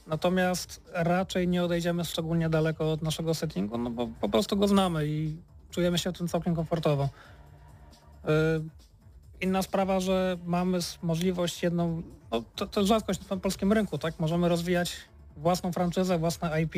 natomiast 0.07 0.91
raczej 0.93 1.49
nie 1.49 1.65
odejdziemy 1.65 2.05
szczególnie 2.05 2.49
daleko 2.49 2.93
od 2.93 3.03
naszego 3.03 3.35
settingu, 3.35 3.79
no 3.79 3.91
bo 3.91 4.09
po 4.21 4.29
prostu 4.29 4.57
go 4.57 4.69
znamy 4.69 5.07
i 5.07 5.37
czujemy 5.71 5.99
się 5.99 6.13
w 6.13 6.19
tym 6.19 6.29
całkiem 6.29 6.55
komfortowo. 6.55 7.09
E, 8.25 8.29
Inna 9.41 9.63
sprawa, 9.63 10.01
że 10.01 10.37
mamy 10.45 10.79
możliwość 11.03 11.63
jedną, 11.63 12.03
no 12.31 12.43
to, 12.55 12.67
to 12.67 12.87
rzadkość 12.87 13.29
na 13.29 13.37
polskim 13.37 13.73
rynku, 13.73 13.99
tak? 13.99 14.21
Możemy 14.21 14.49
rozwijać 14.49 14.97
własną 15.37 15.73
franczyzę, 15.73 16.19
własne 16.19 16.63
IP, 16.63 16.75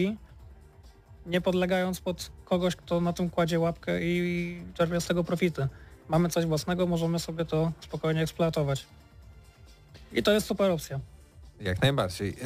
nie 1.27 1.41
podlegając 1.41 2.01
pod 2.01 2.31
kogoś, 2.45 2.77
kto 2.77 3.01
na 3.01 3.13
tym 3.13 3.31
kładzie 3.31 3.61
łapkę 3.61 4.03
i 4.03 4.63
czerpie 4.75 5.01
z 5.01 5.07
tego 5.07 5.25
profity. 5.25 5.69
Mamy 6.09 6.29
coś 6.29 6.47
własnego, 6.47 6.87
możemy 6.87 7.19
sobie 7.19 7.45
to 7.45 7.73
spokojnie 7.81 8.23
eksploatować. 8.23 8.87
I 10.13 10.23
to 10.23 10.33
jest 10.33 10.47
super 10.47 10.71
opcja. 10.71 11.01
Jak 11.61 11.83
najbardziej. 11.83 12.37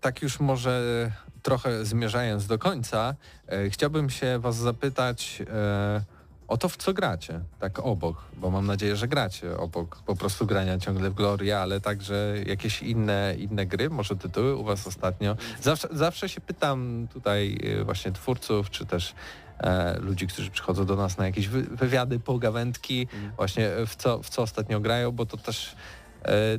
Tak 0.00 0.22
już 0.22 0.40
może 0.40 1.10
trochę 1.42 1.84
zmierzając 1.84 2.46
do 2.46 2.58
końca, 2.58 3.14
e, 3.48 3.70
chciałbym 3.70 4.10
się 4.10 4.38
was 4.38 4.56
zapytać 4.56 5.42
e, 5.50 6.00
o 6.48 6.56
to, 6.56 6.68
w 6.68 6.76
co 6.76 6.94
gracie, 6.94 7.40
tak 7.60 7.78
obok, 7.78 8.16
bo 8.36 8.50
mam 8.50 8.66
nadzieję, 8.66 8.96
że 8.96 9.08
gracie 9.08 9.58
obok 9.58 10.02
po 10.06 10.16
prostu 10.16 10.46
grania 10.46 10.78
ciągle 10.78 11.10
w 11.10 11.14
Gloria, 11.14 11.60
ale 11.60 11.80
także 11.80 12.34
jakieś 12.46 12.82
inne, 12.82 13.34
inne 13.38 13.66
gry, 13.66 13.90
może 13.90 14.16
tytuły 14.16 14.56
u 14.56 14.64
was 14.64 14.86
ostatnio. 14.86 15.36
Zawsze, 15.62 15.88
zawsze 15.90 16.28
się 16.28 16.40
pytam 16.40 17.08
tutaj 17.12 17.58
e, 17.80 17.84
właśnie 17.84 18.12
twórców, 18.12 18.70
czy 18.70 18.86
też 18.86 19.14
e, 19.58 19.98
ludzi, 19.98 20.26
którzy 20.26 20.50
przychodzą 20.50 20.86
do 20.86 20.96
nas 20.96 21.18
na 21.18 21.26
jakieś 21.26 21.48
wy, 21.48 21.62
wywiady, 21.62 22.18
pogawędki, 22.20 23.08
właśnie 23.36 23.70
w 23.86 23.96
co, 23.96 24.22
w 24.22 24.28
co 24.28 24.42
ostatnio 24.42 24.80
grają, 24.80 25.12
bo 25.12 25.26
to 25.26 25.36
też 25.36 25.76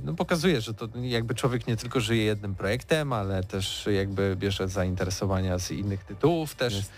no, 0.04 0.14
pokazuje, 0.14 0.62
że 0.62 0.74
to 0.74 0.88
jakby 1.02 1.36
człowiek 1.36 1.68
nie 1.68 1.78
tylko 1.78 2.00
żyje 2.00 2.24
jednym 2.24 2.56
projektem, 2.56 3.14
ale 3.14 3.44
też 3.44 3.88
jakby 3.92 4.36
bierze 4.36 4.68
zainteresowania 4.68 5.60
z 5.60 5.72
innych 5.72 6.04
tytułów 6.04 6.56
też. 6.56 6.74
Jest. 6.76 6.92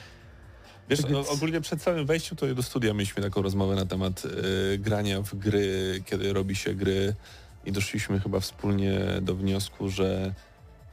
Wiesz, 0.89 1.01
Więc- 1.01 1.27
o- 1.29 1.31
ogólnie 1.31 1.61
przed 1.61 1.81
samym 1.81 2.05
wejściem 2.05 2.37
tutaj 2.37 2.55
do 2.55 2.63
studia 2.63 2.93
mieliśmy 2.93 3.23
taką 3.23 3.41
rozmowę 3.41 3.75
na 3.75 3.85
temat 3.85 4.23
e, 4.25 4.77
grania 4.77 5.21
w 5.21 5.35
gry, 5.35 6.01
kiedy 6.05 6.33
robi 6.33 6.55
się 6.55 6.73
gry 6.73 7.15
i 7.65 7.71
doszliśmy 7.71 8.19
chyba 8.19 8.39
wspólnie 8.39 8.99
do 9.21 9.35
wniosku, 9.35 9.89
że 9.89 10.33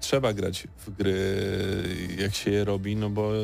trzeba 0.01 0.33
grać 0.33 0.69
w 0.87 0.91
gry, 0.91 1.43
jak 2.19 2.35
się 2.35 2.51
je 2.51 2.65
robi, 2.65 2.97
no 2.97 3.11
bo 3.11 3.37
e, 3.37 3.41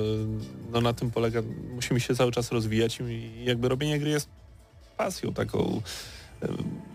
no 0.73 0.81
na 0.81 0.93
tym 0.93 1.11
polega, 1.11 1.43
musimy 1.75 2.01
się 2.01 2.15
cały 2.15 2.33
czas 2.33 2.53
rozwijać 2.53 2.99
i 3.01 3.45
jakby 3.45 3.69
robienie 3.69 3.99
gry 3.99 4.11
jest 4.11 4.29
pasją 4.97 5.35
taką, 5.35 5.59
e, 5.77 5.81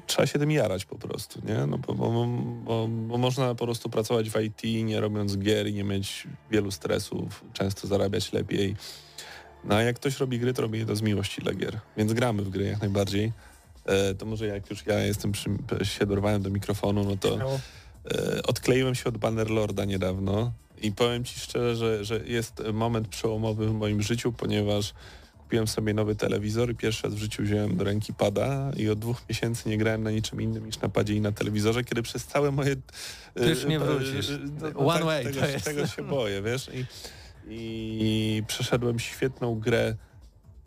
trzeba 0.08 0.28
się 0.28 0.40
tym 0.40 0.52
jarać 0.52 0.86
po 0.86 0.96
prostu, 0.96 1.42
nie? 1.46 1.66
No 1.66 1.78
bo, 1.78 1.94
bo, 1.94 2.28
bo, 2.64 2.88
bo 2.88 3.18
można 3.18 3.56
po 3.56 3.66
prostu 3.66 3.90
pracować 3.90 4.30
w 4.30 4.42
IT, 4.42 4.86
nie 4.86 5.00
robiąc 5.00 5.38
gier 5.38 5.68
i 5.68 5.74
nie 5.74 5.84
mieć 5.84 6.28
wielu 6.52 6.72
stresów, 6.72 7.44
często 7.54 7.88
zarabiać 7.88 8.34
lepiej. 8.34 8.76
No 9.64 9.76
a 9.76 9.82
jak 9.82 9.96
ktoś 9.96 10.20
robi 10.20 10.40
gry, 10.40 10.54
to 10.54 10.62
robi 10.62 10.80
je 10.80 10.86
to 10.86 10.96
z 10.96 11.02
miłości 11.02 11.42
dla 11.42 11.54
gier. 11.54 11.80
Więc 11.98 12.14
gramy 12.14 12.44
w 12.44 12.50
gry 12.50 12.66
jak 12.66 12.82
najbardziej. 12.82 13.32
E, 13.86 14.16
to 14.16 14.26
może 14.26 14.48
jak 14.48 14.70
już 14.70 14.86
ja 14.86 15.00
jestem 15.00 15.32
przy, 15.32 15.50
się 15.84 16.06
dorwałem 16.06 16.42
do 16.42 16.50
mikrofonu, 16.50 17.04
no 17.04 17.18
to 17.18 17.40
e, 18.12 18.44
odkleiłem 18.44 18.96
się 18.96 19.06
od 19.06 19.18
Bannerlorda 19.18 19.86
niedawno 19.86 20.52
i 20.82 20.92
powiem 20.92 21.24
Ci 21.24 21.40
szczerze, 21.40 21.76
że, 21.76 22.06
że 22.06 22.28
jest 22.28 22.64
moment 22.74 23.08
przełomowy 23.08 23.68
w 23.68 23.74
moim 23.74 24.02
życiu, 24.02 24.32
ponieważ 24.32 24.94
kupiłem 25.50 25.68
sobie 25.68 25.94
nowy 25.94 26.16
telewizor 26.16 26.72
i 26.72 26.76
pierwszy 26.76 27.04
raz 27.04 27.16
w 27.16 27.18
życiu 27.18 27.44
wziąłem 27.44 27.78
do 27.78 27.84
ręki 27.84 28.14
pada 28.14 28.72
i 28.78 28.90
od 28.90 29.00
dwóch 29.00 29.22
miesięcy 29.30 29.70
nie 29.70 29.78
grałem 29.78 30.04
na 30.04 30.12
niczym 30.12 30.42
innym 30.42 30.66
niż 30.66 30.80
na 30.80 30.90
padzie 30.90 31.14
i 31.14 31.22
na 31.22 31.32
telewizorze, 31.32 31.84
kiedy 31.84 32.02
przez 32.02 32.26
całe 32.26 32.52
moje... 32.52 32.76
Ty 33.34 33.50
już 33.50 33.66
nie 33.66 33.76
e, 33.76 33.80
wrócisz. 33.80 34.30
e, 34.30 34.40
no, 34.74 34.80
One 34.80 34.98
tak, 34.98 35.06
way 35.06 35.24
tego, 35.26 35.40
to 35.40 35.48
jest. 35.48 35.66
tego 35.66 35.88
się 35.88 36.04
boję, 36.04 36.42
wiesz? 36.42 36.70
I, 36.74 36.86
i 37.48 38.44
przeszedłem 38.48 39.00
świetną 39.00 39.60
grę 39.60 39.96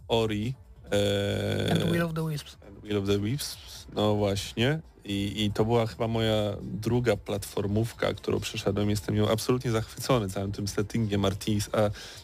Ori. 0.09 0.55
E, 0.93 1.73
And 1.73 1.93
Will 1.93 2.03
of 2.03 2.15
the 2.15 2.29
Wisps. 2.31 2.57
And 2.69 2.85
Will 2.85 2.99
of 2.99 3.07
the 3.07 3.19
Wisps, 3.19 3.87
no 3.95 4.15
właśnie. 4.15 4.81
I, 5.05 5.45
I 5.45 5.51
to 5.51 5.65
była 5.65 5.87
chyba 5.87 6.09
moja 6.09 6.57
druga 6.63 7.17
platformówka, 7.17 8.15
którą 8.15 8.41
przeszedłem. 8.41 8.91
Jestem 8.91 9.15
nią 9.15 9.29
absolutnie 9.29 9.71
zachwycony 9.71 10.29
całym 10.29 10.53
tym 10.53 10.69
settingiem, 10.69 11.25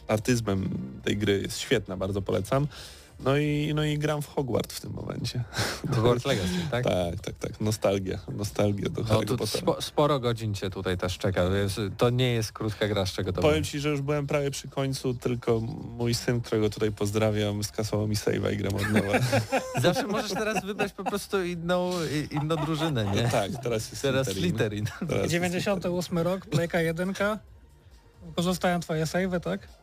artyzmem 0.07 0.69
tej 1.03 1.17
gry. 1.17 1.41
Jest 1.41 1.59
świetna, 1.59 1.97
bardzo 1.97 2.21
polecam. 2.21 2.67
No 3.23 3.37
i, 3.37 3.71
no 3.75 3.83
i 3.83 3.97
gram 3.97 4.21
w 4.21 4.27
Hogwarts 4.27 4.75
w 4.75 4.81
tym 4.81 4.93
momencie. 4.93 5.43
Hogwarts 5.95 6.25
Legacy, 6.25 6.49
tak? 6.71 6.83
Tak, 6.83 7.19
tak, 7.21 7.35
tak. 7.35 7.61
Nostalgia. 7.61 8.19
Nostalgia 8.33 8.89
do 8.89 9.01
No 9.01 9.19
Pottera. 9.19 9.45
spo, 9.45 9.81
sporo 9.81 10.19
godzin 10.19 10.53
cię 10.53 10.69
tutaj 10.69 10.97
też 10.97 11.17
czeka. 11.17 11.41
To, 11.97 12.09
nie 12.09 12.33
jest 12.33 12.51
krótka 12.51 12.87
gra, 12.87 13.05
z 13.05 13.11
czego 13.11 13.33
to 13.33 13.41
Powiem. 13.41 13.63
Ci, 13.63 13.79
że 13.79 13.89
już 13.89 14.01
byłem 14.01 14.27
prawie 14.27 14.51
przy 14.51 14.67
końcu, 14.67 15.13
tylko 15.13 15.59
mój 15.97 16.13
syn, 16.13 16.41
którego 16.41 16.69
tutaj 16.69 16.91
pozdrawiam, 16.91 17.63
skasował 17.63 18.07
mi 18.07 18.15
save'a 18.15 18.53
i 18.53 18.57
gram 18.57 18.75
od 18.75 18.89
nowa. 18.89 19.19
Zawsze 19.81 20.07
możesz 20.07 20.31
teraz 20.31 20.65
wybrać 20.65 20.93
po 20.93 21.03
prostu 21.03 21.43
inną, 21.43 21.91
inną 22.31 22.55
drużynę, 22.55 23.05
nie? 23.05 23.23
tak, 23.39 23.51
teraz 23.63 23.91
jest 23.91 24.01
Teraz 24.01 24.27
Slytherin. 24.27 24.49
Slytherin. 24.49 24.85
Teraz 24.99 25.21
jest 25.21 25.31
98 25.31 26.17
rok, 26.17 26.45
Playka 26.45 26.81
1. 26.81 27.13
Korzystają 28.35 28.79
twoje 28.79 29.05
savey, 29.05 29.41
tak? 29.41 29.78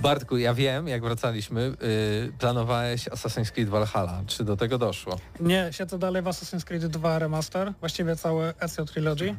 Bartku, 0.00 0.38
ja 0.38 0.54
wiem, 0.54 0.88
jak 0.88 1.02
wracaliśmy, 1.02 1.60
yy, 1.62 2.32
planowałeś 2.38 3.08
Assassin's 3.08 3.50
Creed 3.50 3.68
Valhalla. 3.68 4.22
Czy 4.26 4.44
do 4.44 4.56
tego 4.56 4.78
doszło? 4.78 5.18
Nie, 5.40 5.68
siedzę 5.70 5.98
dalej 5.98 6.22
w 6.22 6.24
Assassin's 6.24 6.64
Creed 6.64 6.86
2 6.86 7.18
Remaster, 7.18 7.72
właściwie 7.80 8.16
całe 8.16 8.54
Ezio 8.60 8.84
Trilogy. 8.84 9.36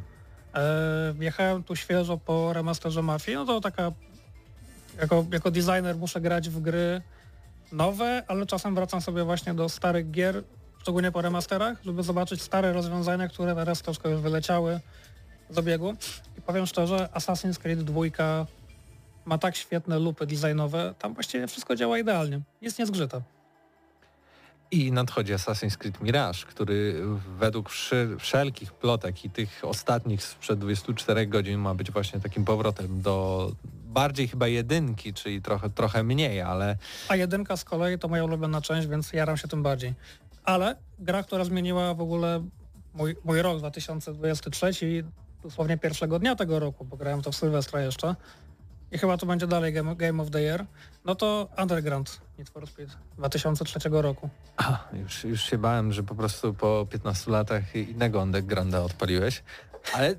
E, 0.55 1.13
wjechałem 1.13 1.63
tu 1.63 1.75
świeżo 1.75 2.17
po 2.17 2.53
remasterze 2.53 3.01
Mafii, 3.01 3.37
no 3.37 3.45
to 3.45 3.61
taka, 3.61 3.91
jako, 5.01 5.25
jako 5.31 5.51
designer 5.51 5.97
muszę 5.97 6.21
grać 6.21 6.49
w 6.49 6.59
gry 6.61 7.01
nowe, 7.71 8.23
ale 8.27 8.45
czasem 8.45 8.75
wracam 8.75 9.01
sobie 9.01 9.23
właśnie 9.23 9.53
do 9.53 9.69
starych 9.69 10.11
gier, 10.11 10.43
szczególnie 10.81 11.11
po 11.11 11.21
remasterach, 11.21 11.77
żeby 11.85 12.03
zobaczyć 12.03 12.41
stare 12.41 12.73
rozwiązania, 12.73 13.27
które 13.27 13.55
teraz 13.55 13.81
troszkę 13.81 14.09
już 14.09 14.21
wyleciały 14.21 14.79
z 15.49 15.57
obiegu. 15.57 15.93
I 16.37 16.41
powiem 16.41 16.65
szczerze, 16.65 17.09
Assassin's 17.13 17.59
Creed 17.59 17.83
2 17.83 18.01
ma 19.25 19.37
tak 19.37 19.55
świetne 19.55 19.99
lupy 19.99 20.25
designowe, 20.25 20.93
tam 20.99 21.13
właściwie 21.13 21.47
wszystko 21.47 21.75
działa 21.75 21.97
idealnie, 21.97 22.41
nic 22.61 22.79
nie 22.79 22.85
zgrzyta. 22.85 23.21
I 24.71 24.91
nadchodzi 24.91 25.33
Assassin's 25.33 25.77
Creed 25.77 26.01
Mirage, 26.01 26.39
który 26.47 27.01
według 27.39 27.69
wszelkich 28.19 28.71
plotek 28.71 29.25
i 29.25 29.29
tych 29.29 29.61
ostatnich 29.63 30.23
sprzed 30.23 30.59
24 30.59 31.27
godzin 31.27 31.59
ma 31.59 31.75
być 31.75 31.91
właśnie 31.91 32.19
takim 32.19 32.45
powrotem 32.45 33.01
do 33.01 33.51
bardziej 33.85 34.27
chyba 34.27 34.47
jedynki, 34.47 35.13
czyli 35.13 35.41
trochę, 35.41 35.69
trochę 35.69 36.03
mniej, 36.03 36.41
ale 36.41 36.77
A 37.07 37.15
jedynka 37.15 37.57
z 37.57 37.63
kolei 37.63 37.99
to 37.99 38.07
moja 38.07 38.23
ulubiona 38.23 38.61
część, 38.61 38.87
więc 38.87 39.13
jaram 39.13 39.37
się 39.37 39.47
tym 39.47 39.63
bardziej. 39.63 39.93
Ale 40.43 40.75
gra, 40.99 41.23
która 41.23 41.43
zmieniła 41.43 41.93
w 41.93 42.01
ogóle 42.01 42.43
mój, 42.93 43.15
mój 43.23 43.41
rok 43.41 43.57
2023, 43.57 44.71
dosłownie 45.43 45.77
pierwszego 45.77 46.19
dnia 46.19 46.35
tego 46.35 46.59
roku, 46.59 46.85
bo 46.85 46.97
grałem 46.97 47.21
to 47.21 47.31
w 47.31 47.35
Sylwestra 47.35 47.81
jeszcze 47.81 48.15
i 48.93 48.97
chyba 48.97 49.17
to 49.17 49.25
będzie 49.25 49.47
dalej 49.47 49.73
Game, 49.73 49.95
game 49.95 50.23
of 50.23 50.29
the 50.29 50.41
Year, 50.41 50.65
no 51.05 51.15
to 51.15 51.49
Underground 51.61 52.21
Need 52.37 52.49
for 52.49 52.67
Speed 52.67 52.97
2003 53.17 53.89
roku. 53.91 54.29
a, 54.57 54.79
już, 54.93 55.23
już 55.23 55.41
się 55.43 55.57
bałem, 55.57 55.93
że 55.93 56.03
po 56.03 56.15
prostu 56.15 56.53
po 56.53 56.87
15 56.89 57.31
latach 57.31 57.75
innego 57.75 58.21
Undergrounda 58.21 58.81
odpaliłeś, 58.81 59.43
ale 59.93 60.15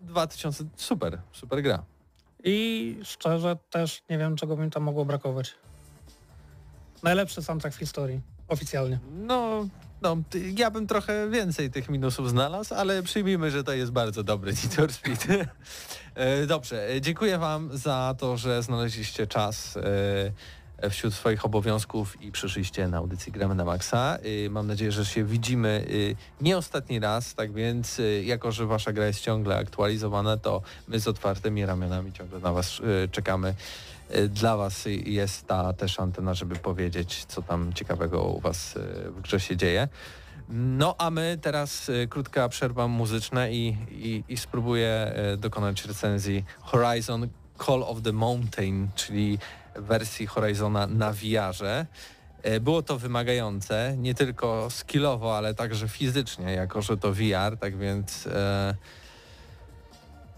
2000, 0.00 0.64
super, 0.76 1.18
super 1.32 1.62
gra. 1.62 1.84
I 2.44 2.98
szczerze 3.04 3.56
też 3.70 4.02
nie 4.10 4.18
wiem, 4.18 4.36
czego 4.36 4.56
mi 4.56 4.70
tam 4.70 4.82
mogło 4.82 5.04
brakować. 5.04 5.54
Najlepszy 7.02 7.42
soundtrack 7.42 7.76
w 7.76 7.78
historii, 7.78 8.20
oficjalnie. 8.48 8.98
No, 9.12 9.66
no, 10.04 10.16
ja 10.56 10.70
bym 10.70 10.86
trochę 10.86 11.30
więcej 11.30 11.70
tych 11.70 11.88
minusów 11.88 12.30
znalazł, 12.30 12.74
ale 12.74 13.02
przyjmijmy, 13.02 13.50
że 13.50 13.64
to 13.64 13.72
jest 13.72 13.92
bardzo 13.92 14.22
dobry 14.22 14.52
Need 14.78 14.92
Speed. 14.92 15.46
E, 16.14 16.46
Dobrze, 16.46 16.90
e, 16.90 17.00
dziękuję 17.00 17.38
Wam 17.38 17.76
za 17.78 18.14
to, 18.18 18.36
że 18.36 18.62
znaleźliście 18.62 19.26
czas 19.26 19.76
e, 19.76 20.90
wśród 20.90 21.14
swoich 21.14 21.44
obowiązków 21.44 22.22
i 22.22 22.32
przyszliście 22.32 22.88
na 22.88 22.96
audycję 22.96 23.32
Gramy 23.32 23.54
na 23.54 23.64
Maxa. 23.64 24.18
Mam 24.50 24.66
nadzieję, 24.66 24.92
że 24.92 25.06
się 25.06 25.24
widzimy 25.24 25.86
nie 26.40 26.56
ostatni 26.58 27.00
raz, 27.00 27.34
tak 27.34 27.52
więc 27.52 28.00
jako, 28.22 28.52
że 28.52 28.66
Wasza 28.66 28.92
gra 28.92 29.06
jest 29.06 29.20
ciągle 29.20 29.56
aktualizowana, 29.56 30.36
to 30.36 30.62
my 30.88 31.00
z 31.00 31.08
otwartymi 31.08 31.66
ramionami 31.66 32.12
ciągle 32.12 32.38
na 32.38 32.52
Was 32.52 32.82
czekamy. 33.10 33.54
E, 34.08 34.28
Dla 34.28 34.56
Was 34.56 34.84
jest 35.04 35.46
ta 35.46 35.72
też 35.72 36.00
antena, 36.00 36.34
żeby 36.34 36.56
powiedzieć, 36.56 37.24
co 37.24 37.42
tam 37.42 37.72
ciekawego 37.72 38.22
u 38.22 38.40
Was 38.40 38.76
e, 38.76 39.10
w 39.10 39.20
grze 39.20 39.40
się 39.40 39.56
dzieje. 39.56 39.88
No 40.48 40.94
a 40.98 41.10
my 41.10 41.38
teraz 41.42 41.88
e, 41.88 42.06
krótka 42.06 42.48
przerwa 42.48 42.88
muzyczna 42.88 43.48
i, 43.48 43.76
i, 43.90 44.24
i 44.28 44.36
spróbuję 44.36 45.14
dokonać 45.38 45.84
recenzji 45.84 46.44
Horizon 46.60 47.28
Call 47.66 47.82
of 47.82 48.02
the 48.02 48.12
Mountain, 48.12 48.88
czyli 48.94 49.38
wersji 49.76 50.26
Horizona 50.26 50.86
na 50.86 51.12
VR-ze. 51.12 51.86
E, 52.42 52.60
Było 52.60 52.82
to 52.82 52.98
wymagające, 52.98 53.94
nie 53.98 54.14
tylko 54.14 54.70
skillowo, 54.70 55.36
ale 55.36 55.54
także 55.54 55.88
fizycznie, 55.88 56.52
jako 56.52 56.82
że 56.82 56.96
to 56.96 57.12
VR, 57.12 57.56
tak 57.60 57.78
więc 57.78 58.26
e, 58.26 58.74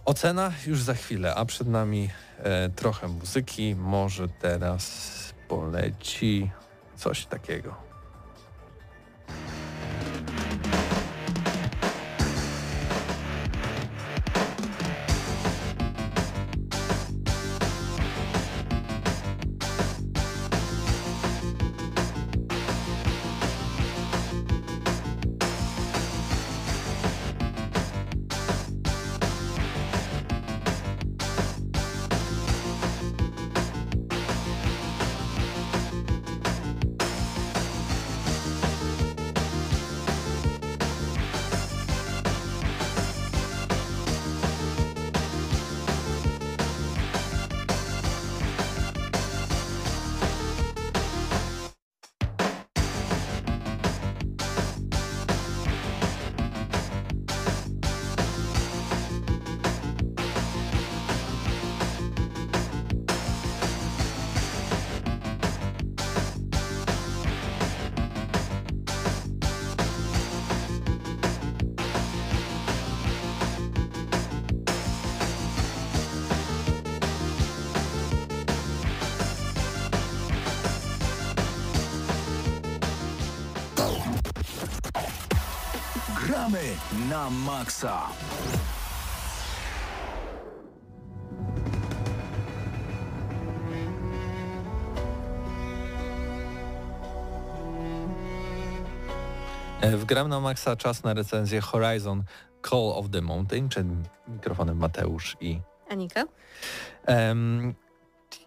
ocena 0.07 0.53
już 0.67 0.83
za 0.83 0.95
chwilę, 0.95 1.35
a 1.35 1.45
przed 1.45 1.69
nami 1.69 2.11
e, 2.39 2.69
trochę 2.69 3.09
muzyki. 3.09 3.75
Może 3.75 4.29
teraz 4.29 5.35
poleci 5.49 6.51
coś 6.97 7.27
takiego. 7.27 7.75
na 87.09 87.31
maksa. 87.31 88.03
E, 99.81 99.97
w 99.97 100.05
Gram 100.05 100.29
na 100.29 100.41
Maxa 100.41 100.77
czas 100.77 101.03
na 101.03 101.15
recenzję 101.15 101.61
Horizon 101.61 102.25
Call 102.63 102.93
of 102.95 103.11
the 103.11 103.23
Mountain 103.23 103.69
przed 103.69 103.87
mikrofonem 104.29 104.77
Mateusz 104.79 105.37
i 105.41 105.61
Anika. 105.91 106.25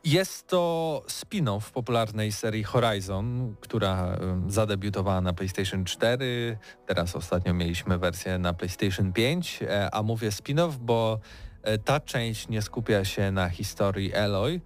Jest 0.03 0.47
to 0.47 1.03
spin-off 1.07 1.71
popularnej 1.71 2.31
serii 2.31 2.63
Horizon, 2.63 3.55
która 3.61 4.17
zadebiutowała 4.47 5.21
na 5.21 5.33
PlayStation 5.33 5.85
4. 5.85 6.57
Teraz 6.85 7.15
ostatnio 7.15 7.53
mieliśmy 7.53 7.97
wersję 7.97 8.37
na 8.37 8.53
PlayStation 8.53 9.13
5, 9.13 9.59
e, 9.61 9.89
a 9.93 10.03
mówię 10.03 10.29
spin-off, 10.29 10.77
bo 10.77 11.19
e, 11.63 11.77
ta 11.77 11.99
część 11.99 12.49
nie 12.49 12.61
skupia 12.61 13.05
się 13.05 13.31
na 13.31 13.49
historii 13.49 14.13
Eloy, 14.13 14.61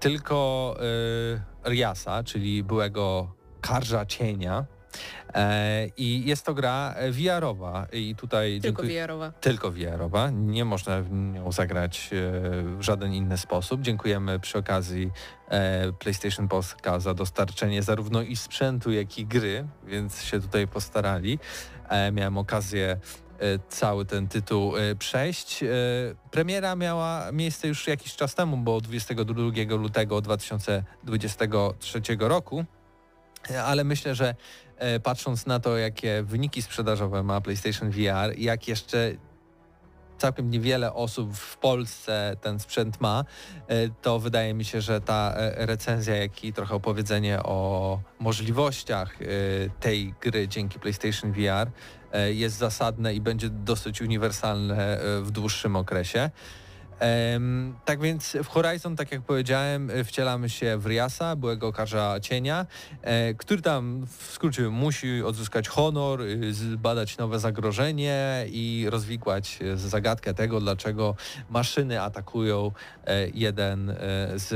tylko 0.00 0.76
e, 1.64 1.70
Riasa, 1.70 2.22
czyli 2.22 2.64
byłego 2.64 3.34
karża 3.60 4.06
cienia. 4.06 4.66
E, 5.34 5.86
I 5.96 6.26
jest 6.26 6.46
to 6.46 6.54
gra 6.54 6.94
e, 6.96 7.10
VR-owa 7.10 7.86
i 7.92 8.14
tutaj 8.16 8.60
Tylko 8.60 8.82
VR-owa. 8.82 9.32
tylko 9.40 9.70
VR-owa. 9.70 10.30
Nie 10.30 10.64
można 10.64 11.02
w 11.02 11.12
nią 11.12 11.52
zagrać 11.52 12.10
e, 12.12 12.16
w 12.62 12.82
żaden 12.82 13.12
inny 13.12 13.38
sposób. 13.38 13.80
Dziękujemy 13.80 14.40
przy 14.40 14.58
okazji 14.58 15.10
PlayStation 15.98 16.48
Polska 16.48 17.00
za 17.00 17.14
dostarczenie 17.14 17.82
zarówno 17.82 18.22
i 18.22 18.36
sprzętu, 18.36 18.92
jak 18.92 19.18
i 19.18 19.26
gry, 19.26 19.66
więc 19.86 20.22
się 20.22 20.40
tutaj 20.40 20.68
postarali. 20.68 21.38
Miałem 22.12 22.38
okazję 22.38 22.96
cały 23.68 24.04
ten 24.04 24.28
tytuł 24.28 24.72
przejść. 24.98 25.64
Premiera 26.30 26.76
miała 26.76 27.32
miejsce 27.32 27.68
już 27.68 27.86
jakiś 27.86 28.16
czas 28.16 28.34
temu, 28.34 28.56
bo 28.56 28.80
22 28.80 29.50
lutego 29.76 30.20
2023 30.20 32.00
roku. 32.18 32.64
Ale 33.64 33.84
myślę, 33.84 34.14
że 34.14 34.34
patrząc 35.02 35.46
na 35.46 35.60
to, 35.60 35.78
jakie 35.78 36.22
wyniki 36.22 36.62
sprzedażowe 36.62 37.22
ma 37.22 37.40
PlayStation 37.40 37.90
VR, 37.90 38.38
jak 38.38 38.68
jeszcze 38.68 39.12
całkiem 40.18 40.50
niewiele 40.50 40.92
osób 40.92 41.36
w 41.36 41.56
Polsce 41.56 42.36
ten 42.40 42.60
sprzęt 42.60 43.00
ma, 43.00 43.24
e, 43.68 43.88
to 43.88 44.18
wydaje 44.18 44.54
mi 44.54 44.64
się, 44.64 44.80
że 44.80 45.00
ta 45.00 45.34
e, 45.36 45.66
recenzja, 45.66 46.16
jak 46.16 46.44
i 46.44 46.52
trochę 46.52 46.74
opowiedzenie 46.74 47.42
o 47.42 48.00
możliwościach 48.18 49.22
e, 49.22 49.26
tej 49.80 50.14
gry 50.20 50.48
dzięki 50.48 50.78
PlayStation 50.78 51.32
VR 51.32 51.70
e, 52.12 52.32
jest 52.32 52.56
zasadne 52.56 53.14
i 53.14 53.20
będzie 53.20 53.50
dosyć 53.50 54.00
uniwersalne 54.00 54.98
e, 54.98 55.20
w 55.20 55.30
dłuższym 55.30 55.76
okresie. 55.76 56.30
Tak 57.84 58.00
więc 58.00 58.36
w 58.44 58.48
Horizon, 58.48 58.96
tak 58.96 59.12
jak 59.12 59.22
powiedziałem, 59.22 59.90
wcielamy 60.04 60.50
się 60.50 60.78
w 60.78 60.86
Riasa, 60.86 61.36
byłego 61.36 61.72
karza 61.72 62.20
cienia, 62.20 62.66
e, 63.02 63.34
który 63.34 63.62
tam 63.62 64.06
w 64.18 64.32
skrócie 64.32 64.68
musi 64.68 65.22
odzyskać 65.22 65.68
honor, 65.68 66.22
y, 66.22 66.54
zbadać 66.54 67.18
nowe 67.18 67.38
zagrożenie 67.38 68.46
i 68.48 68.86
rozwikłać 68.90 69.58
e, 69.62 69.76
zagadkę 69.76 70.34
tego, 70.34 70.60
dlaczego 70.60 71.14
maszyny 71.50 72.02
atakują 72.02 72.72
e, 73.06 73.28
jeden 73.28 73.94
z, 74.34 74.50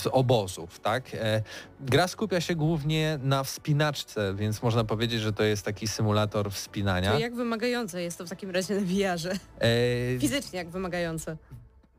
z 0.00 0.06
obozów. 0.06 0.80
Tak? 0.80 1.14
E, 1.14 1.42
Gra 1.80 2.08
skupia 2.08 2.40
się 2.40 2.54
głównie 2.54 3.18
na 3.22 3.44
wspinaczce, 3.44 4.34
więc 4.34 4.62
można 4.62 4.84
powiedzieć, 4.84 5.20
że 5.20 5.32
to 5.32 5.42
jest 5.42 5.64
taki 5.64 5.88
symulator 5.88 6.50
wspinania. 6.52 7.12
To 7.12 7.18
jak 7.18 7.34
wymagające 7.34 8.02
jest 8.02 8.18
to 8.18 8.26
w 8.26 8.28
takim 8.28 8.50
razie 8.50 8.74
na 8.74 8.80
VR-ze? 8.80 9.30
E, 9.32 10.18
Fizycznie 10.20 10.58
jak 10.58 10.70
wymagające. 10.70 11.36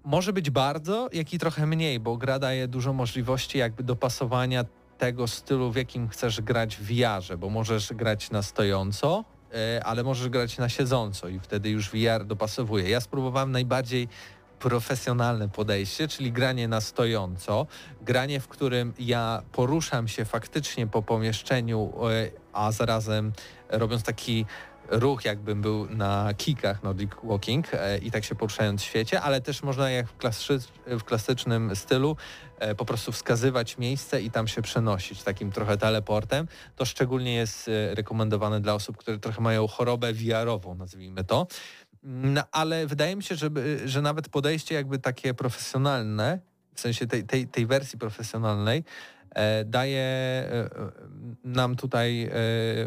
może 0.04 0.34
być 0.34 0.50
bardzo, 0.50 1.10
jak 1.14 1.34
i 1.34 1.40
trochę 1.40 1.66
mniej, 1.66 2.00
bo 2.00 2.18
gra 2.18 2.40
daje 2.40 2.68
dużo 2.68 2.94
możliwości 2.94 3.58
jakby 3.58 3.84
dopasowania 3.84 4.66
tego 4.98 5.28
stylu, 5.28 5.72
w 5.72 5.76
jakim 5.76 6.10
chcesz 6.10 6.42
grać 6.42 6.76
w 6.78 6.82
VR-ze, 6.82 7.38
bo 7.38 7.50
możesz 7.50 7.94
grać 7.94 8.32
na 8.32 8.42
stojąco, 8.44 9.24
e, 9.54 9.84
ale 9.84 10.04
możesz 10.04 10.30
grać 10.30 10.58
na 10.58 10.70
siedząco 10.70 11.28
i 11.28 11.40
wtedy 11.40 11.70
już 11.70 11.90
VR 11.90 12.26
dopasowuje. 12.26 12.90
Ja 12.90 13.02
spróbowałem 13.02 13.52
najbardziej 13.52 14.08
profesjonalne 14.60 15.50
podejście, 15.50 16.08
czyli 16.08 16.32
granie 16.32 16.68
na 16.68 16.82
stojąco, 16.82 17.68
granie, 18.02 18.40
w 18.40 18.48
którym 18.48 18.94
ja 19.00 19.42
poruszam 19.52 20.08
się 20.08 20.26
faktycznie 20.26 20.88
po 20.88 21.02
pomieszczeniu, 21.02 21.94
e, 22.10 22.32
a 22.54 22.72
zarazem 22.72 23.32
robiąc 23.70 24.04
taki 24.04 24.46
ruch, 24.90 25.26
jakbym 25.26 25.62
był 25.62 25.90
na 25.90 26.34
kikach 26.38 26.84
Nordic 26.84 27.12
Walking 27.24 27.74
e, 27.74 27.98
i 27.98 28.12
tak 28.12 28.24
się 28.24 28.36
poruszając 28.36 28.82
w 28.82 28.86
świecie, 28.86 29.22
ale 29.22 29.42
też 29.42 29.64
można 29.64 29.90
jak 29.90 30.08
w, 30.08 30.18
klasy, 30.18 30.60
w 30.88 31.04
klasycznym 31.04 31.76
stylu 31.76 32.18
e, 32.60 32.76
po 32.76 32.86
prostu 32.86 33.12
wskazywać 33.12 33.78
miejsce 33.78 34.22
i 34.22 34.32
tam 34.32 34.48
się 34.48 34.62
przenosić 34.62 35.24
takim 35.24 35.52
trochę 35.52 35.78
teleportem. 35.78 36.48
To 36.76 36.86
szczególnie 36.86 37.34
jest 37.34 37.70
rekomendowane 37.92 38.62
dla 38.62 38.74
osób, 38.74 38.98
które 38.98 39.20
trochę 39.20 39.42
mają 39.42 39.68
chorobę 39.68 40.14
VR-ową, 40.14 40.76
nazwijmy 40.76 41.24
to. 41.24 41.48
No, 42.04 42.44
ale 42.52 42.88
wydaje 42.88 43.16
mi 43.16 43.24
się, 43.24 43.36
że, 43.36 43.50
że 43.86 44.02
nawet 44.02 44.30
podejście 44.30 44.76
jakby 44.76 45.00
takie 45.00 45.34
profesjonalne, 45.34 46.40
w 46.74 46.80
sensie 46.80 47.08
tej, 47.08 47.24
tej, 47.24 47.48
tej 47.48 47.66
wersji 47.66 48.00
profesjonalnej, 48.00 48.84
e, 49.30 49.66
daje 49.66 50.00
e, 50.00 50.52
e, 50.52 50.70
nam 51.44 51.76
tutaj 51.76 52.32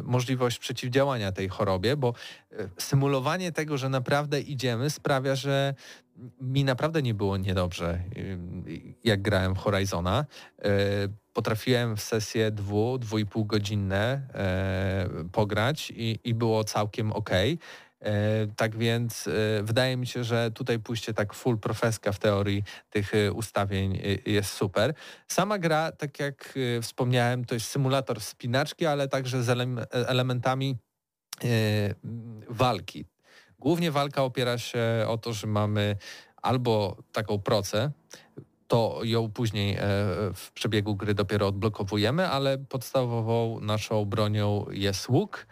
możliwość 0.02 0.58
przeciwdziałania 0.58 1.32
tej 1.32 1.48
chorobie, 1.48 1.96
bo 1.96 2.14
symulowanie 2.78 3.52
tego, 3.52 3.78
że 3.78 3.88
naprawdę 3.88 4.40
idziemy 4.40 4.90
sprawia, 4.90 5.34
że 5.36 5.74
mi 6.40 6.64
naprawdę 6.64 7.02
nie 7.02 7.14
było 7.14 7.36
niedobrze, 7.36 8.00
y, 8.16 8.38
jak 9.04 9.22
grałem 9.22 9.54
w 9.54 9.58
Horizona. 9.58 10.26
Potrafiłem 11.32 11.96
w 11.96 12.00
sesję 12.00 12.50
dwu, 12.50 12.98
dwu 12.98 13.18
i 13.18 13.26
pół 13.26 13.44
godzinne 13.44 14.22
pograć 15.32 15.92
i, 15.96 16.18
i 16.24 16.34
było 16.34 16.64
całkiem 16.64 17.12
okej. 17.12 17.58
E, 18.03 18.46
Tak 18.57 18.76
więc 18.76 19.26
e, 19.26 19.62
wydaje 19.62 19.96
mi 19.96 20.07
się, 20.07 20.24
że 20.24 20.50
tutaj 20.50 20.78
pójście 20.78 21.14
tak 21.14 21.34
full 21.34 21.59
profeska 21.59 22.12
w 22.12 22.18
teorii 22.18 22.64
tych 22.90 23.14
e, 23.14 23.32
ustawień 23.32 24.00
jest 24.26 24.53
super. 24.53 24.94
Sama 25.28 25.59
gra, 25.59 25.92
tak 25.92 26.20
jak 26.20 26.59
wspomniałem, 26.82 27.44
to 27.44 27.55
jest 27.55 27.66
symulator 27.66 28.20
wspinaczki, 28.20 28.86
ale 28.86 29.09
także 29.09 29.42
z 29.42 29.48
elem- 29.48 29.86
elementami 29.90 30.76
walki. 32.48 33.05
Głównie 33.59 33.90
walka 33.90 34.22
opiera 34.22 34.59
się 34.59 35.05
o 35.09 35.18
to, 35.18 35.32
że 35.32 35.46
mamy 35.46 35.96
albo 36.42 36.96
taką 37.12 37.38
procę, 37.38 37.90
to 38.72 39.00
ją 39.02 39.30
później 39.30 39.74
e, 39.74 39.78
w 40.34 40.50
przebiegu 40.54 40.96
gry 40.96 41.14
dopiero 41.14 41.46
odblokowujemy, 41.46 42.28
ale 42.28 42.58
podstawową 42.58 43.60
naszą 43.60 44.04
bronią 44.04 44.66
jest 44.70 45.08
łuk. 45.08 45.46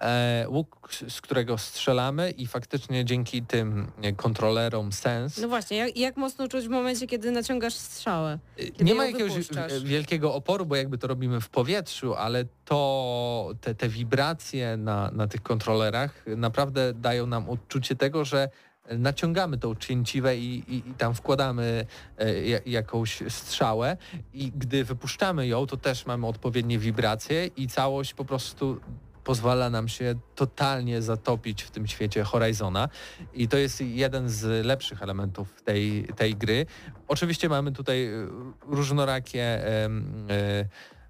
E, 0.00 0.46
Łuk, 0.48 0.88
z 1.08 1.20
którego 1.20 1.58
strzelamy 1.58 2.30
i 2.30 2.46
faktycznie 2.46 3.04
dzięki 3.04 3.42
tym 3.42 3.86
kontrolerom 4.16 4.92
sens 4.92 5.38
No 5.38 5.48
właśnie, 5.48 5.76
jak, 5.76 5.96
jak 5.96 6.16
mocno 6.16 6.48
czuć 6.48 6.66
w 6.66 6.70
momencie, 6.70 7.06
kiedy 7.06 7.30
naciągasz 7.30 7.74
strzałę? 7.74 8.38
kiedy 8.56 8.84
nie 8.84 8.94
ma 8.94 9.06
jakiegoś 9.06 9.32
wypuszczasz. 9.32 9.72
e, 9.72 9.80
wielkiego 9.80 10.34
oporu, 10.34 10.66
bo 10.66 10.76
jakby 10.76 10.98
to 10.98 11.06
robimy 11.06 11.40
w 11.40 11.48
powietrzu, 11.48 12.14
ale 12.14 12.44
to 12.64 13.50
te, 13.60 13.74
te 13.74 13.88
wibracje 13.88 14.76
na, 14.76 15.10
na 15.10 15.26
tych 15.26 15.42
kontrolerach 15.42 16.24
naprawdę 16.26 16.92
dają 16.94 17.26
nam 17.26 17.50
odczucie 17.50 17.96
tego, 17.96 18.24
że 18.24 18.48
naciągamy 18.90 19.58
tą 19.58 19.74
cięciwę 19.74 20.36
i, 20.36 20.74
i, 20.74 20.90
i 20.90 20.94
tam 20.94 21.14
wkładamy 21.14 21.86
e, 22.18 22.44
ja- 22.44 22.60
jakąś 22.66 23.22
strzałę 23.28 23.96
i 24.32 24.52
gdy 24.56 24.84
wypuszczamy 24.84 25.46
ją, 25.46 25.66
to 25.66 25.76
też 25.76 26.06
mamy 26.06 26.26
odpowiednie 26.26 26.78
wibracje 26.78 27.46
i 27.46 27.68
całość 27.68 28.14
po 28.14 28.24
prostu 28.24 28.80
pozwala 29.24 29.70
nam 29.70 29.88
się 29.88 30.14
totalnie 30.34 31.02
zatopić 31.02 31.62
w 31.62 31.70
tym 31.70 31.86
świecie 31.86 32.24
Horizona 32.24 32.88
i 33.34 33.48
to 33.48 33.56
jest 33.56 33.80
jeden 33.80 34.28
z 34.28 34.66
lepszych 34.66 35.02
elementów 35.02 35.62
tej, 35.62 36.08
tej 36.16 36.36
gry. 36.36 36.66
Oczywiście 37.08 37.48
mamy 37.48 37.72
tutaj 37.72 38.06
e, 38.06 38.28
różnorakie 38.66 39.42
e, 39.42 39.88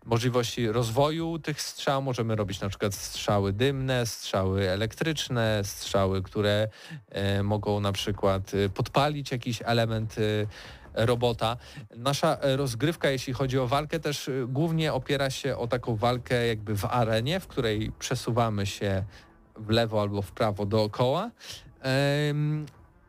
możliwości 0.05 0.73
rozwoju 0.73 1.39
tych 1.39 1.63
strzał. 1.63 2.03
Możemy 2.03 2.37
robić 2.37 2.61
na 2.61 2.69
przykład 2.69 2.95
strzały 2.95 3.53
dymne, 3.53 4.07
strzały 4.07 4.71
elektryczne, 4.71 5.61
strzały, 5.65 6.23
które 6.23 6.69
e, 7.09 7.43
mogą 7.43 7.81
na 7.81 7.93
przykład 7.93 8.53
e, 8.55 8.69
podpalić 8.69 9.33
jakiś 9.33 9.63
element 9.65 10.17
e, 10.19 10.47
robota. 11.07 11.57
Nasza 11.97 12.39
rozgrywka, 12.43 13.11
jeśli 13.11 13.33
chodzi 13.33 13.59
o 13.59 13.67
walkę, 13.67 14.01
też 14.01 14.31
głównie 14.49 14.93
opiera 14.93 15.31
się 15.31 15.57
o 15.57 15.67
taką 15.67 15.97
walkę 15.97 16.47
jakby 16.47 16.77
w 16.77 16.85
arenie, 16.85 17.41
w 17.41 17.47
której 17.47 17.93
przesuwamy 17.99 18.67
się 18.67 19.05
w 19.57 19.71
lewo 19.71 20.01
albo 20.01 20.23
w 20.23 20.33
prawo 20.33 20.67
dookoła. 20.67 21.31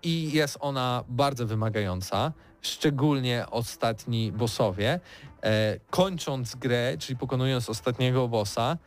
I 0.03 0.31
jest 0.31 0.57
ona 0.59 1.03
bardzo 1.07 1.47
wymagająca, 1.47 2.33
szczególnie 2.65 3.45
ostatni 3.51 4.31
bossowie. 4.31 4.99
E, 5.43 5.79
kończąc 5.89 6.55
grę, 6.55 6.97
czyli 6.99 7.17
pokonując 7.17 7.69
ostatniego 7.69 8.27
bossa, 8.27 8.77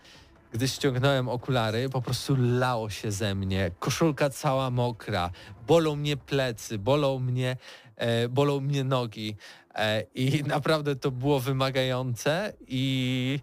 gdy 0.53 0.69
ściągnąłem 0.69 1.29
okulary, 1.29 1.89
po 1.89 2.03
prostu 2.03 2.37
lało 2.39 2.91
się 2.91 3.13
ze 3.13 3.35
mnie. 3.35 3.71
Koszulka 3.79 4.31
cała 4.31 4.71
mokra, 4.71 5.31
bolą 5.67 5.97
mnie 5.97 6.17
plecy, 6.17 6.79
bolą 6.79 7.19
mnie, 7.19 7.57
e, 7.97 8.29
bolą 8.29 8.61
mnie 8.61 8.85
nogi. 8.85 9.37
E, 9.75 10.03
I 10.15 10.43
naprawdę 10.47 10.97
to 10.97 11.11
było 11.11 11.41
wymagające 11.41 12.53
i 12.69 13.41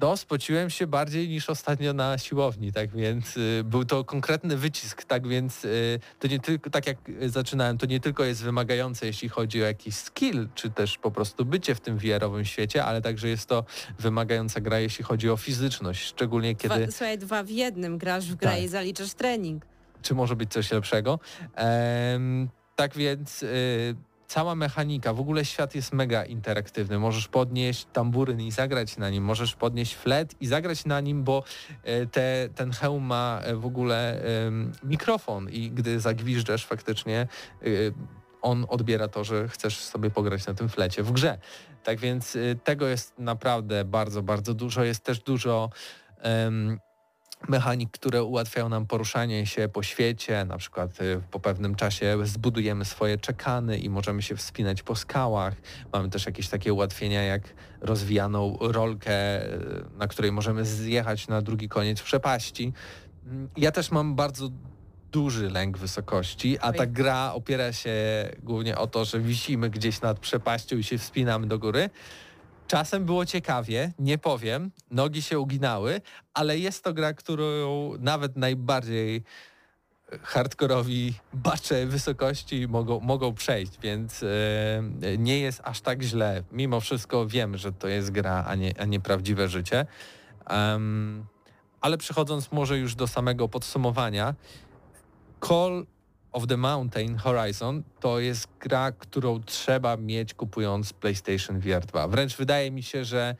No, 0.00 0.16
spociłem 0.16 0.70
się 0.70 0.86
bardziej 0.86 1.28
niż 1.28 1.50
ostatnio 1.50 1.92
na 1.92 2.18
siłowni, 2.18 2.72
tak 2.72 2.90
więc 2.90 3.36
y, 3.36 3.62
był 3.64 3.84
to 3.84 4.04
konkretny 4.04 4.56
wycisk, 4.56 5.04
tak 5.04 5.28
więc 5.28 5.64
y, 5.64 6.00
to 6.18 6.28
nie 6.28 6.40
tylko, 6.40 6.70
tak 6.70 6.86
jak 6.86 6.98
zaczynałem, 7.26 7.78
to 7.78 7.86
nie 7.86 8.00
tylko 8.00 8.24
jest 8.24 8.42
wymagające, 8.42 9.06
jeśli 9.06 9.28
chodzi 9.28 9.62
o 9.62 9.66
jakiś 9.66 9.94
skill, 9.94 10.48
czy 10.54 10.70
też 10.70 10.98
po 10.98 11.10
prostu 11.10 11.44
bycie 11.44 11.74
w 11.74 11.80
tym 11.80 11.98
VR-owym 11.98 12.44
świecie, 12.44 12.84
ale 12.84 13.02
także 13.02 13.28
jest 13.28 13.46
to 13.48 13.64
wymagająca 13.98 14.60
gra, 14.60 14.78
jeśli 14.78 15.04
chodzi 15.04 15.30
o 15.30 15.36
fizyczność, 15.36 16.04
szczególnie 16.04 16.54
kiedy... 16.56 16.74
Dwa, 16.78 16.92
słuchaj, 16.92 17.18
dwa 17.18 17.42
w 17.42 17.50
jednym, 17.50 17.98
grasz 17.98 18.26
w 18.26 18.34
grę 18.34 18.50
Tak. 18.50 18.62
i 18.62 18.68
zaliczasz 18.68 19.14
trening. 19.14 19.66
czy 20.02 20.14
może 20.14 20.36
być 20.36 20.52
coś 20.52 20.70
lepszego. 20.72 21.18
Em, 21.54 22.48
tak 22.76 22.94
więc 22.94 23.42
y, 23.42 23.94
cała 24.26 24.54
mechanika, 24.54 25.12
w 25.12 25.20
ogóle 25.20 25.44
świat 25.44 25.74
jest 25.74 25.92
mega 25.92 26.24
interaktywny. 26.24 26.98
Możesz 26.98 27.28
podnieść 27.28 27.86
tamburyn 27.92 28.40
i 28.40 28.50
zagrać 28.50 28.96
na 28.96 29.10
nim, 29.10 29.24
możesz 29.24 29.54
podnieść 29.54 29.94
flet 29.94 30.34
i 30.40 30.46
zagrać 30.46 30.84
na 30.84 31.00
nim, 31.00 31.24
bo 31.24 31.44
e, 31.82 32.06
te, 32.06 32.48
ten 32.54 32.72
hełm 32.72 33.04
ma 33.04 33.40
e, 33.42 33.56
w 33.56 33.66
ogóle 33.66 34.22
em, 34.46 34.72
mikrofon 34.82 35.50
i 35.50 35.70
gdy 35.70 36.00
zagwiżdżesz 36.00 36.66
faktycznie 36.66 37.26
y, 37.66 37.94
on 38.42 38.66
odbiera 38.68 39.08
to, 39.08 39.24
że 39.24 39.48
chcesz 39.48 39.78
sobie 39.78 40.10
pograć 40.10 40.46
na 40.46 40.54
tym 40.54 40.68
flecie 40.68 41.02
w 41.02 41.12
grze. 41.12 41.38
Tak 41.84 41.98
więc 41.98 42.38
tego 42.64 42.86
jest 42.86 43.18
naprawdę 43.18 43.84
bardzo, 43.84 44.22
bardzo 44.22 44.54
dużo. 44.54 44.84
Jest 44.84 45.04
też 45.04 45.20
dużo 45.20 45.70
em, 46.18 46.78
mechanik, 47.48 47.90
które 47.90 48.24
ułatwiają 48.24 48.68
nam 48.68 48.86
poruszanie 48.86 49.46
się 49.46 49.68
po 49.68 49.82
świecie, 49.82 50.44
na 50.44 50.58
przykład 50.58 51.00
y, 51.00 51.20
po 51.30 51.40
pewnym 51.40 51.74
czasie 51.74 52.16
zbudujemy 52.24 52.84
swoje 52.84 53.18
czekany 53.18 53.78
i 53.78 53.90
możemy 53.90 54.22
się 54.22 54.36
wspinać 54.36 54.82
po 54.82 54.96
skałach. 54.96 55.54
Mamy 55.92 56.10
też 56.10 56.26
jakieś 56.26 56.48
takie 56.48 56.72
ułatwienia 56.72 57.22
jak 57.22 57.42
rozwijaną 57.80 58.58
rolkę, 58.60 59.44
y, 59.46 59.84
na 59.98 60.08
której 60.08 60.32
możemy 60.32 60.64
zjechać 60.64 61.28
na 61.28 61.42
drugi 61.42 61.68
koniec 61.68 62.02
przepaści. 62.02 62.72
Mm, 63.26 63.48
Ja 63.56 63.72
też 63.72 63.90
mam 63.90 64.14
bardzo 64.14 64.50
duży 65.12 65.50
lęk 65.50 65.78
wysokości, 65.78 66.58
a 66.58 66.72
ta 66.72 66.86
gra 66.86 67.32
opiera 67.34 67.72
się 67.72 67.94
głównie 68.42 68.78
o 68.78 68.86
to, 68.86 69.04
że 69.04 69.20
wisimy 69.20 69.70
gdzieś 69.70 70.00
nad 70.00 70.18
przepaścią 70.18 70.76
i 70.76 70.84
się 70.84 70.98
wspinamy 70.98 71.46
do 71.46 71.58
góry. 71.58 71.90
Czasem 72.66 73.04
było 73.04 73.26
ciekawie, 73.26 73.92
nie 73.98 74.18
powiem, 74.18 74.70
nogi 74.90 75.22
się 75.22 75.38
uginały, 75.38 76.00
ale 76.34 76.58
jest 76.58 76.84
to 76.84 76.92
gra, 76.92 77.12
którą 77.12 77.92
nawet 77.98 78.36
najbardziej 78.36 79.22
hardkorowi 80.22 81.14
bacze 81.32 81.86
wysokości 81.86 82.68
mogą, 82.68 83.00
mogą 83.00 83.34
przejść, 83.34 83.72
więc 83.82 84.22
e, 84.22 85.18
nie 85.18 85.38
jest 85.38 85.60
aż 85.64 85.80
tak 85.80 86.02
źle. 86.02 86.42
Mimo 86.52 86.80
wszystko 86.80 87.26
wiem, 87.26 87.56
że 87.56 87.72
to 87.72 87.88
jest 87.88 88.10
gra, 88.10 88.44
a 88.46 88.54
nie, 88.54 88.80
a 88.80 88.84
nie 88.84 89.00
prawdziwe 89.00 89.48
życie. 89.48 89.86
Em, 90.46 91.24
ale 91.80 91.98
przechodząc 91.98 92.52
może 92.52 92.78
już 92.78 92.94
do 92.94 93.06
samego 93.06 93.48
podsumowania, 93.48 94.34
Call 95.48 95.86
of 96.36 96.46
the 96.46 96.56
Mountain 96.56 97.16
Horizon 97.16 97.82
to 98.00 98.20
jest 98.20 98.48
gra, 98.60 98.92
którą 98.92 99.42
trzeba 99.42 99.96
mieć 99.96 100.34
kupując 100.34 100.92
PlayStation 100.92 101.60
VR 101.60 101.86
2. 101.86 102.08
Wręcz 102.08 102.36
wydaje 102.36 102.70
mi 102.70 102.82
się, 102.82 103.04
że 103.04 103.36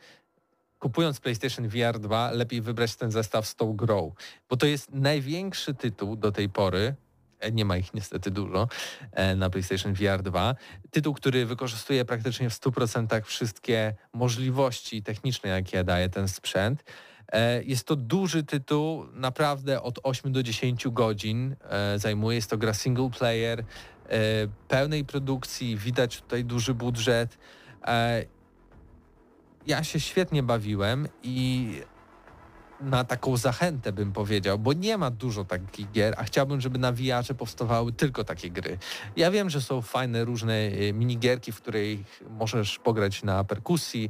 kupując 0.79 1.19
PlayStation 1.19 1.67
VR 1.67 1.99
2 1.99 2.31
lepiej 2.31 2.61
wybrać 2.61 2.95
ten 2.95 3.11
zestaw 3.11 3.47
z 3.47 3.55
tą 3.55 3.73
grą, 3.73 4.13
bo 4.49 4.57
to 4.57 4.65
jest 4.65 4.91
największy 4.91 5.73
tytuł 5.73 6.15
do 6.15 6.31
tej 6.31 6.49
pory, 6.49 6.95
e, 7.39 7.51
nie 7.51 7.65
ma 7.65 7.77
ich 7.77 7.93
niestety 7.93 8.31
dużo 8.31 8.67
e, 9.11 9.35
na 9.35 9.49
PlayStation 9.49 9.93
VR 9.93 10.21
2. 10.23 10.55
Tytuł, 10.91 11.13
który 11.13 11.45
wykorzystuje 11.45 12.05
praktycznie 12.05 12.49
w 12.49 12.53
100% 12.53 13.21
wszystkie 13.25 13.95
możliwości 14.13 15.03
techniczne, 15.03 15.49
jakie 15.49 15.83
daje 15.83 16.09
ten 16.09 16.27
sprzęt. 16.27 16.83
E, 17.31 17.63
Jest 17.63 17.87
to 17.87 17.95
duży 17.95 18.43
tytuł, 18.43 19.05
naprawdę 19.13 19.81
od 19.81 19.99
8 20.03 20.31
do 20.31 20.43
10 20.43 20.87
godzin 20.87 21.55
e, 21.69 21.99
zajmuje. 21.99 22.35
Jest 22.35 22.49
to 22.49 22.57
gra 22.57 22.73
single 22.73 23.09
player, 23.09 23.59
e, 23.59 23.63
pełnej 24.67 25.05
produkcji, 25.05 25.77
widać 25.77 26.21
tutaj 26.21 26.45
duży 26.45 26.73
budżet. 26.73 27.37
Ja 29.67 29.83
się 29.83 29.99
świetnie 29.99 30.43
bawiłem 30.43 31.07
i 31.23 31.71
na 32.81 33.03
taką 33.03 33.37
zachętę 33.37 33.91
bym 33.91 34.13
powiedział, 34.13 34.59
bo 34.59 34.73
nie 34.73 34.97
ma 34.97 35.11
dużo 35.11 35.45
takich 35.45 35.91
gier, 35.91 36.13
a 36.17 36.23
chciałbym, 36.23 36.61
żeby 36.61 36.79
na 36.79 36.91
VR 36.91 37.35
powstawały 37.37 37.93
tylko 37.93 38.23
takie 38.23 38.49
gry. 38.49 38.77
Ja 39.15 39.31
wiem, 39.31 39.49
że 39.49 39.61
są 39.61 39.81
fajne 39.81 40.25
różne 40.25 40.71
minigierki, 40.93 41.51
w 41.51 41.61
których 41.61 42.23
możesz 42.29 42.79
pograć 42.79 43.23
na 43.23 43.43
perkusji, 43.43 44.09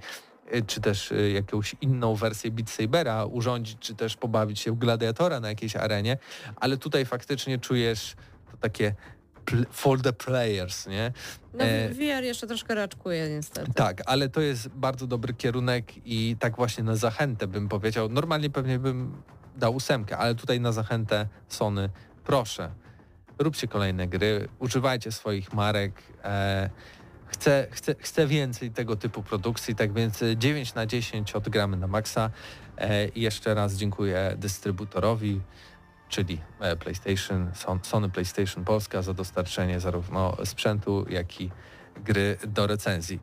czy 0.68 0.82
też 0.82 1.12
e, 1.12 1.32
jakąś 1.32 1.76
inną 1.82 2.16
wersję 2.16 2.52
Beat 2.52 2.70
Sabera 2.70 3.26
urządzić, 3.26 3.78
czy 3.80 3.96
też 3.96 4.18
pobawić 4.18 4.60
się 4.60 4.72
w 4.72 4.76
gladiatora 4.76 5.40
na 5.40 5.50
jakiejś 5.50 5.76
arenie, 5.76 6.18
ale 6.56 6.78
tutaj 6.78 7.06
faktycznie 7.06 7.60
czujesz 7.60 8.16
to 8.52 8.58
takie 8.58 8.96
for 9.72 10.02
the 10.02 10.14
players, 10.14 10.88
nie? 10.88 11.12
No 11.54 11.64
E, 11.64 11.90
VR 11.90 12.24
jeszcze 12.24 12.48
troszkę 12.48 12.76
raczkuje 12.76 13.30
niestety. 13.30 13.74
Tak, 13.74 14.02
ale 14.06 14.30
to 14.30 14.42
jest 14.42 14.68
bardzo 14.68 15.08
dobry 15.08 15.34
kierunek 15.34 15.86
i 16.06 16.36
tak 16.40 16.56
właśnie 16.56 16.84
na 16.84 16.96
zachętę 16.96 17.48
bym 17.48 17.70
powiedział. 17.70 18.10
Normalnie 18.10 18.50
pewnie 18.50 18.80
bym 18.80 19.22
dał 19.58 19.76
ósemkę, 19.76 20.18
ale 20.18 20.36
tutaj 20.36 20.60
na 20.60 20.72
zachętę 20.72 21.28
Sony 21.48 21.90
proszę, 22.24 22.72
róbcie 23.40 23.68
kolejne 23.68 24.08
gry, 24.08 24.48
używajcie 24.60 25.12
swoich 25.12 25.54
marek. 25.54 26.04
E, 26.24 26.70
chcę, 27.28 27.68
chcę, 27.72 27.96
chcę 28.00 28.28
więcej 28.28 28.72
tego 28.72 28.96
typu 28.96 29.24
produkcji, 29.24 29.76
tak 29.76 29.94
więc 29.94 30.24
9 30.38 30.74
na 30.74 30.86
10 30.86 31.36
odgramy 31.36 31.78
na 31.78 31.88
maksa. 31.88 32.30
E, 32.78 33.08
I 33.08 33.22
jeszcze 33.22 33.54
raz 33.54 33.74
dziękuję 33.74 34.34
dystrybutorowi, 34.38 35.42
czyli 36.10 36.42
e, 36.60 36.76
PlayStation, 36.76 37.52
Son- 37.56 37.80
Sony 37.84 38.10
PlayStation 38.10 38.66
Polska 38.66 39.02
za 39.02 39.14
dostarczenie 39.14 39.80
zarówno 39.80 40.38
sprzętu, 40.46 41.06
jak 41.10 41.42
i 41.42 41.52
gry 42.06 42.38
do 42.48 42.68
recenzji. 42.68 43.20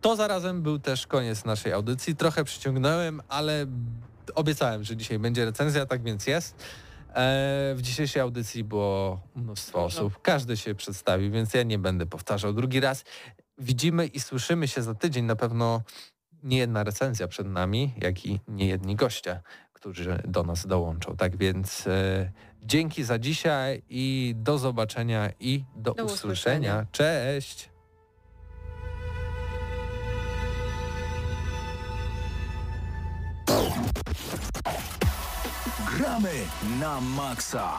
To 0.00 0.16
zarazem 0.16 0.62
był 0.62 0.78
też 0.78 1.06
koniec 1.06 1.44
naszej 1.44 1.72
audycji. 1.72 2.16
Trochę 2.16 2.44
przyciągnąłem, 2.44 3.20
ale 3.28 3.66
obiecałem, 4.34 4.84
że 4.84 4.96
dzisiaj 4.96 5.18
będzie 5.18 5.44
recenzja, 5.44 5.86
tak 5.86 6.02
więc 6.02 6.26
jest. 6.26 6.54
E, 7.14 7.74
w 7.74 7.82
dzisiejszej 7.82 8.22
audycji 8.22 8.64
było 8.64 9.20
mnóstwo 9.34 9.84
osób. 9.84 10.22
Każdy 10.22 10.56
się 10.56 10.74
przedstawił, 10.74 11.30
więc 11.32 11.54
ja 11.54 11.62
nie 11.62 11.78
będę 11.78 12.06
powtarzał 12.06 12.52
drugi 12.52 12.80
raz. 12.80 13.04
Widzimy 13.58 14.06
i 14.06 14.20
słyszymy 14.20 14.68
się 14.68 14.82
za 14.82 14.94
tydzień. 14.94 15.24
Na 15.24 15.36
pewno 15.36 15.82
nie 16.42 16.58
jedna 16.58 16.84
recenzja 16.84 17.28
przed 17.28 17.46
nami, 17.46 17.94
jak 18.02 18.26
i 18.26 18.40
nie 18.48 18.66
jedni 18.66 18.96
goście, 18.96 19.40
którzy 19.72 20.22
do 20.28 20.42
nas 20.42 20.66
dołączą. 20.66 21.16
Tak 21.16 21.36
więc 21.36 21.86
e, 21.86 22.32
dzięki 22.62 23.04
za 23.04 23.18
dzisiaj 23.18 23.82
i 23.88 24.34
do 24.36 24.58
zobaczenia 24.58 25.30
i 25.40 25.64
do, 25.76 25.94
Do 25.94 26.04
usłyszenia. 26.04 26.12
usłyszenia. 26.12 26.86
Cześć! 26.92 27.70
Gramy 35.96 36.32
na 36.80 37.00
maksa. 37.00 37.78